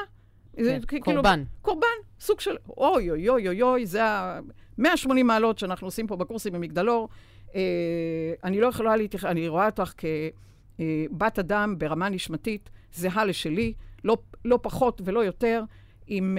זה 0.60 0.78
כן, 0.86 1.00
כאילו- 1.02 1.22
קורבן. 1.22 1.44
קורבן, 1.62 1.86
סוג 2.20 2.40
של 2.40 2.56
אוי 2.76 3.10
אוי 3.10 3.28
אוי 3.28 3.48
אוי 3.48 3.62
אוי, 3.62 3.86
זה 3.86 4.04
ה-180 4.04 5.22
מעלות 5.24 5.58
שאנחנו 5.58 5.86
עושים 5.86 6.06
פה 6.06 6.16
בקורסים 6.16 6.52
במגדלור. 6.52 7.08
אה, 7.54 8.32
אני 8.44 8.60
לא 8.60 8.66
יכולה 8.66 8.96
להתייחס, 8.96 9.24
אני 9.24 9.48
רואה 9.48 9.66
אותך 9.66 9.92
כבת 9.98 11.38
אדם 11.38 11.78
ברמה 11.78 12.08
נשמתית 12.08 12.70
זהה 12.92 13.24
לשלי, 13.24 13.72
לא, 14.04 14.16
לא 14.44 14.58
פחות 14.62 15.02
ולא 15.04 15.24
יותר, 15.24 15.64
אם 16.08 16.38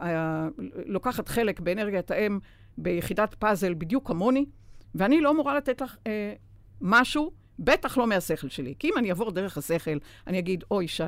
אה, 0.00 0.48
לוקחת 0.86 1.28
חלק 1.28 1.60
באנרגיית 1.60 2.10
האם 2.10 2.38
ביחידת 2.78 3.34
פאזל 3.34 3.74
בדיוק 3.74 4.08
כמוני, 4.08 4.44
ואני 4.94 5.20
לא 5.20 5.30
אמורה 5.30 5.56
לתת 5.56 5.80
לך 5.80 5.96
אה, 6.06 6.34
משהו 6.80 7.30
בטח 7.64 7.98
לא 7.98 8.06
מהשכל 8.06 8.48
שלי. 8.48 8.74
כי 8.78 8.88
אם 8.88 8.98
אני 8.98 9.10
אעבור 9.10 9.30
דרך 9.30 9.58
השכל, 9.58 9.98
אני 10.26 10.38
אגיד, 10.38 10.64
אוי, 10.70 10.88
שי, 10.88 11.02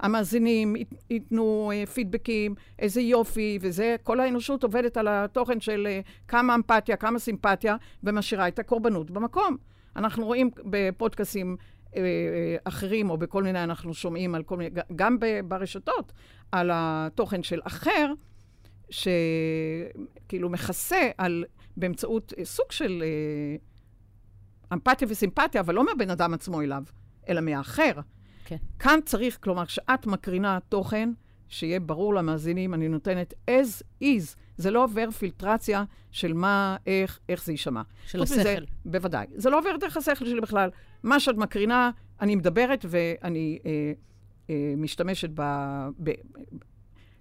המאזינים 0.00 0.76
ית- 0.76 0.94
ייתנו 1.10 1.72
אה, 1.74 1.86
פידבקים, 1.86 2.54
איזה 2.78 3.00
יופי, 3.00 3.58
וזה, 3.60 3.96
כל 4.02 4.20
האנושות 4.20 4.62
עובדת 4.62 4.96
על 4.96 5.08
התוכן 5.10 5.60
של 5.60 5.86
אה, 5.90 6.00
כמה 6.28 6.54
אמפתיה, 6.54 6.96
כמה 6.96 7.18
סימפתיה, 7.18 7.76
ומשאירה 8.04 8.48
את 8.48 8.58
הקורבנות 8.58 9.10
במקום. 9.10 9.56
אנחנו 9.96 10.26
רואים 10.26 10.50
בפודקאסים 10.64 11.56
אה, 11.96 12.00
אה, 12.02 12.56
אחרים, 12.64 13.10
או 13.10 13.18
בכל 13.18 13.42
מיני, 13.42 13.64
אנחנו 13.64 13.94
שומעים 13.94 14.34
על 14.34 14.42
כל 14.42 14.56
מיני, 14.56 14.70
גם 14.96 15.18
ברשתות, 15.44 16.12
על 16.52 16.70
התוכן 16.74 17.42
של 17.42 17.60
אחר, 17.64 18.12
שכאילו 18.90 20.48
מכסה 20.50 21.10
על, 21.18 21.44
באמצעות 21.76 22.32
סוג 22.44 22.72
של 22.72 23.02
אמפתיה 24.72 25.08
וסימפתיה, 25.10 25.60
אבל 25.60 25.74
לא 25.74 25.84
מהבן 25.84 26.10
אדם 26.10 26.34
עצמו 26.34 26.62
אליו, 26.62 26.82
אלא 27.28 27.40
מהאחר. 27.40 27.92
כן. 28.44 28.56
כאן 28.78 29.00
צריך, 29.04 29.38
כלומר, 29.40 29.66
כשאת 29.66 30.06
מקרינה 30.06 30.58
תוכן, 30.68 31.10
שיהיה 31.48 31.80
ברור 31.80 32.14
למאזינים, 32.14 32.74
אני 32.74 32.88
נותנת 32.88 33.34
as 33.50 34.02
is. 34.02 34.36
זה 34.56 34.70
לא 34.70 34.84
עובר 34.84 35.10
פילטרציה 35.10 35.84
של 36.10 36.32
מה, 36.32 36.76
איך, 36.86 37.18
איך 37.28 37.44
זה 37.44 37.52
יישמע. 37.52 37.82
של 38.06 38.18
חוץ 38.18 38.32
מזה, 38.32 38.40
השכל. 38.52 38.64
בוודאי. 38.84 39.26
זה 39.34 39.50
לא 39.50 39.58
עובר 39.58 39.76
דרך 39.80 39.96
השכל 39.96 40.24
שלי 40.24 40.40
בכלל. 40.40 40.70
מה 41.02 41.20
שאת 41.20 41.36
מקרינה, 41.36 41.90
אני 42.20 42.36
מדברת 42.36 42.84
ואני 42.88 43.58
אה, 43.66 43.92
אה, 44.50 44.74
משתמשת 44.76 45.30
ב... 45.34 45.42
ב... 46.02 46.10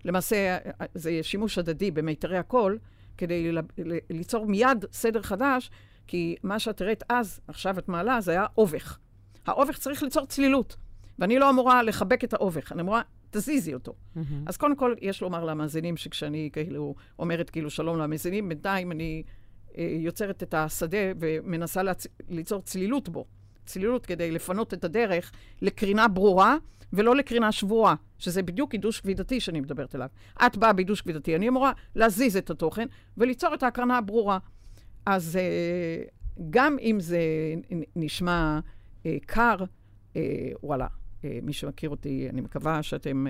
למעשה, 0.05 0.57
אה, 0.57 0.85
זה 0.93 1.19
שימוש 1.21 1.57
הדדי 1.57 1.91
במיתרי 1.91 2.37
הקול, 2.37 2.77
כדי 3.17 3.51
ל... 3.51 3.59
ל... 3.77 3.97
ליצור 4.09 4.45
מיד 4.45 4.85
סדר 4.91 5.21
חדש, 5.21 5.71
כי 6.07 6.35
מה 6.43 6.59
שאת 6.59 6.81
הראית 6.81 7.03
אז, 7.09 7.39
עכשיו 7.47 7.79
את 7.79 7.89
מעלה, 7.89 8.21
זה 8.21 8.31
היה 8.31 8.45
אובך. 8.57 8.97
האובך 9.45 9.77
צריך 9.77 10.03
ליצור 10.03 10.25
צלילות, 10.25 10.75
ואני 11.19 11.39
לא 11.39 11.49
אמורה 11.49 11.83
לחבק 11.83 12.23
את 12.23 12.33
האובך, 12.33 12.71
אני 12.71 12.81
אמורה, 12.81 13.01
תזיזי 13.29 13.73
אותו. 13.73 13.93
מהמם. 14.15 14.43
אז 14.47 14.57
קודם 14.57 14.75
כל, 14.75 14.95
יש 15.01 15.21
לומר 15.21 15.43
למאזינים 15.43 15.97
שכשאני 15.97 16.49
כאילו 16.53 16.95
אומרת 17.19 17.49
כאילו 17.49 17.69
שלום 17.69 17.97
למאזינים, 17.97 18.49
בינתיים 18.49 18.91
אני 18.91 19.23
אה, 19.77 19.87
יוצרת 19.99 20.43
את 20.43 20.53
השדה 20.53 20.97
ומנסה 21.19 21.83
להצ... 21.83 22.07
ליצור 22.29 22.61
צלילות 22.61 23.09
בו. 23.09 23.25
צלילות 23.65 24.05
כדי 24.05 24.31
לפנות 24.31 24.73
את 24.73 24.83
הדרך 24.83 25.31
לקרינה 25.61 26.07
ברורה 26.07 26.57
ולא 26.93 27.15
לקרינה 27.15 27.51
שבורה, 27.51 27.95
שזה 28.17 28.43
בדיוק 28.43 28.73
עידוש 28.73 28.99
כבידתי 28.99 29.39
שאני 29.39 29.59
מדברת 29.59 29.95
עליו. 29.95 30.07
את 30.45 30.57
באה 30.57 30.73
בעידוש 30.73 31.01
כבידתי, 31.01 31.35
אני 31.35 31.49
אמורה 31.49 31.71
להזיז 31.95 32.37
את 32.37 32.49
התוכן 32.49 32.87
וליצור 33.17 33.53
את 33.53 33.63
ההקרנה 33.63 33.97
הברורה. 33.97 34.37
אז 35.05 35.37
אה, 35.37 36.03
גם 36.49 36.77
אם 36.81 36.99
זה 36.99 37.19
נשמע 37.95 38.59
אה, 39.05 39.17
קר, 39.25 39.55
אה, 40.15 40.21
וואלה, 40.63 40.87
מי 41.43 41.53
שמכיר 41.53 41.89
אותי, 41.89 42.29
אני 42.29 42.41
מקווה 42.41 42.83
שאתם 42.83 43.25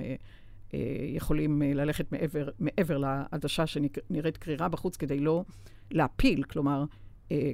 יכולים 1.14 1.62
ללכת 1.62 2.12
מעבר, 2.12 2.48
מעבר 2.58 2.98
לעדשה 2.98 3.66
שנראית 3.66 4.36
קרירה 4.36 4.68
בחוץ 4.68 4.96
כדי 4.96 5.20
לא 5.20 5.44
להפיל, 5.90 6.42
כלומר, 6.42 6.84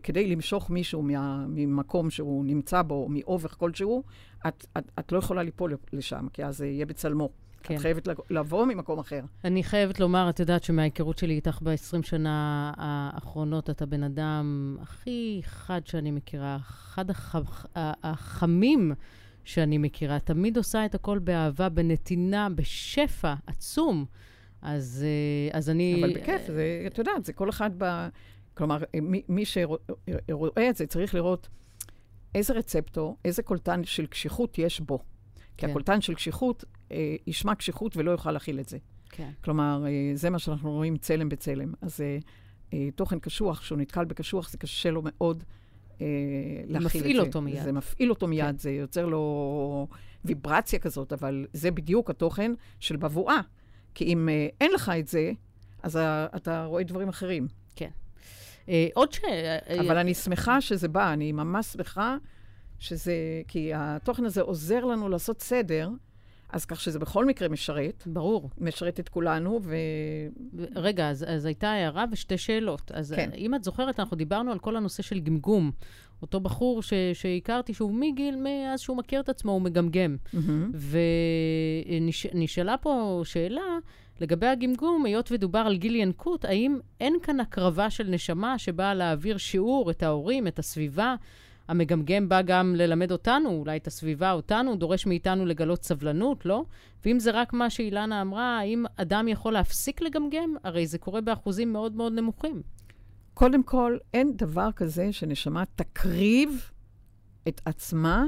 כדי 0.02 0.26
למשוך 0.26 0.70
מישהו 0.70 1.02
מה, 1.02 1.46
ממקום 1.48 2.10
שהוא 2.10 2.44
נמצא 2.44 2.82
בו, 2.82 3.08
מאובך 3.08 3.54
כלשהו, 3.58 4.02
את, 4.48 4.66
את, 4.78 4.90
את 4.98 5.12
לא 5.12 5.18
יכולה 5.18 5.42
ליפול 5.42 5.76
לשם, 5.92 6.26
כי 6.32 6.44
אז 6.44 6.56
זה 6.56 6.66
יהיה 6.66 6.86
בצלמו. 6.86 7.30
כן. 7.62 7.74
את 7.74 7.80
חייבת 7.80 8.08
לבוא 8.30 8.66
ממקום 8.66 8.98
אחר. 8.98 9.20
אני 9.44 9.64
חייבת 9.64 10.00
לומר, 10.00 10.30
את 10.30 10.40
יודעת 10.40 10.64
שמההיכרות 10.64 11.18
שלי 11.18 11.34
איתך 11.34 11.58
ב-20 11.62 12.02
שנה 12.02 12.72
האחרונות, 12.76 13.70
אתה 13.70 13.86
בן 13.86 14.02
אדם 14.02 14.76
הכי 14.82 15.40
חד 15.44 15.80
שאני 15.86 16.10
מכירה, 16.10 16.56
אחד 16.56 17.10
הח... 17.10 17.36
החמים 17.74 18.92
שאני 19.44 19.78
מכירה. 19.78 20.18
תמיד 20.18 20.56
עושה 20.56 20.84
את 20.84 20.94
הכל 20.94 21.18
באהבה, 21.18 21.68
בנתינה, 21.68 22.48
בשפע 22.54 23.34
עצום. 23.46 24.04
אז, 24.62 25.04
אה, 25.06 25.58
אז 25.58 25.70
אני... 25.70 26.00
אבל 26.04 26.14
בכיף, 26.14 26.46
זה, 26.46 26.84
את 26.86 26.98
יודעת, 26.98 27.24
זה 27.24 27.32
כל 27.32 27.50
אחד 27.50 27.70
ב... 27.78 28.08
כלומר, 28.54 28.78
מי, 29.02 29.22
מי 29.28 29.44
שרואה 29.44 30.68
את 30.70 30.76
זה 30.76 30.86
צריך 30.86 31.14
לראות 31.14 31.48
איזה 32.34 32.54
רצפטור, 32.54 33.16
איזה 33.24 33.42
קולטן 33.42 33.84
של 33.84 34.06
קשיחות 34.06 34.58
יש 34.58 34.80
בו. 34.80 34.98
כי 35.56 35.66
כן. 35.66 35.70
הקולטן 35.70 36.00
של 36.00 36.14
קשיחות 36.14 36.64
אה, 36.92 37.16
ישמע 37.26 37.54
קשיחות 37.54 37.96
ולא 37.96 38.10
יוכל 38.10 38.32
להכיל 38.32 38.60
את 38.60 38.68
זה. 38.68 38.78
כן. 39.10 39.30
כלומר, 39.44 39.84
אה, 39.86 40.12
זה 40.14 40.30
מה 40.30 40.38
שאנחנו 40.38 40.72
רואים 40.72 40.96
צלם 40.96 41.28
בצלם. 41.28 41.72
אז 41.80 42.00
אה, 42.00 42.18
אה, 42.72 42.88
תוכן 42.94 43.18
קשוח, 43.18 43.60
כשהוא 43.60 43.78
נתקל 43.78 44.04
בקשוח, 44.04 44.50
זה 44.50 44.58
קשה 44.58 44.90
לו 44.90 45.02
מאוד 45.04 45.44
אה, 46.00 46.06
להכיל 46.66 46.86
את 46.86 46.92
זה. 46.92 46.98
מפעיל 46.98 47.20
אותו 47.20 47.40
מיד. 47.40 47.62
זה 47.62 47.72
מפעיל 47.72 48.10
אותו 48.10 48.26
מיד, 48.26 48.46
כן. 48.46 48.58
זה 48.58 48.70
יוצר 48.70 49.06
לו 49.06 49.88
ויברציה 50.24 50.78
כזאת, 50.78 51.12
אבל 51.12 51.46
זה 51.52 51.70
בדיוק 51.70 52.10
התוכן 52.10 52.52
של 52.80 52.96
בבואה. 52.96 53.40
כי 53.94 54.04
אם 54.04 54.28
אה, 54.28 54.48
אין 54.60 54.72
לך 54.72 54.92
את 54.98 55.08
זה, 55.08 55.32
אז 55.82 55.96
אה, 55.96 56.26
אתה 56.36 56.64
רואה 56.64 56.82
דברים 56.82 57.08
אחרים. 57.08 57.46
אה, 58.68 58.88
עוד 58.94 59.12
ש... 59.12 59.20
אבל 59.80 59.98
אני 59.98 60.14
שמחה 60.14 60.60
שזה 60.60 60.88
בא, 60.88 61.12
אני 61.12 61.32
ממש 61.32 61.66
שמחה 61.66 62.16
שזה... 62.82 63.14
כי 63.48 63.70
התוכן 63.74 64.24
הזה 64.24 64.40
עוזר 64.40 64.84
לנו 64.84 65.08
לעשות 65.08 65.42
סדר, 65.42 65.90
אז 66.52 66.64
כך 66.64 66.80
שזה 66.80 66.98
בכל 66.98 67.24
מקרה 67.24 67.48
משרת, 67.48 68.02
ברור. 68.06 68.50
משרת 68.58 69.00
את 69.00 69.08
כולנו, 69.08 69.60
ו... 69.62 69.76
רגע, 70.74 71.10
אז, 71.10 71.24
אז 71.28 71.44
הייתה 71.44 71.70
הערה 71.70 72.04
ושתי 72.12 72.38
שאלות. 72.38 72.92
אז 72.94 73.14
כן. 73.16 73.30
אם 73.36 73.54
את 73.54 73.64
זוכרת, 73.64 74.00
אנחנו 74.00 74.16
דיברנו 74.16 74.52
על 74.52 74.58
כל 74.58 74.76
הנושא 74.76 75.02
של 75.02 75.20
גמגום. 75.20 75.70
אותו 76.22 76.40
בחור 76.40 76.82
ש, 76.82 76.92
שהכרתי, 77.12 77.74
שהוא 77.74 77.94
מגיל, 77.94 78.36
מאז 78.36 78.80
שהוא 78.80 78.96
מכיר 78.96 79.20
את 79.20 79.28
עצמו, 79.28 79.52
הוא 79.52 79.62
מגמגם. 79.62 80.16
מהמם. 80.32 80.72
ונשאלה 82.34 82.76
פה 82.76 83.22
שאלה 83.24 83.78
לגבי 84.20 84.46
הגמגום, 84.46 85.04
היות 85.06 85.32
ודובר 85.32 85.58
על 85.58 85.76
גיל 85.76 85.96
ינקות, 85.96 86.44
האם 86.44 86.78
אין 87.00 87.16
כאן 87.22 87.40
הקרבה 87.40 87.90
של 87.90 88.04
נשמה 88.04 88.58
שבאה 88.58 88.94
להעביר 88.94 89.36
שיעור, 89.36 89.90
את 89.90 90.02
ההורים, 90.02 90.46
את 90.46 90.58
הסביבה? 90.58 91.14
המגמגם 91.72 92.28
בא 92.28 92.42
גם 92.42 92.74
ללמד 92.74 93.12
אותנו, 93.12 93.50
אולי 93.50 93.76
את 93.76 93.86
הסביבה 93.86 94.32
אותנו, 94.32 94.76
דורש 94.76 95.06
מאיתנו 95.06 95.46
לגלות 95.46 95.84
סבלנות, 95.84 96.46
לא? 96.46 96.64
ואם 97.04 97.18
זה 97.18 97.30
רק 97.30 97.52
מה 97.52 97.70
שאילנה 97.70 98.22
אמרה, 98.22 98.58
האם 98.58 98.84
אדם 98.96 99.28
יכול 99.28 99.52
להפסיק 99.52 100.00
לגמגם? 100.00 100.54
הרי 100.64 100.86
זה 100.86 100.98
קורה 100.98 101.20
באחוזים 101.20 101.72
מאוד 101.72 101.96
מאוד 101.96 102.12
נמוכים. 102.12 102.62
קודם 103.34 103.62
כל, 103.62 103.98
אין 104.14 104.36
דבר 104.36 104.72
כזה 104.76 105.12
שנשמה 105.12 105.64
תקריב 105.74 106.70
את 107.48 107.60
עצמה. 107.64 108.24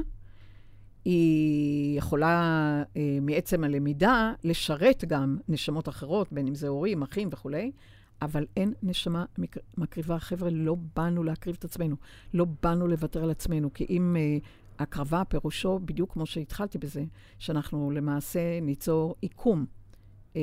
היא 1.05 1.97
יכולה, 1.97 2.83
אה, 2.97 3.17
מעצם 3.21 3.63
הלמידה, 3.63 4.33
לשרת 4.43 5.03
גם 5.07 5.37
נשמות 5.47 5.89
אחרות, 5.89 6.33
בין 6.33 6.47
אם 6.47 6.55
זה 6.55 6.67
הורים, 6.67 7.01
אחים 7.01 7.29
וכולי, 7.31 7.71
אבל 8.21 8.45
אין 8.57 8.73
נשמה 8.83 9.25
מק- 9.37 9.77
מקריבה. 9.77 10.19
חבר'ה, 10.19 10.49
לא 10.49 10.75
באנו 10.95 11.23
להקריב 11.23 11.55
את 11.59 11.65
עצמנו. 11.65 11.95
לא 12.33 12.45
באנו 12.63 12.87
לוותר 12.87 13.23
על 13.23 13.31
עצמנו, 13.31 13.73
כי 13.73 13.85
אם 13.89 14.15
אה, 14.19 14.37
הקרבה 14.79 15.23
פירושו, 15.25 15.79
בדיוק 15.79 16.13
כמו 16.13 16.25
שהתחלתי 16.25 16.77
בזה, 16.77 17.03
שאנחנו 17.39 17.91
למעשה 17.91 18.59
ניצור 18.61 19.15
עיקום 19.21 19.65
אה, 20.35 20.41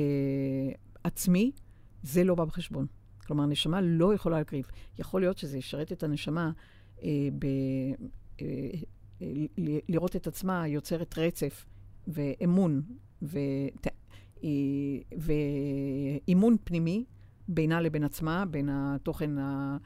עצמי, 1.03 1.51
זה 2.03 2.23
לא 2.23 2.35
בא 2.35 2.45
בחשבון. 2.45 2.85
כלומר, 3.27 3.45
נשמה 3.45 3.81
לא 3.81 4.13
יכולה 4.13 4.37
להקריב. 4.37 4.65
יכול 4.99 5.21
להיות 5.21 5.37
שזה 5.37 5.57
ישרת 5.57 5.91
את 5.91 6.03
הנשמה 6.03 6.51
אה, 7.03 7.09
ב... 7.39 7.45
אה, 8.41 8.69
לראות 9.89 10.15
את 10.15 10.27
עצמה 10.27 10.67
יוצרת 10.67 11.17
רצף 11.17 11.65
ואמון 12.07 12.81
ות... 13.21 13.87
ואימון 15.17 16.55
פנימי 16.63 17.05
בינה 17.47 17.81
לבין 17.81 18.03
עצמה, 18.03 18.45
בין 18.45 18.69
התוכן, 18.71 19.37
ה... 19.37 19.77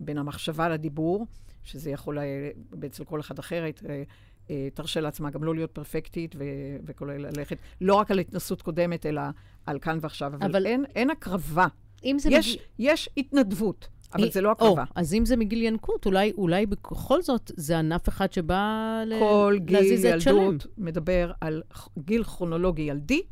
בין 0.00 0.18
המחשבה 0.18 0.68
לדיבור, 0.68 1.26
שזה 1.62 1.90
יכול 1.90 2.18
ל- 2.18 2.84
אצל 2.86 3.04
כל 3.04 3.20
אחד 3.20 3.38
אחרת. 3.38 3.82
אה, 3.88 4.02
אה, 4.50 4.68
תרשה 4.74 5.00
לעצמה 5.00 5.30
גם 5.30 5.44
לא 5.44 5.54
להיות 5.54 5.70
פרפקטית 5.70 6.34
ו... 6.38 6.44
וכולל 6.84 7.16
ללכת, 7.26 7.58
לא 7.80 7.94
רק 7.94 8.10
על 8.10 8.18
התנסות 8.18 8.62
קודמת, 8.62 9.06
אלא 9.06 9.22
על 9.66 9.78
כאן 9.78 9.98
ועכשיו. 10.00 10.34
אבל, 10.34 10.46
אבל-. 10.46 10.66
אין, 10.66 10.84
אין 10.94 11.10
הקרבה. 11.10 11.66
אם 12.04 12.18
זה 12.18 12.28
יש, 12.32 12.48
מגיל... 12.48 12.62
יש 12.78 13.08
התנדבות, 13.16 13.88
אבל 14.14 14.24
אי- 14.24 14.30
זה 14.30 14.40
לא 14.40 14.50
הקרבה. 14.50 14.82
או, 14.82 14.92
אז 14.94 15.14
אם 15.14 15.24
זה 15.24 15.36
מגיל 15.36 15.62
ינקות, 15.62 16.06
אולי, 16.06 16.32
אולי 16.38 16.66
בכל 16.66 17.22
זאת 17.22 17.50
זה 17.56 17.78
ענף 17.78 18.08
אחד 18.08 18.32
שבא 18.32 19.02
ל... 19.06 19.18
כל 19.20 19.56
גיל 19.60 19.76
להזיז 19.76 20.04
את 20.04 20.20
שלם. 20.20 20.36
ילדות 20.36 20.66
מדבר 20.78 21.32
על 21.40 21.62
גיל 21.98 22.24
כרונולוגי 22.24 22.82
ילדי, 22.82 23.22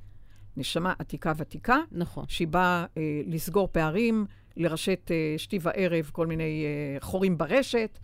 נשמה 0.56 0.92
עתיקה 0.98 1.32
ותיקה, 1.36 1.76
נכון. 1.92 2.24
שהיא 2.28 2.48
באה 2.48 2.86
אה, 2.96 3.20
לסגור 3.26 3.68
פערים, 3.72 4.26
לרשת 4.56 5.10
אה, 5.10 5.34
שתי 5.36 5.58
וערב 5.62 6.10
כל 6.12 6.26
מיני 6.26 6.64
אה, 6.64 7.00
חורים 7.00 7.38
ברשת, 7.38 7.98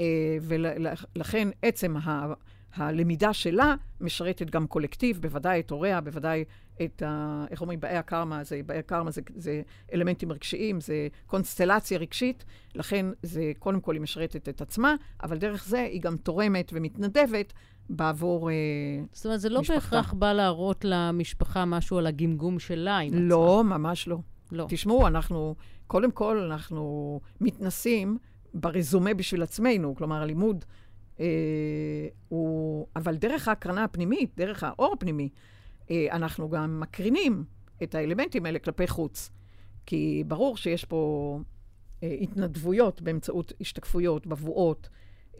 אה, 0.00 0.36
ולכן 0.42 1.48
עצם 1.62 1.96
ה, 1.96 2.32
הלמידה 2.74 3.32
שלה 3.32 3.74
משרתת 4.00 4.50
גם 4.50 4.66
קולקטיב, 4.66 5.18
בוודאי 5.20 5.60
את 5.60 5.70
הוריה, 5.70 6.00
בוודאי 6.00 6.44
את 6.82 7.02
ה... 7.06 7.44
איך 7.50 7.60
אומרים? 7.60 7.80
באי 7.80 7.96
הקרמה, 7.96 8.44
זה, 8.44 8.60
באי 8.66 8.78
הקרמה 8.78 9.10
זה, 9.10 9.20
זה 9.34 9.62
אלמנטים 9.92 10.32
רגשיים, 10.32 10.80
זה 10.80 11.08
קונסטלציה 11.26 11.98
רגשית, 11.98 12.44
לכן 12.74 13.06
זה, 13.22 13.52
קודם 13.58 13.80
כל 13.80 13.94
היא 13.94 14.02
משרתת 14.02 14.48
את 14.48 14.60
עצמה, 14.60 14.94
אבל 15.22 15.38
דרך 15.38 15.64
זה 15.64 15.80
היא 15.80 16.00
גם 16.00 16.16
תורמת 16.16 16.70
ומתנדבת 16.74 17.52
בעבור 17.90 18.50
אה, 18.50 18.54
זאת 19.12 19.26
אומרת, 19.26 19.40
זה 19.40 19.48
לא 19.48 19.60
משפחתה. 19.60 19.80
בהכרח 19.80 20.12
בא 20.12 20.32
להראות 20.32 20.84
למשפחה 20.84 21.64
משהו 21.64 21.98
על 21.98 22.06
הגמגום 22.06 22.58
שלה 22.58 22.98
עם 22.98 23.08
עצמה. 23.08 23.20
לא, 23.20 23.62
ממש 23.64 24.08
לא. 24.08 24.18
לא. 24.52 24.66
תשמעו, 24.68 25.06
אנחנו, 25.06 25.54
קודם 25.86 26.10
כל, 26.10 26.38
אנחנו 26.38 27.20
מתנסים 27.40 28.18
ברזומה 28.54 29.14
בשביל 29.14 29.42
עצמנו, 29.42 29.94
כלומר, 29.94 30.22
הלימוד 30.22 30.64
אה, 31.20 31.26
הוא... 32.28 32.86
אבל 32.96 33.16
דרך 33.16 33.48
ההקרנה 33.48 33.84
הפנימית, 33.84 34.30
דרך 34.36 34.64
האור 34.64 34.92
הפנימי, 34.92 35.28
אה, 35.90 36.06
אנחנו 36.12 36.48
גם 36.48 36.80
מקרינים 36.80 37.44
את 37.82 37.94
האלמנטים 37.94 38.46
האלה 38.46 38.58
כלפי 38.58 38.86
חוץ. 38.86 39.30
כי 39.86 40.24
ברור 40.26 40.56
שיש 40.56 40.84
פה 40.84 41.40
אה, 42.02 42.16
התנדבויות 42.20 43.02
באמצעות 43.02 43.52
השתקפויות, 43.60 44.26
בבואות. 44.26 44.88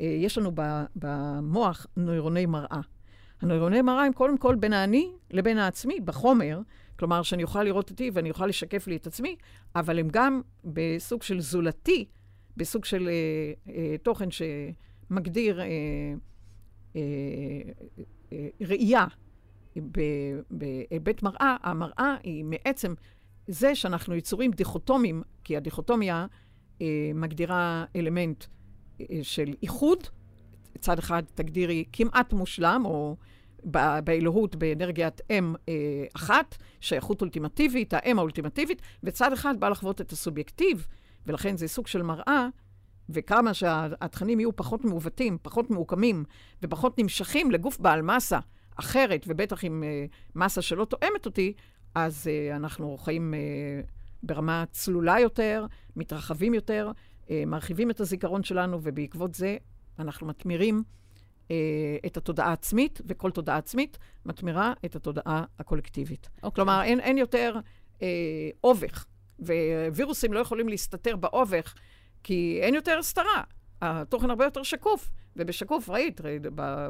אה, 0.00 0.04
יש 0.04 0.38
לנו 0.38 0.50
במוח 0.96 1.86
נוירוני 1.96 2.46
מראה. 2.46 2.80
הנוירוני 3.40 3.82
מראה 3.82 4.04
הם 4.04 4.12
קודם 4.12 4.38
כל 4.38 4.54
בין 4.54 4.72
האני 4.72 5.12
לבין 5.30 5.58
העצמי, 5.58 6.00
בחומר, 6.00 6.60
כלומר 6.98 7.22
שאני 7.22 7.42
אוכל 7.42 7.62
לראות 7.62 7.90
אותי 7.90 8.10
ואני 8.14 8.30
אוכל 8.30 8.46
לשקף 8.46 8.86
לי 8.86 8.96
את 8.96 9.06
עצמי, 9.06 9.36
אבל 9.76 9.98
הם 9.98 10.08
גם 10.12 10.40
בסוג 10.64 11.22
של 11.22 11.40
זולתי, 11.40 12.04
בסוג 12.56 12.84
של 12.84 13.08
אה, 13.08 13.72
אה, 13.74 13.96
תוכן 14.02 14.28
שמגדיר 14.30 15.60
אה, 15.60 15.66
אה, 16.96 17.00
אה, 18.32 18.48
ראייה. 18.60 19.06
בהיבט 20.50 21.22
מראה, 21.22 21.56
המראה 21.62 22.16
היא 22.22 22.44
מעצם 22.44 22.94
זה 23.46 23.74
שאנחנו 23.74 24.14
יצורים 24.14 24.50
דיכוטומיים, 24.50 25.22
כי 25.44 25.56
הדיכוטומיה 25.56 26.26
אה, 26.82 27.10
מגדירה 27.14 27.84
אלמנט 27.96 28.44
של 29.22 29.54
איחוד, 29.62 29.98
צד 30.78 30.98
אחד 30.98 31.22
תגדירי 31.34 31.84
כמעט 31.92 32.32
מושלם, 32.32 32.82
או 32.84 33.16
באלוהות 34.04 34.56
באנרגיית 34.56 35.20
אם 35.30 35.54
אה, 35.68 36.04
אחת, 36.16 36.56
שייכות 36.80 37.20
אולטימטיבית, 37.20 37.94
האם 37.94 38.18
האולטימטיבית, 38.18 38.82
וצד 39.02 39.32
אחד 39.32 39.60
בא 39.60 39.68
לחוות 39.68 40.00
את 40.00 40.12
הסובייקטיב, 40.12 40.86
ולכן 41.26 41.56
זה 41.56 41.68
סוג 41.68 41.86
של 41.86 42.02
מראה, 42.02 42.48
וכמה 43.08 43.54
שהתכנים 43.54 44.40
יהיו 44.40 44.56
פחות 44.56 44.84
מעוותים, 44.84 45.38
פחות 45.42 45.70
מעוקמים, 45.70 46.24
ופחות 46.62 46.98
נמשכים 46.98 47.50
לגוף 47.50 47.78
בעל 47.78 48.02
מסה 48.02 48.38
אחרת, 48.76 49.24
ובטח 49.28 49.64
עם 49.64 49.82
אה, 49.86 50.04
מסה 50.34 50.62
שלא 50.62 50.84
תואמת 50.84 51.26
אותי, 51.26 51.52
אז 51.94 52.26
אה, 52.26 52.56
אנחנו 52.56 52.98
חיים 52.98 53.34
אה, 53.34 53.80
ברמה 54.22 54.64
צלולה 54.70 55.20
יותר, 55.20 55.66
מתרחבים 55.96 56.54
יותר, 56.54 56.90
מרחיבים 57.30 57.90
את 57.90 58.00
הזיכרון 58.00 58.42
שלנו, 58.42 58.78
ובעקבות 58.82 59.34
זה 59.34 59.56
אנחנו 59.98 60.26
מתמירים 60.26 60.82
אה, 61.50 61.56
את 62.06 62.16
התודעה 62.16 62.48
העצמית, 62.48 63.00
וכל 63.06 63.30
תודעה 63.30 63.56
עצמית 63.56 63.98
מתמירה 64.24 64.72
את 64.84 64.96
התודעה 64.96 65.44
הקולקטיבית. 65.58 66.28
אוקיי. 66.36 66.50
כלומר, 66.54 66.82
אין, 66.82 67.00
אין 67.00 67.18
יותר 67.18 67.56
אה, 68.02 68.08
אובך, 68.64 69.06
ווירוסים 69.94 70.32
לא 70.32 70.38
יכולים 70.38 70.68
להסתתר 70.68 71.16
באובך, 71.16 71.74
כי 72.22 72.58
אין 72.62 72.74
יותר 72.74 72.98
הסתרה. 72.98 73.42
התוכן 73.82 74.30
הרבה 74.30 74.44
יותר 74.44 74.62
שקוף, 74.62 75.10
ובשקוף, 75.36 75.90
ראית, 75.90 76.20
ראית 76.20 76.42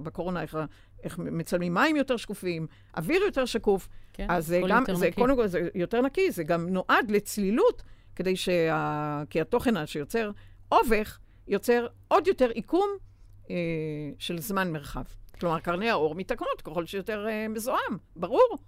בקורונה 0.02 0.42
איך, 0.42 0.58
איך 1.02 1.18
מצלמים 1.18 1.74
מים 1.74 1.96
יותר 1.96 2.16
שקופים, 2.16 2.66
אוויר 2.96 3.22
יותר 3.22 3.44
שקוף. 3.44 3.88
כן, 4.12 4.26
אז 4.28 4.46
זה 4.46 4.60
גם, 4.68 4.84
זה 4.94 5.06
נקי. 5.06 5.20
קודם 5.20 5.36
כל, 5.36 5.46
זה 5.46 5.68
יותר 5.74 6.00
נקי, 6.00 6.30
זה 6.30 6.44
גם 6.44 6.68
נועד 6.68 7.10
לצלילות, 7.10 7.82
כדי 8.16 8.36
שה... 8.36 9.22
כי 9.30 9.40
התוכן 9.40 9.86
שיוצר 9.86 10.30
אובך, 10.72 11.18
יוצר 11.48 11.86
עוד 12.08 12.26
יותר 12.26 12.48
עיקום 12.50 12.86
אה, 13.50 13.56
של 14.18 14.38
זמן 14.38 14.72
מרחב. 14.72 15.04
כלומר, 15.40 15.60
קרני 15.60 15.90
האור 15.90 16.14
מתקנות 16.14 16.62
ככל 16.64 16.86
שיותר 16.86 17.26
אה, 17.28 17.48
מזוהם, 17.48 17.98
ברור. 18.16 18.58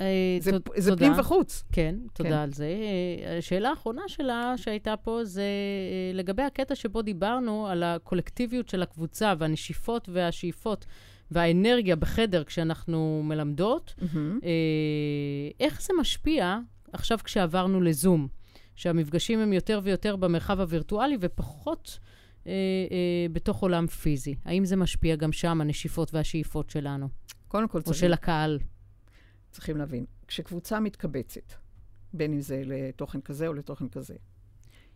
אה, 0.00 0.06
זה, 0.40 0.50
תוד- 0.52 0.62
זה 0.76 0.90
תודה. 0.90 1.06
פנים 1.06 1.18
וחוץ. 1.18 1.64
כן, 1.72 1.94
תודה 2.12 2.28
כן. 2.28 2.34
על 2.36 2.52
זה. 2.52 2.64
אה, 3.24 3.38
השאלה 3.38 3.68
האחרונה 3.70 4.02
שלה 4.06 4.54
שהייתה 4.56 4.96
פה 4.96 5.24
זה 5.24 5.42
אה, 5.42 6.12
לגבי 6.14 6.42
הקטע 6.42 6.74
שבו 6.74 7.02
דיברנו 7.02 7.66
על 7.68 7.82
הקולקטיביות 7.82 8.68
של 8.68 8.82
הקבוצה 8.82 9.34
והנשיפות 9.38 10.08
והשאיפות 10.12 10.86
והאנרגיה 11.30 11.96
בחדר 11.96 12.44
כשאנחנו 12.44 13.22
מלמדות. 13.24 13.94
אה, 14.42 14.48
איך 15.60 15.82
זה 15.82 15.92
משפיע 16.00 16.58
עכשיו 16.92 17.18
כשעברנו 17.24 17.80
לזום? 17.80 18.28
שהמפגשים 18.76 19.38
הם 19.38 19.52
יותר 19.52 19.80
ויותר 19.84 20.16
במרחב 20.16 20.60
הווירטואלי 20.60 21.16
ופחות 21.20 21.98
אה, 22.46 22.52
אה, 22.52 23.26
בתוך 23.32 23.62
עולם 23.62 23.86
פיזי. 23.86 24.34
האם 24.44 24.64
זה 24.64 24.76
משפיע 24.76 25.16
גם 25.16 25.32
שם, 25.32 25.60
הנשיפות 25.60 26.14
והשאיפות 26.14 26.70
שלנו? 26.70 27.08
קודם 27.48 27.68
כל 27.68 27.78
או 27.78 27.82
צריך, 27.82 27.96
של 27.96 28.12
הקהל? 28.12 28.58
צריכים 29.50 29.76
להבין, 29.76 30.04
כשקבוצה 30.26 30.80
מתקבצת, 30.80 31.52
בין 32.12 32.32
אם 32.32 32.40
זה 32.40 32.62
לתוכן 32.66 33.20
כזה 33.20 33.46
או 33.46 33.52
לתוכן 33.52 33.88
כזה, 33.88 34.14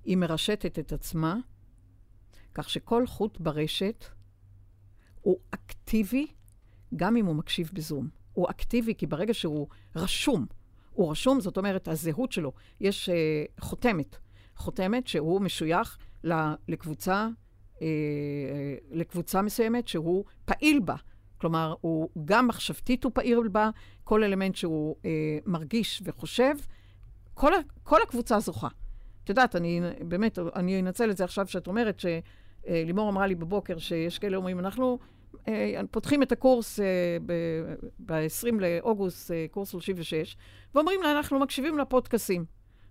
היא 0.04 0.16
מרשתת 0.16 0.78
את 0.78 0.92
עצמה, 0.92 1.36
כך 2.54 2.70
שכל 2.70 3.06
חוט 3.06 3.40
ברשת 3.40 4.04
הוא 5.20 5.38
אקטיבי, 5.50 6.26
גם 6.96 7.16
אם 7.16 7.26
הוא 7.26 7.34
מקשיב 7.34 7.70
בזום. 7.74 8.08
הוא 8.32 8.50
אקטיבי 8.50 8.94
כי 8.94 9.06
ברגע 9.06 9.34
שהוא 9.34 9.68
רשום, 9.96 10.46
הוא 10.94 11.10
רשום, 11.10 11.40
זאת 11.40 11.56
אומרת, 11.56 11.88
הזהות 11.88 12.32
שלו, 12.32 12.52
יש 12.80 13.08
uh, 13.08 13.62
חותמת, 13.62 14.16
חותמת 14.56 15.06
שהוא 15.06 15.40
משוייך 15.40 15.98
ל- 16.24 16.54
לקבוצה, 16.68 17.28
uh, 17.74 17.80
לקבוצה 18.90 19.42
מסוימת 19.42 19.88
שהוא 19.88 20.24
פעיל 20.44 20.80
בה. 20.80 20.96
כלומר, 21.38 21.74
הוא 21.80 22.08
גם 22.24 22.48
מחשבתית 22.48 23.04
הוא 23.04 23.12
פעיל 23.14 23.48
בה, 23.52 23.70
כל 24.04 24.24
אלמנט 24.24 24.54
שהוא 24.56 24.96
uh, 24.96 25.06
מרגיש 25.46 26.02
וחושב, 26.04 26.54
כל, 27.34 27.52
כל 27.82 28.02
הקבוצה 28.02 28.40
זוכה. 28.40 28.68
את 29.24 29.28
יודעת, 29.28 29.56
אני 29.56 29.80
באמת, 30.00 30.38
אני 30.38 30.80
אנצל 30.80 31.10
את 31.10 31.16
זה 31.16 31.24
עכשיו 31.24 31.46
שאת 31.46 31.66
אומרת 31.66 32.00
שלימור 32.00 33.10
אמרה 33.10 33.26
לי 33.26 33.34
בבוקר 33.34 33.78
שיש 33.78 34.18
כאלה 34.18 34.36
אומרים, 34.36 34.58
אנחנו 34.58 34.98
פותחים 35.90 36.22
את 36.22 36.32
הקורס 36.32 36.80
אה, 36.80 37.16
ב-20 37.98 38.54
לאוגוסט, 38.60 39.30
אה, 39.30 39.46
קורס 39.50 39.68
36, 39.68 40.36
ואומרים 40.74 41.02
לה, 41.02 41.12
אנחנו 41.12 41.38
מקשיבים 41.38 41.78
לפודקאסים. 41.78 42.44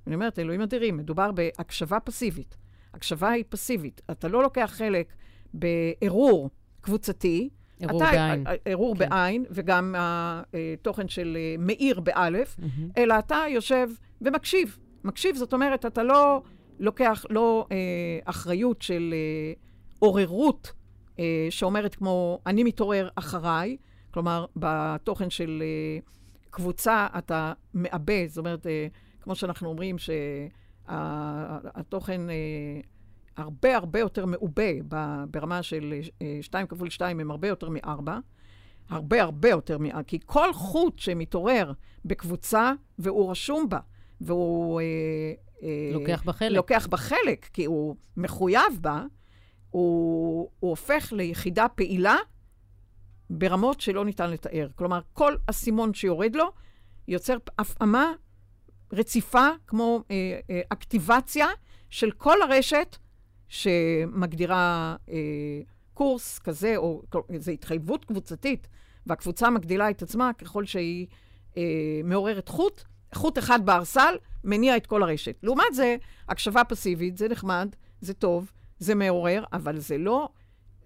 אני 0.08 0.16
אומרת, 0.16 0.40
אלוהים 0.40 0.62
אדירים, 0.62 0.98
מדובר 0.98 1.32
בהקשבה 1.32 2.00
פסיבית. 2.00 2.58
הקשבה 2.94 3.30
היא 3.30 3.44
פסיבית. 3.50 4.02
אתה 4.12 4.28
לא 4.28 4.44
לוקח 4.44 4.72
חלק 4.74 5.14
בערעור 5.54 6.50
קבוצתי. 6.82 7.50
ערעור 7.80 8.04
בעין. 8.04 8.44
ערעור 8.66 8.96
כן. 8.98 9.10
בעין, 9.10 9.46
וגם 9.52 9.96
התוכן 9.98 11.08
של 11.08 11.38
אה, 11.40 11.56
מאיר 11.60 12.00
באלף, 12.00 12.56
מהמם. 12.60 12.90
אלא 12.98 13.20
אתה 13.20 13.44
יושב 13.50 13.90
ומקשיב. 14.22 14.78
מקשיב, 15.04 15.36
זאת 15.36 15.54
אומרת, 15.54 15.86
אתה 15.86 16.04
לא 16.04 16.42
לוקח 16.80 17.26
לא 17.30 17.68
אה, 17.72 17.78
אחריות 18.26 18.82
של 18.82 19.14
אה, 19.14 19.54
עוררות 20.00 20.72
אה, 21.20 21.48
שאומרת 21.50 21.96
כמו, 21.96 22.40
אני 22.46 22.64
מתעורר 22.64 23.10
אחריי, 23.16 23.78
כלומר, 24.12 24.46
בתוכן 24.56 25.30
של 25.30 25.64
אה, 25.66 26.00
קבוצה 26.50 27.08
אתה 27.18 27.54
מעבה, 27.74 28.28
זאת 28.28 28.38
אומרת, 28.38 28.68
אה, 28.68 28.88
כמו 29.22 29.36
שאנחנו 29.36 29.70
אומרים, 29.70 29.96
שהתוכן 30.88 32.30
אה, 32.30 32.36
הרבה 33.38 33.78
הרבה 33.78 34.00
יותר 34.00 34.26
מעובה 34.26 34.72
ברמה 35.32 35.64
של 35.64 35.94
2 36.42 36.68
כפול 36.68 36.90
2 36.90 37.20
הם 37.20 37.32
הרבה 37.32 37.48
יותר 37.48 37.70
מ-4. 37.70 38.10
הרבה 38.90 39.22
הרבה 39.22 39.50
יותר 39.50 39.78
מ... 39.78 40.04
כי 40.04 40.20
כל 40.26 40.54
חוט 40.54 41.00
שמתעורר 41.00 41.72
בקבוצה, 42.06 42.74
והוא 43.00 43.32
רשום 43.32 43.70
בה, 43.70 43.80
והוא... 44.22 44.82
אה, 44.82 44.86
אה, 45.64 45.92
לוקח 45.94 46.24
בה 46.26 46.34
חלק. 46.34 46.52
לוקח 46.52 46.88
בה 46.88 46.98
חלק, 46.98 47.50
כי 47.54 47.66
הוא 47.66 47.96
מחויב 48.18 48.80
בה, 48.82 49.04
הוא, 49.74 50.50
הוא 50.60 50.70
הופך 50.70 51.14
ליחידה 51.14 51.68
פעילה 51.68 52.16
ברמות 53.30 53.82
שלא 53.82 54.06
ניתן 54.06 54.30
לתאר. 54.30 54.68
כלומר, 54.76 55.02
כל 55.14 55.36
אסימון 55.50 55.94
שיורד 55.94 56.36
לו 56.36 56.52
יוצר 57.08 57.38
הפעמה 57.60 58.14
רציפה, 58.92 59.48
כמו 59.68 60.04
אה, 60.12 60.40
אה, 60.50 60.62
אקטיבציה 60.70 61.48
של 61.90 62.12
כל 62.12 62.42
הרשת 62.42 62.98
שמגדירה 63.48 64.96
אה, 65.10 65.16
קורס 65.94 66.40
כזה, 66.40 66.78
או 66.78 67.02
זו 67.38 67.52
התחייבות 67.52 68.06
קבוצתית, 68.06 68.68
והקבוצה 69.06 69.50
מגדילה 69.50 69.90
את 69.90 70.02
עצמה 70.02 70.32
ככל 70.34 70.66
שהיא 70.66 71.08
אה, 71.58 71.64
מעוררת 72.04 72.50
חוט. 72.50 72.84
חוט 73.14 73.38
אחד 73.38 73.66
בארסל 73.66 74.16
מניע 74.44 74.78
את 74.78 74.88
כל 74.88 75.04
הרשת. 75.04 75.36
לעומת 75.44 75.74
זה, 75.74 75.96
הקשבה 76.30 76.64
פסיבית, 76.64 77.18
זה 77.18 77.28
נחמד, 77.28 77.76
זה 78.02 78.14
טוב, 78.14 78.52
זה 78.84 78.96
מעורר, 78.96 79.44
אבל 79.54 79.78
זה 79.78 79.98
לא 79.98 80.30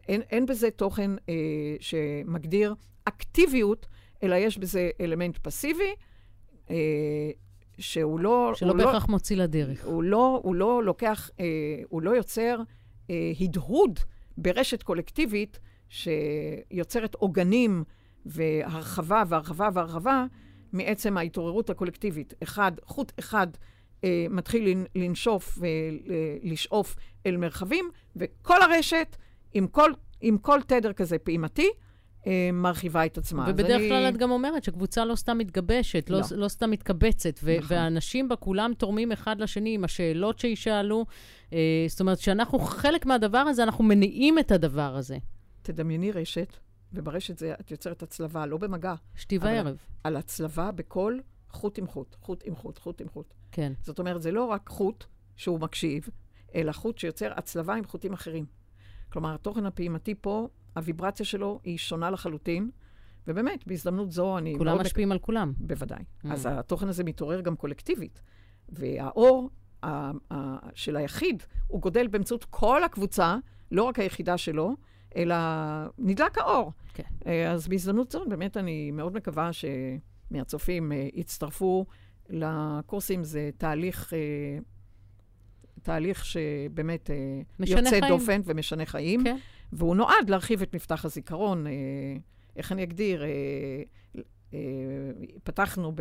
אין, 0.08 0.22
אין 0.22 0.46
בזה 0.46 0.72
תוכן 0.72 1.12
אה, 1.30 1.36
שמגדיר 1.80 2.76
אקטיביות, 3.06 3.88
אלא 4.24 4.36
יש 4.36 4.58
בזה 4.58 4.90
אלמנט 5.02 5.38
פסיבי, 5.38 5.96
אה, 6.70 6.76
שהוא 7.78 8.20
לא... 8.20 8.52
שלא 8.56 8.70
הוא 8.70 8.78
בהכרח 8.78 9.04
לא, 9.04 9.12
מוציא 9.12 9.38
לדרך. 9.38 9.86
הוא 9.86 10.04
לא, 10.04 10.40
הוא 10.44 10.56
לא 10.56 10.84
לוקח, 10.84 11.30
אה, 11.40 11.46
הוא 11.90 12.02
לא 12.02 12.12
יוצר 12.12 12.60
אה, 13.10 13.32
הדהוד 13.40 14.00
ברשת 14.38 14.84
קולקטיבית 14.84 15.60
שיוצרת 15.90 17.16
עוגנים 17.16 17.84
והרחבה 18.26 19.24
והרחבה 19.28 19.70
והרחבה 19.74 20.26
מעצם 20.74 21.18
ההתעוררות 21.18 21.70
הקולקטיבית. 21.70 22.34
אחד, 22.44 22.72
חוט 22.86 23.12
אחד 23.20 23.48
אה, 24.04 24.26
מתחיל 24.30 24.86
לנשוף 24.96 25.60
ולשאוף 25.62 26.96
אל 27.26 27.38
מרחבים, 27.38 27.90
וכל 28.16 28.62
הרשת, 28.62 29.18
עם 29.54 29.68
כל, 29.68 29.92
עם 30.22 30.38
כל 30.38 30.60
תדר 30.68 30.94
כזה 30.94 31.18
פעימתי, 31.18 31.70
אה, 32.28 32.50
מרחיבה 32.54 33.06
את 33.06 33.18
עצמה. 33.18 33.46
ובדרך 33.50 33.82
כלל 33.82 33.94
אני... 33.94 34.10
את 34.10 34.18
גם 34.18 34.32
אומרת 34.32 34.64
שקבוצה 34.64 35.06
לא 35.06 35.16
סתם 35.16 35.38
מתגבשת, 35.38 36.10
לא, 36.10 36.20
לא, 36.20 36.38
לא 36.38 36.48
סתם 36.48 36.72
מתקבצת, 36.72 37.40
ו- 37.44 37.58
נכון. 37.58 37.78
והאנשים 37.78 38.30
בה 38.30 38.36
כולם 38.36 38.74
תורמים 38.78 39.12
אחד 39.12 39.40
לשני 39.40 39.74
עם 39.74 39.84
השאלות 39.84 40.40
שישאלו. 40.40 41.06
אה, 41.54 41.86
זאת 41.88 42.00
אומרת, 42.00 42.20
שאנחנו 42.20 42.60
חלק 42.60 43.06
מהדבר 43.06 43.38
הזה, 43.38 43.64
אנחנו 43.64 43.84
מניעים 43.84 44.40
את 44.40 44.52
הדבר 44.52 44.96
הזה. 44.96 45.18
תדמייני 45.62 46.12
רשת, 46.12 46.58
וברשת 46.94 47.38
זה, 47.38 47.54
את 47.60 47.72
יוצרת 47.72 48.04
הצלבה, 48.04 48.46
לא 48.46 48.58
במגע. 48.58 48.96
שתי 49.16 49.38
וערב. 49.38 49.78
על 50.04 50.18
הצלבה 50.18 50.72
בכל 50.72 51.20
חוט 51.52 51.78
עם 51.78 51.88
חוט, 51.88 52.16
חוט 52.22 52.44
עם 52.46 52.56
חוט, 52.56 52.80
חוט 52.80 53.02
עם 53.02 53.10
חוט. 53.10 53.34
כן. 53.58 53.74
זאת 53.82 54.00
אומרת, 54.00 54.22
זה 54.22 54.32
לא 54.32 54.46
רק 54.46 54.70
חוט 54.70 55.06
שהוא 55.36 55.60
מקשיב, 55.60 56.10
אלא 56.56 56.72
חוט 56.72 56.98
שיוצר 56.98 57.32
הצלבה 57.36 57.76
עם 57.76 57.86
חוטים 57.86 58.14
אחרים. 58.14 58.46
כלומר, 59.10 59.34
התוכן 59.34 59.66
הפעימתי 59.66 60.16
פה, 60.16 60.48
הוויברציה 60.76 61.26
שלו 61.26 61.60
היא 61.64 61.78
שונה 61.78 62.10
לחלוטין, 62.12 62.70
ובאמת, 63.28 63.68
בהזדמנות 63.68 64.12
זו 64.12 64.38
אני... 64.38 64.56
כולם 64.58 64.82
משפיעים 64.82 65.10
מק... 65.10 65.14
על 65.14 65.20
כולם. 65.20 65.54
בוודאי. 65.58 66.00
Mm. 66.00 66.28
אז 66.32 66.48
התוכן 66.52 66.88
הזה 66.88 67.04
מתעורר 67.04 67.42
גם 67.42 67.56
קולקטיבית. 67.56 68.22
והאור 68.70 69.50
ה- 69.84 70.12
ה- 70.34 70.70
של 70.74 70.96
היחיד, 70.96 71.44
הוא 71.68 71.82
גודל 71.82 72.08
באמצעות 72.08 72.46
כל 72.50 72.84
הקבוצה, 72.84 73.38
לא 73.72 73.84
רק 73.84 74.00
היחידה 74.00 74.38
שלו, 74.38 74.76
אלא 75.16 75.36
נדלק 75.98 76.38
האור. 76.38 76.72
כן. 76.94 77.04
אה, 77.28 77.52
אז 77.52 77.68
בהזדמנות 77.68 78.12
זו, 78.12 78.26
באמת 78.30 78.58
אני 78.58 78.92
מאוד 78.92 79.14
מקווה 79.14 79.50
שמהצופים 79.54 80.92
אה, 80.92 81.08
יצטרפו 81.14 81.86
לקורסים. 82.30 83.24
זה 83.24 83.50
תהליך, 83.58 84.14
אה, 84.14 84.60
תהליך 85.82 86.26
שבאמת 86.26 87.10
יוצא 87.60 87.90
חיים. 87.90 88.04
דופן 88.08 88.42
ומשנה 88.46 88.86
חיים. 88.86 89.24
כן. 89.24 89.38
והוא 89.72 89.96
נועד 89.96 90.30
להרחיב 90.30 90.62
את 90.62 90.76
מפתח 90.76 91.06
הזיכרון. 91.06 91.66
איך 92.56 92.72
אני 92.72 92.84
אגדיר? 92.84 93.24
פתחנו 95.44 95.92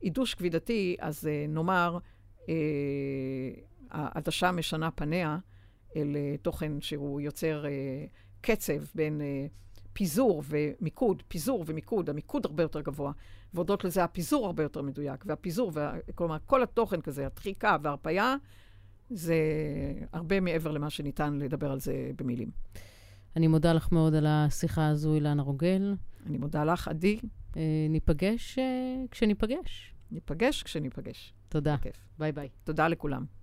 בעידוש 0.00 0.34
כבידתי, 0.34 0.96
אז 1.00 1.28
נאמר, 1.48 1.98
העדשה 3.90 4.52
משנה 4.52 4.90
פניה 4.90 5.38
אל 5.96 6.16
תוכן 6.42 6.80
שהוא 6.80 7.20
יוצר 7.20 7.64
קצב 8.40 8.84
בין 8.94 9.20
פיזור 9.92 10.42
ומיקוד, 10.48 11.22
פיזור 11.28 11.64
ומיקוד, 11.66 12.10
המיקוד 12.10 12.46
הרבה 12.46 12.62
יותר 12.62 12.80
גבוה, 12.80 13.12
והודות 13.54 13.84
לזה 13.84 14.04
הפיזור 14.04 14.46
הרבה 14.46 14.62
יותר 14.62 14.82
מדויק, 14.82 15.24
והפיזור, 15.26 15.70
וה, 15.74 15.94
כלומר, 16.14 16.36
כל 16.46 16.62
התוכן 16.62 17.00
כזה, 17.00 17.26
הדחיקה 17.26 17.76
וההרפייה, 17.82 18.36
זה 19.10 19.36
הרבה 20.12 20.40
מעבר 20.40 20.70
למה 20.70 20.90
שניתן 20.90 21.38
לדבר 21.38 21.72
על 21.72 21.80
זה 21.80 22.10
במילים. 22.16 22.50
אני 23.36 23.46
מודה 23.46 23.72
לך 23.72 23.92
מאוד 23.92 24.14
על 24.14 24.26
השיחה 24.28 24.88
הזו, 24.88 25.14
אילנה 25.14 25.42
רוגל. 25.42 25.94
אני 26.26 26.38
מודה 26.38 26.64
לך, 26.64 26.88
עדי. 26.88 27.18
אה, 27.56 27.86
ניפגש 27.90 28.58
אה, 28.58 28.64
כשניפגש. 29.10 29.94
ניפגש 30.10 30.62
כשניפגש. 30.62 31.34
תודה. 31.48 31.76
ביי 32.18 32.32
ביי. 32.32 32.48
תודה 32.64 32.88
לכולם. 32.88 33.41